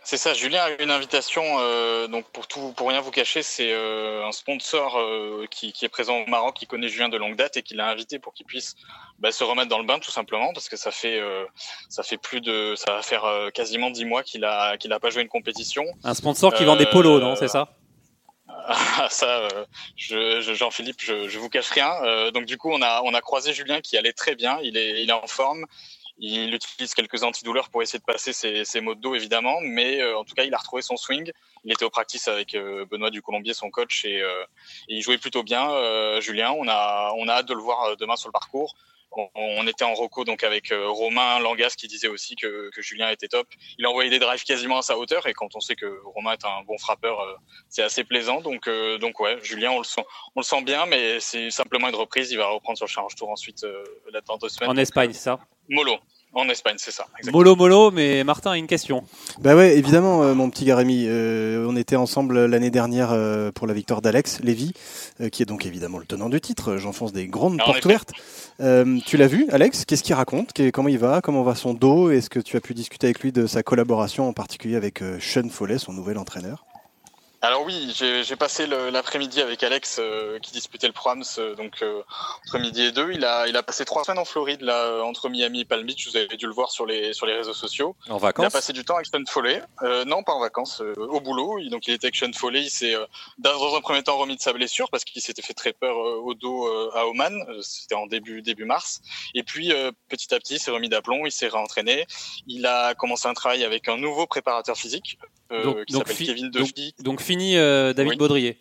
C'est 0.04 0.18
ça, 0.18 0.34
Julien 0.34 0.62
a 0.62 0.70
eu 0.70 0.76
une 0.80 0.90
invitation, 0.90 1.42
euh, 1.60 2.06
donc 2.08 2.26
pour 2.26 2.46
tout, 2.46 2.72
pour 2.76 2.88
rien 2.88 3.00
vous 3.00 3.10
cacher, 3.10 3.42
c'est 3.42 3.72
euh, 3.72 4.26
un 4.26 4.32
sponsor 4.32 4.98
euh, 4.98 5.46
qui, 5.50 5.72
qui 5.72 5.86
est 5.86 5.88
présent 5.88 6.18
au 6.18 6.26
Maroc, 6.26 6.54
qui 6.54 6.66
connaît 6.66 6.88
Julien 6.88 7.08
de 7.08 7.16
longue 7.16 7.36
date 7.36 7.56
et 7.56 7.62
qui 7.62 7.74
l'a 7.74 7.88
invité 7.88 8.18
pour 8.18 8.34
qu'il 8.34 8.44
puisse 8.44 8.74
bah, 9.18 9.32
se 9.32 9.42
remettre 9.44 9.68
dans 9.70 9.78
le 9.78 9.86
bain 9.86 9.98
tout 9.98 10.10
simplement, 10.10 10.52
parce 10.52 10.68
que 10.68 10.76
ça 10.76 10.90
fait, 10.90 11.20
ça 11.88 12.02
fait 12.02 12.18
plus 12.18 12.42
de, 12.42 12.74
ça 12.76 12.92
va 12.92 13.02
faire 13.02 13.24
quasiment 13.54 13.90
dix 13.90 14.04
mois 14.04 14.22
qu'il 14.22 14.44
a, 14.44 14.76
qu'il 14.76 14.92
a 14.92 15.00
pas 15.00 15.08
joué 15.08 15.22
une 15.22 15.28
compétition. 15.28 15.84
Un 16.04 16.14
sponsor 16.14 16.52
qui 16.52 16.64
vend 16.64 16.76
des 16.76 16.86
polos, 16.86 17.20
non 17.20 17.34
C'est 17.34 17.48
ça? 17.48 17.68
Ah, 18.66 19.08
ça, 19.10 19.38
euh, 19.40 19.64
je, 19.96 20.40
je- 20.40 20.54
Jean-Philippe, 20.54 21.00
je, 21.00 21.28
je 21.28 21.38
vous 21.38 21.48
cache 21.48 21.70
rien. 21.70 21.90
Euh, 22.02 22.30
donc 22.30 22.44
du 22.46 22.56
coup, 22.56 22.70
on 22.72 22.82
a, 22.82 23.02
on 23.04 23.14
a 23.14 23.20
croisé 23.20 23.52
Julien 23.52 23.80
qui 23.80 23.96
allait 23.96 24.12
très 24.12 24.34
bien. 24.34 24.58
Il 24.62 24.76
est, 24.76 25.02
il 25.02 25.10
est 25.10 25.12
en 25.14 25.26
forme. 25.26 25.64
Il 26.18 26.54
utilise 26.54 26.94
quelques 26.94 27.24
antidouleurs 27.24 27.70
pour 27.70 27.82
essayer 27.82 27.98
de 27.98 28.04
passer 28.04 28.32
ses, 28.32 28.64
ses 28.64 28.80
maux 28.80 28.94
de 28.94 29.00
dos, 29.00 29.14
évidemment. 29.14 29.58
Mais 29.60 30.00
euh, 30.00 30.16
en 30.16 30.24
tout 30.24 30.34
cas, 30.34 30.44
il 30.44 30.54
a 30.54 30.58
retrouvé 30.58 30.80
son 30.82 30.96
swing. 30.96 31.32
Il 31.64 31.72
était 31.72 31.84
au 31.84 31.90
practice 31.90 32.28
avec 32.28 32.54
euh, 32.54 32.86
Benoît 32.86 33.10
du 33.10 33.20
Colombier, 33.20 33.52
son 33.52 33.70
coach, 33.70 34.04
et, 34.04 34.22
euh, 34.22 34.44
et 34.88 34.96
il 34.96 35.02
jouait 35.02 35.18
plutôt 35.18 35.42
bien. 35.42 35.68
Julien, 36.20 36.52
on 36.52 36.68
a, 36.68 37.12
on 37.16 37.28
a 37.28 37.32
hâte 37.32 37.48
de 37.48 37.54
le 37.54 37.60
voir 37.60 37.96
demain 37.96 38.16
sur 38.16 38.28
le 38.28 38.32
parcours. 38.32 38.74
On, 39.16 39.28
on 39.34 39.66
était 39.66 39.84
en 39.84 39.94
reco 39.94 40.24
donc 40.24 40.42
avec 40.42 40.72
euh, 40.72 40.88
Romain 40.88 41.38
Langas 41.40 41.74
qui 41.76 41.88
disait 41.88 42.08
aussi 42.08 42.36
que, 42.36 42.70
que 42.70 42.82
Julien 42.82 43.08
était 43.10 43.28
top. 43.28 43.46
Il 43.78 43.86
envoyait 43.86 44.10
des 44.10 44.18
drives 44.18 44.44
quasiment 44.44 44.78
à 44.78 44.82
sa 44.82 44.98
hauteur 44.98 45.26
et 45.26 45.34
quand 45.34 45.54
on 45.54 45.60
sait 45.60 45.76
que 45.76 46.00
Romain 46.04 46.32
est 46.32 46.44
un 46.44 46.62
bon 46.66 46.78
frappeur, 46.78 47.20
euh, 47.20 47.34
c'est 47.68 47.82
assez 47.82 48.04
plaisant. 48.04 48.40
Donc, 48.40 48.66
euh, 48.68 48.98
donc 48.98 49.20
ouais, 49.20 49.38
Julien, 49.42 49.70
on 49.72 49.78
le 49.78 49.84
sent, 49.84 50.04
on 50.34 50.40
le 50.40 50.44
sent 50.44 50.62
bien, 50.62 50.86
mais 50.86 51.20
c'est 51.20 51.50
simplement 51.50 51.88
une 51.88 51.94
reprise. 51.94 52.30
Il 52.30 52.38
va 52.38 52.48
reprendre 52.48 52.76
sur 52.76 52.86
le 52.86 52.90
Challenge 52.90 53.14
Tour 53.14 53.30
ensuite 53.30 53.64
là 54.12 54.20
dans 54.22 54.36
deux 54.36 54.48
semaines. 54.48 54.70
En 54.70 54.76
Espagne, 54.76 55.12
ça? 55.12 55.38
Molo, 55.68 55.98
en 56.34 56.48
Espagne, 56.48 56.74
c'est 56.78 56.90
ça. 56.90 57.06
exactement. 57.18 57.38
Molo, 57.38 57.56
molo, 57.56 57.90
mais 57.90 58.24
Martin 58.24 58.50
a 58.52 58.56
une 58.56 58.66
question. 58.66 59.04
Bah 59.40 59.54
ouais, 59.54 59.76
évidemment, 59.78 60.22
euh, 60.22 60.34
mon 60.34 60.50
petit 60.50 60.64
gars 60.64 60.76
Rémi. 60.76 61.04
Euh, 61.06 61.66
on 61.68 61.76
était 61.76 61.96
ensemble 61.96 62.46
l'année 62.46 62.70
dernière 62.70 63.10
euh, 63.12 63.52
pour 63.52 63.66
la 63.66 63.74
victoire 63.74 64.02
d'Alex 64.02 64.40
Lévy, 64.42 64.72
euh, 65.20 65.28
qui 65.28 65.42
est 65.42 65.46
donc 65.46 65.66
évidemment 65.66 65.98
le 65.98 66.06
tenant 66.06 66.28
du 66.28 66.40
titre. 66.40 66.76
J'enfonce 66.76 67.12
des 67.12 67.26
grandes 67.26 67.60
En 67.60 67.64
portes 67.64 67.78
effet. 67.78 67.86
ouvertes. 67.86 68.12
Euh, 68.60 68.98
tu 69.06 69.16
l'as 69.16 69.26
vu, 69.28 69.46
Alex? 69.50 69.84
Qu'est-ce 69.84 70.02
qu'il 70.02 70.14
raconte? 70.14 70.52
Comment 70.72 70.88
il 70.88 70.98
va? 70.98 71.20
Comment 71.22 71.42
va 71.42 71.54
son 71.54 71.74
dos? 71.74 72.10
Est-ce 72.10 72.30
que 72.30 72.40
tu 72.40 72.56
as 72.56 72.60
pu 72.60 72.74
discuter 72.74 73.06
avec 73.08 73.20
lui 73.20 73.32
de 73.32 73.46
sa 73.46 73.62
collaboration, 73.62 74.28
en 74.28 74.32
particulier 74.32 74.76
avec 74.76 75.02
euh, 75.02 75.18
Sean 75.20 75.48
Follet, 75.48 75.78
son 75.78 75.92
nouvel 75.92 76.18
entraîneur? 76.18 76.64
Alors 77.46 77.62
oui, 77.66 77.92
j'ai 77.94 78.36
passé 78.36 78.66
l'après-midi 78.66 79.42
avec 79.42 79.62
Alex 79.62 79.98
euh, 80.00 80.38
qui 80.38 80.50
disputait 80.52 80.86
le 80.86 80.94
Proams 80.94 81.22
euh, 81.36 81.54
donc 81.54 81.82
euh, 81.82 82.00
entre 82.46 82.58
midi 82.58 82.84
et 82.84 82.90
deux. 82.92 83.10
Il 83.12 83.22
a 83.26 83.46
il 83.48 83.54
a 83.58 83.62
passé 83.62 83.84
trois 83.84 84.02
semaines 84.02 84.18
en 84.18 84.24
Floride 84.24 84.62
là 84.62 84.84
euh, 84.86 85.02
entre 85.02 85.28
Miami 85.28 85.60
et 85.60 85.64
Palm 85.66 85.84
Beach. 85.84 86.08
Vous 86.08 86.16
avez 86.16 86.38
dû 86.38 86.46
le 86.46 86.54
voir 86.54 86.70
sur 86.70 86.86
les 86.86 87.12
sur 87.12 87.26
les 87.26 87.34
réseaux 87.34 87.52
sociaux. 87.52 87.96
En 88.08 88.12
Il 88.14 88.16
a 88.16 88.18
vacances 88.18 88.52
passé 88.52 88.72
du 88.72 88.82
temps 88.82 88.94
avec 88.94 89.06
Sean 89.08 89.22
Foley. 89.28 89.62
Euh, 89.82 90.06
non, 90.06 90.22
pas 90.22 90.32
en 90.32 90.40
vacances, 90.40 90.80
euh, 90.80 90.94
au 90.96 91.20
boulot. 91.20 91.58
Il- 91.58 91.68
Donc 91.68 91.86
il 91.86 91.92
était 91.92 92.06
avec 92.06 92.16
Sean 92.16 92.32
Foley. 92.32 92.62
Il 92.62 92.70
s'est 92.70 92.94
euh, 92.94 93.04
dans 93.36 93.76
un 93.76 93.80
premier 93.82 94.02
temps 94.02 94.16
remis 94.16 94.36
de 94.36 94.40
sa 94.40 94.54
blessure 94.54 94.88
parce 94.90 95.04
qu'il 95.04 95.20
s'était 95.20 95.42
fait 95.42 95.52
très 95.54 95.74
peur 95.74 95.94
euh, 95.98 96.20
au 96.24 96.32
dos 96.32 96.66
euh, 96.66 96.90
à 96.94 97.06
Oman. 97.06 97.44
C'était 97.60 97.94
en 97.94 98.06
début 98.06 98.40
début 98.40 98.64
mars. 98.64 99.02
Et 99.34 99.42
puis 99.42 99.70
euh, 99.70 99.92
petit 100.08 100.34
à 100.34 100.38
petit, 100.38 100.54
il 100.54 100.60
s'est 100.60 100.70
remis 100.70 100.88
d'aplomb. 100.88 101.26
Il 101.26 101.32
s'est 101.32 101.48
réentraîné. 101.48 102.06
Il 102.46 102.64
a 102.64 102.94
commencé 102.94 103.28
un 103.28 103.34
travail 103.34 103.64
avec 103.64 103.86
un 103.90 103.98
nouveau 103.98 104.26
préparateur 104.26 104.78
physique 104.78 105.18
euh, 105.52 105.62
Donc- 105.62 105.84
qui 105.84 105.92
s'appelle 105.92 106.16
Kevin 106.16 106.50
donc- 106.50 106.72
Duffy. 106.72 106.94
Donc 107.00 107.20
fini 107.34 107.56
euh, 107.56 107.92
David 107.92 108.12
Oui. 108.12 108.16
Baudrier. 108.16 108.56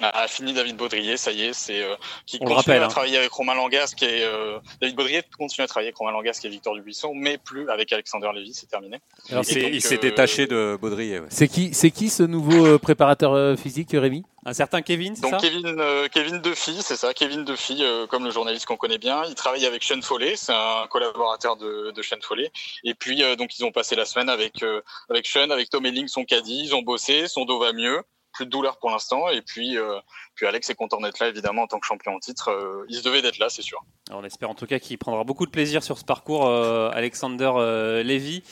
A 0.00 0.26
fini 0.26 0.54
David 0.54 0.76
Baudrier, 0.76 1.18
ça 1.18 1.32
y 1.32 1.42
est, 1.42 1.52
c'est 1.52 1.82
euh, 1.82 1.94
qui 2.24 2.36
On 2.40 2.44
continue 2.46 2.56
rappelle, 2.56 2.82
à 2.82 2.86
hein. 2.86 2.88
travailler 2.88 3.18
avec 3.18 3.30
Romain 3.30 3.54
Langas, 3.54 3.92
qui 3.94 4.06
est 4.06 4.22
euh, 4.24 4.58
David 4.80 4.96
Baudrier 4.96 5.22
continue 5.36 5.64
à 5.64 5.68
travailler 5.68 5.88
avec 5.88 5.96
Romain 5.98 6.12
Langas, 6.12 6.38
qui 6.40 6.46
est 6.46 6.50
Victor 6.50 6.74
Dubuisson, 6.74 7.12
mais 7.14 7.36
plus 7.36 7.68
avec 7.68 7.92
Alexander 7.92 8.30
Lévy, 8.34 8.54
c'est 8.54 8.66
terminé. 8.68 9.00
Alors, 9.30 9.42
Il 9.42 9.52
s'est- 9.52 9.60
donc, 9.60 9.70
il 9.74 9.82
s'est 9.82 9.96
euh, 9.96 9.98
détaché 9.98 10.46
de 10.46 10.78
Baudrier. 10.80 11.20
ouais. 11.20 11.26
C'est 11.28 11.46
qui, 11.48 11.74
c'est 11.74 11.90
qui 11.90 12.08
ce 12.08 12.22
nouveau 12.22 12.66
euh, 12.66 12.78
préparateur 12.78 13.34
euh, 13.34 13.54
physique, 13.56 13.90
Rémi? 13.92 14.24
Un 14.46 14.54
certain 14.54 14.80
Kevin, 14.82 15.14
c'est 15.14 15.22
Donc 15.22 15.32
ça? 15.32 15.36
Kevin, 15.36 15.66
euh, 15.78 16.08
Kevin 16.08 16.40
Duffy, 16.40 16.74
c'est 16.82 16.96
ça, 16.96 17.12
Kevin 17.14 17.44
Duffy, 17.44 17.78
euh, 17.82 18.06
comme 18.06 18.24
le 18.24 18.30
journaliste 18.30 18.64
qu'on 18.66 18.76
connaît 18.78 18.98
bien, 18.98 19.22
il 19.28 19.34
travaille 19.36 19.66
avec 19.66 19.84
Sean 19.84 20.00
Foley, 20.02 20.34
c'est 20.36 20.52
un 20.54 20.86
collaborateur 20.88 21.56
de, 21.56 21.92
de 21.92 22.02
Sean 22.02 22.16
Foley. 22.22 22.50
Et 22.82 22.94
puis 22.94 23.22
euh, 23.22 23.36
donc 23.36 23.56
ils 23.56 23.64
ont 23.64 23.70
passé 23.70 23.94
la 23.94 24.04
semaine 24.04 24.28
avec 24.28 24.62
euh, 24.64 24.80
avec 25.10 25.26
Sean, 25.26 25.50
avec 25.50 25.68
Tom 25.70 25.86
Elling, 25.86 26.08
son 26.08 26.24
caddie, 26.24 26.62
ils 26.64 26.74
ont 26.74 26.82
bossé, 26.82 27.28
son 27.28 27.44
dos 27.44 27.60
va 27.60 27.72
mieux, 27.72 28.02
plus 28.32 28.46
de 28.46 28.50
douleur 28.50 28.78
pour 28.78 28.90
l'instant. 28.90 29.28
Et 29.28 29.42
puis 29.42 29.76
euh, 29.78 29.98
puis 30.34 30.46
Alex 30.46 30.68
est 30.70 30.74
content 30.74 31.00
d'être 31.00 31.18
là 31.18 31.28
évidemment 31.28 31.62
en 31.62 31.66
tant 31.66 31.78
que 31.78 31.86
champion 31.86 32.12
en 32.14 32.18
titre. 32.18 32.50
Euh, 32.50 32.84
il 32.88 32.96
se 32.96 33.04
devait 33.04 33.22
d'être 33.22 33.38
là, 33.38 33.48
c'est 33.48 33.62
sûr. 33.62 33.82
Alors, 34.08 34.20
on 34.22 34.24
espère 34.24 34.50
en 34.50 34.54
tout 34.54 34.66
cas 34.66 34.78
qu'il 34.78 34.98
prendra 34.98 35.24
beaucoup 35.24 35.46
de 35.46 35.50
plaisir 35.50 35.82
sur 35.82 35.98
ce 35.98 36.04
parcours, 36.04 36.46
euh, 36.46 36.90
Alexander 36.92 37.50
euh, 37.56 38.02
Lévy. 38.02 38.42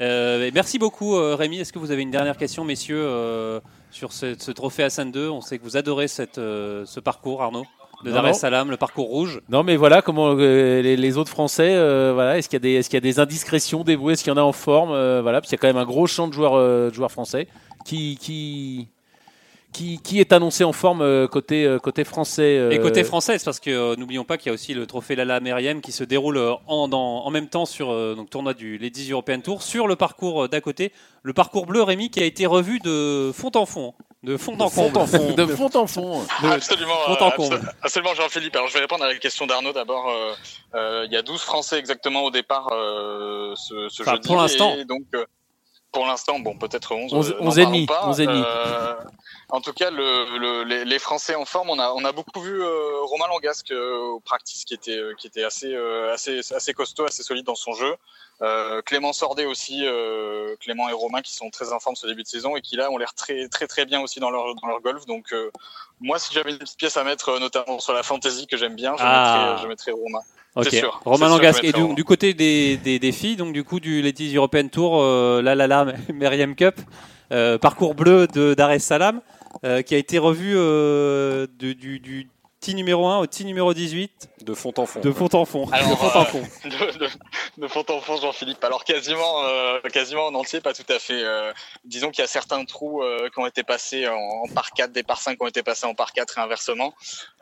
Euh, 0.00 0.46
et 0.46 0.50
merci 0.50 0.78
beaucoup, 0.78 1.16
euh, 1.16 1.34
Rémi. 1.34 1.58
Est-ce 1.58 1.72
que 1.72 1.78
vous 1.78 1.90
avez 1.90 2.02
une 2.02 2.10
dernière 2.10 2.36
question, 2.36 2.64
messieurs, 2.64 3.02
euh, 3.02 3.60
sur 3.90 4.12
ce, 4.12 4.34
ce 4.38 4.50
trophée 4.50 4.82
Hassan 4.82 5.10
2 5.10 5.28
On 5.28 5.40
sait 5.40 5.58
que 5.58 5.62
vous 5.64 5.76
adorez 5.76 6.08
cette, 6.08 6.38
euh, 6.38 6.86
ce 6.86 7.00
parcours, 7.00 7.42
Arnaud, 7.42 7.66
de 8.04 8.10
Dar 8.10 8.26
es 8.26 8.32
Salaam, 8.32 8.70
le 8.70 8.78
parcours 8.78 9.08
rouge. 9.08 9.42
Non, 9.50 9.62
mais 9.62 9.76
voilà, 9.76 10.00
comment 10.00 10.34
euh, 10.34 10.80
les, 10.80 10.96
les 10.96 11.18
autres 11.18 11.30
Français, 11.30 11.74
euh, 11.74 12.12
voilà, 12.14 12.38
est-ce 12.38 12.48
qu'il 12.48 12.56
y 12.56 12.56
a 12.56 12.60
des, 12.60 12.72
est-ce 12.74 12.88
qu'il 12.88 12.96
y 12.96 12.98
a 12.98 13.00
des 13.02 13.20
indiscrétions, 13.20 13.84
des 13.84 13.96
bruits, 13.96 14.14
est-ce 14.14 14.24
qu'il 14.24 14.32
y 14.32 14.34
en 14.34 14.38
a 14.38 14.42
en 14.42 14.52
forme, 14.52 14.92
euh, 14.92 15.20
voilà, 15.20 15.40
parce 15.40 15.50
qu'il 15.50 15.58
y 15.58 15.60
a 15.60 15.62
quand 15.62 15.68
même 15.68 15.82
un 15.82 15.86
gros 15.86 16.06
champ 16.06 16.26
de 16.28 16.32
joueurs, 16.32 16.54
euh, 16.54 16.88
de 16.88 16.94
joueurs 16.94 17.12
français 17.12 17.46
qui, 17.84 18.16
qui, 18.18 18.88
qui, 19.72 20.00
qui 20.02 20.20
est 20.20 20.32
annoncé 20.32 20.64
en 20.64 20.72
forme 20.72 21.00
euh, 21.02 21.26
côté, 21.28 21.64
euh, 21.64 21.78
côté 21.78 22.04
français 22.04 22.58
euh, 22.58 22.70
Et 22.70 22.78
côté 22.80 23.04
française, 23.04 23.44
parce 23.44 23.60
que 23.60 23.70
euh, 23.70 23.96
n'oublions 23.96 24.24
pas 24.24 24.36
qu'il 24.38 24.48
y 24.48 24.50
a 24.50 24.54
aussi 24.54 24.74
le 24.74 24.86
trophée 24.86 25.14
Lala 25.16 25.40
Meriem 25.40 25.80
qui 25.80 25.92
se 25.92 26.04
déroule 26.04 26.38
en, 26.66 26.88
dans- 26.88 27.24
en 27.24 27.30
même 27.30 27.48
temps 27.48 27.66
sur 27.66 27.90
euh, 27.92 28.14
donc 28.14 28.30
tournoi 28.30 28.54
du 28.54 28.78
Ladies 28.78 29.10
European 29.12 29.40
Tour 29.40 29.62
sur 29.62 29.86
le 29.86 29.96
parcours 29.96 30.48
d'à 30.48 30.60
côté, 30.60 30.92
le 31.22 31.32
parcours 31.32 31.66
bleu 31.66 31.82
Rémi 31.82 32.10
qui 32.10 32.20
a 32.22 32.24
été 32.26 32.46
revu 32.46 32.78
de 32.80 33.30
fond 33.34 33.50
en 33.54 33.64
fond, 33.66 33.94
de 34.22 34.36
fond 34.36 34.58
en 34.60 34.68
fond 34.68 34.84
comble. 34.90 34.98
en 34.98 35.06
fond. 35.06 35.32
De 35.36 35.46
fond 35.46 35.70
en 35.74 35.86
fond. 35.86 36.22
Absolument, 36.42 36.94
fond 37.06 37.12
euh, 37.12 37.26
en 37.26 37.30
comble. 37.30 37.54
absolu- 37.56 37.68
absolument 37.82 38.14
Jean-Philippe. 38.14 38.56
Alors 38.56 38.68
je 38.68 38.74
vais 38.74 38.80
répondre 38.80 39.04
à 39.04 39.08
la 39.08 39.14
question 39.18 39.46
d'Arnaud 39.46 39.72
d'abord. 39.72 40.08
Euh, 40.10 40.32
euh, 40.74 41.04
il 41.06 41.12
y 41.12 41.16
a 41.16 41.22
12 41.22 41.40
Français 41.40 41.78
exactement 41.78 42.24
au 42.24 42.30
départ 42.30 42.68
euh, 42.72 43.54
ce, 43.56 43.88
ce 43.88 44.02
Enfin, 44.02 44.12
jeudi. 44.14 44.26
pour 44.28 44.36
l'instant. 44.36 44.74
Donc 44.88 45.02
euh, 45.14 45.24
pour 45.92 46.06
l'instant, 46.06 46.38
bon, 46.38 46.56
peut-être 46.56 46.92
11. 46.94 47.12
Onze- 47.14 47.30
euh, 47.32 47.40
n'en 47.40 47.46
onze 47.48 47.58
et 47.58 47.66
demi, 47.66 47.86
en 49.52 49.60
tout 49.60 49.72
cas, 49.72 49.90
le, 49.90 50.38
le- 50.38 50.64
les, 50.64 50.84
les 50.84 50.98
Français 50.98 51.34
en 51.34 51.44
forme, 51.44 51.70
on 51.70 51.78
a, 51.78 51.90
on 51.92 52.04
a 52.04 52.12
beaucoup 52.12 52.40
vu 52.40 52.62
euh, 52.62 53.02
Romain 53.02 53.26
Langasque 53.28 53.70
euh, 53.72 53.96
au 53.98 54.20
practice 54.20 54.64
qui 54.64 54.74
était, 54.74 54.96
euh, 54.98 55.14
qui 55.18 55.26
était 55.26 55.44
assez, 55.44 55.74
euh, 55.74 56.12
assez, 56.12 56.40
assez 56.54 56.72
costaud, 56.72 57.04
assez 57.04 57.22
solide 57.22 57.46
dans 57.46 57.54
son 57.54 57.72
jeu. 57.72 57.94
Euh, 58.42 58.80
Clément 58.82 59.12
Sordet 59.12 59.44
aussi, 59.44 59.82
euh, 59.84 60.56
Clément 60.60 60.88
et 60.88 60.92
Romain 60.94 61.20
qui 61.20 61.34
sont 61.34 61.50
très 61.50 61.72
en 61.74 61.78
forme 61.80 61.94
ce 61.96 62.06
début 62.06 62.22
de 62.22 62.28
saison 62.28 62.56
et 62.56 62.62
qui 62.62 62.74
là 62.76 62.90
ont 62.90 62.96
l'air 62.96 63.12
très 63.12 63.48
très 63.48 63.66
très 63.66 63.84
bien 63.84 64.00
aussi 64.00 64.18
dans 64.18 64.30
leur 64.30 64.54
dans 64.54 64.66
leur 64.68 64.80
golf. 64.80 65.04
Donc 65.04 65.32
euh, 65.34 65.50
moi, 66.00 66.18
si 66.18 66.32
j'avais 66.32 66.52
une 66.52 66.58
petite 66.58 66.78
pièce 66.78 66.96
à 66.96 67.04
mettre, 67.04 67.38
notamment 67.38 67.78
sur 67.80 67.92
la 67.92 68.02
fantasy 68.02 68.46
que 68.46 68.56
j'aime 68.56 68.76
bien, 68.76 68.94
je, 68.96 69.02
Ah. 69.04 69.48
mettrais, 69.50 69.62
je 69.62 69.68
mettrais 69.68 69.92
Romain. 69.92 70.20
Ok. 70.56 70.68
Sûr. 70.70 71.00
Romain 71.04 71.28
Langasque. 71.28 71.62
Et 71.64 71.72
du, 71.72 71.92
du 71.94 72.02
côté 72.04 72.32
des, 72.32 72.76
des, 72.78 72.98
des 72.98 73.12
filles, 73.12 73.36
donc 73.36 73.52
du 73.52 73.62
coup 73.62 73.78
du 73.78 74.00
Ladies 74.00 74.34
European 74.34 74.68
Tour, 74.68 75.02
euh, 75.02 75.42
la 75.42 75.54
la 75.54 75.66
la 75.66 75.86
Meriem 76.14 76.56
Cup, 76.56 76.76
euh, 77.32 77.58
parcours 77.58 77.94
bleu 77.94 78.26
de 78.26 78.54
Dar 78.54 78.70
es 78.72 78.78
Salaam, 78.78 79.20
qui 79.62 79.94
a 79.94 79.98
été 79.98 80.18
revu 80.18 80.52
euh, 80.56 81.46
du 81.58 81.74
T 82.60 82.74
numéro 82.74 83.06
1 83.06 83.18
au 83.20 83.26
T 83.26 83.44
numéro 83.44 83.72
18 83.72 84.28
De 84.42 84.52
fond 84.52 84.74
en 84.76 84.84
fond. 84.84 85.00
de 85.00 85.10
fond 85.12 85.28
en 85.32 85.46
fond. 85.46 85.66
Alors, 85.72 85.88
de 85.90 85.94
fond 85.96 86.18
en 86.18 86.24
fond. 86.26 86.42
de, 86.64 86.98
de, 86.98 87.08
de 87.56 87.66
fond 87.68 87.84
en 87.88 88.00
fond, 88.02 88.16
Jean-Philippe. 88.20 88.62
Alors 88.62 88.84
quasiment, 88.84 89.44
euh, 89.44 89.80
quasiment 89.90 90.26
en 90.26 90.34
entier, 90.34 90.60
pas 90.60 90.74
tout 90.74 90.84
à 90.90 90.98
fait. 90.98 91.22
Euh, 91.22 91.52
disons 91.86 92.10
qu'il 92.10 92.20
y 92.20 92.24
a 92.24 92.28
certains 92.28 92.62
trous 92.66 93.02
euh, 93.02 93.30
qui 93.32 93.38
ont 93.40 93.46
été 93.46 93.62
passés 93.62 94.06
en, 94.08 94.14
en 94.18 94.46
par 94.54 94.72
4, 94.72 94.92
des 94.92 95.02
par 95.02 95.22
5 95.22 95.36
qui 95.38 95.42
ont 95.42 95.46
été 95.46 95.62
passés 95.62 95.86
en 95.86 95.94
par 95.94 96.12
4 96.12 96.36
et 96.36 96.40
inversement. 96.42 96.92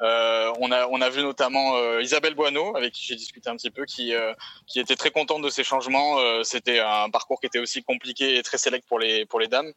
Euh, 0.02 0.52
on 0.60 0.70
a, 0.70 0.86
on 0.86 1.00
a 1.00 1.08
vu 1.10 1.22
notamment 1.22 1.76
euh, 1.76 2.00
Isabelle 2.00 2.34
Boineau, 2.36 2.76
avec 2.76 2.92
qui 2.92 3.04
j'ai 3.04 3.16
discuté 3.16 3.50
un 3.50 3.56
petit 3.56 3.70
peu, 3.70 3.86
qui, 3.86 4.14
euh, 4.14 4.32
qui 4.68 4.78
était 4.78 4.94
très 4.94 5.10
contente 5.10 5.42
de 5.42 5.50
ces 5.50 5.64
changements. 5.64 6.20
Euh, 6.20 6.44
C'était 6.44 6.78
un 6.78 7.10
parcours 7.10 7.40
qui 7.40 7.46
était 7.46 7.58
aussi 7.58 7.82
compliqué 7.82 8.36
et 8.36 8.42
très 8.44 8.56
sélect 8.58 8.86
pour 8.86 9.00
les, 9.00 9.26
pour 9.26 9.40
les 9.40 9.48
dames. 9.48 9.72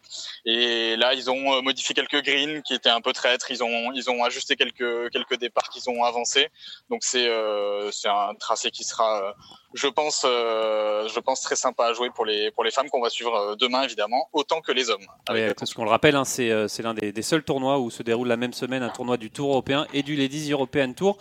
Et 0.45 0.95
là, 0.97 1.15
ils 1.15 1.31
ont 1.31 1.55
euh, 1.55 1.61
modifié 1.63 1.95
quelques 1.95 2.23
greens 2.23 2.61
qui 2.61 2.75
étaient 2.75 2.89
un 2.89 3.01
peu 3.01 3.11
traîtres. 3.11 3.49
Ils 3.49 3.63
ont, 3.63 3.91
ils 3.93 4.07
ont 4.11 4.23
ajusté 4.23 4.55
quelques, 4.55 5.09
quelques 5.11 5.30
départs 5.35 5.69
qu'ils 5.69 5.89
ont 5.89 6.03
avancés. 6.03 6.47
Donc 6.89 7.03
c'est, 7.03 7.27
euh, 7.27 7.91
c'est 7.91 8.07
un 8.09 8.33
tracé 8.39 8.71
qui 8.71 8.83
sera, 8.83 9.21
euh, 9.21 9.31
je 9.73 9.87
pense, 9.87 10.23
euh, 10.25 11.07
je 11.07 11.19
pense 11.19 11.41
très 11.41 11.55
sympa 11.55 11.85
à 11.85 11.93
jouer 11.93 12.09
pour 12.09 12.25
les, 12.25 12.51
pour 12.51 12.63
les 12.63 12.71
femmes 12.71 12.89
qu'on 12.89 13.01
va 13.01 13.09
suivre 13.09 13.55
demain 13.55 13.83
évidemment, 13.83 14.29
autant 14.33 14.61
que 14.61 14.71
les 14.71 14.89
hommes. 14.89 15.05
Avec 15.27 15.41
Ouais, 15.41 15.47
la 15.49 15.53
parce 15.55 15.73
qu'on 15.73 15.83
le 15.83 15.89
rappelle, 15.89 16.15
hein, 16.15 16.25
c'est 16.25 16.67
c'est 16.67 16.83
l'un 16.83 16.93
des, 16.93 17.11
des 17.11 17.21
seuls 17.21 17.43
tournois 17.43 17.79
où 17.79 17.89
se 17.89 18.03
déroule 18.03 18.27
la 18.27 18.37
même 18.37 18.53
semaine 18.53 18.83
un 18.83 18.89
tournoi 18.89 19.17
du 19.17 19.31
Tour 19.31 19.51
européen 19.51 19.87
et 19.93 20.03
du 20.03 20.15
Ladies 20.15 20.51
European 20.51 20.93
Tour. 20.93 21.17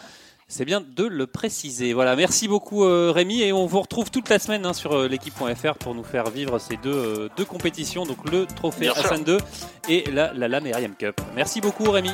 C'est 0.53 0.64
bien 0.64 0.80
de 0.80 1.05
le 1.05 1.28
préciser. 1.28 1.92
Voilà, 1.92 2.16
merci 2.16 2.48
beaucoup 2.48 2.84
euh, 2.84 3.12
Rémi 3.14 3.40
et 3.40 3.53
on 3.53 3.66
vous 3.66 3.80
retrouve 3.80 4.11
toute 4.11 4.28
la 4.28 4.40
semaine 4.40 4.66
hein, 4.66 4.72
sur 4.72 4.92
euh, 4.92 5.07
l'équipe.fr 5.07 5.74
pour 5.78 5.94
nous 5.94 6.03
faire 6.03 6.28
vivre 6.28 6.59
ces 6.59 6.76
deux, 6.76 6.90
euh, 6.92 7.28
deux 7.36 7.44
compétitions, 7.44 8.05
donc 8.05 8.28
le 8.28 8.46
trophée 8.46 8.80
Bien 8.86 8.94
sûr. 8.94 9.07
Hassan 9.07 9.22
2 9.22 9.38
et 9.88 10.05
la, 10.12 10.32
la, 10.34 10.61
Cup. 10.98 11.20
Merci 11.36 11.61
beaucoup 11.61 11.88
Rémi. 11.88 12.11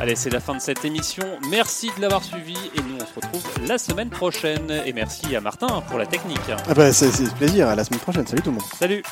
Allez, 0.00 0.16
c'est 0.16 0.30
la 0.30 0.40
fin 0.40 0.54
de 0.54 0.60
cette 0.60 0.82
émission. 0.86 1.24
Merci 1.50 1.90
de 1.94 2.00
l'avoir 2.00 2.24
suivi 2.24 2.56
et 2.74 2.80
nous 2.80 2.96
on 2.96 3.06
se 3.06 3.14
retrouve 3.14 3.68
la 3.68 3.76
semaine 3.76 4.08
prochaine. 4.08 4.82
Et 4.86 4.94
merci 4.94 5.36
à 5.36 5.42
Martin 5.42 5.82
pour 5.86 5.98
la 5.98 6.06
technique. 6.06 6.40
Ah 6.66 6.72
bah, 6.72 6.90
c'est 6.90 7.10
c'est 7.10 7.32
plaisir, 7.34 7.68
à 7.68 7.74
la 7.74 7.84
semaine 7.84 8.00
prochaine. 8.00 8.26
Salut 8.26 8.40
tout 8.40 8.50
le 8.50 8.56
monde. 8.56 8.64
Salut 8.78 9.02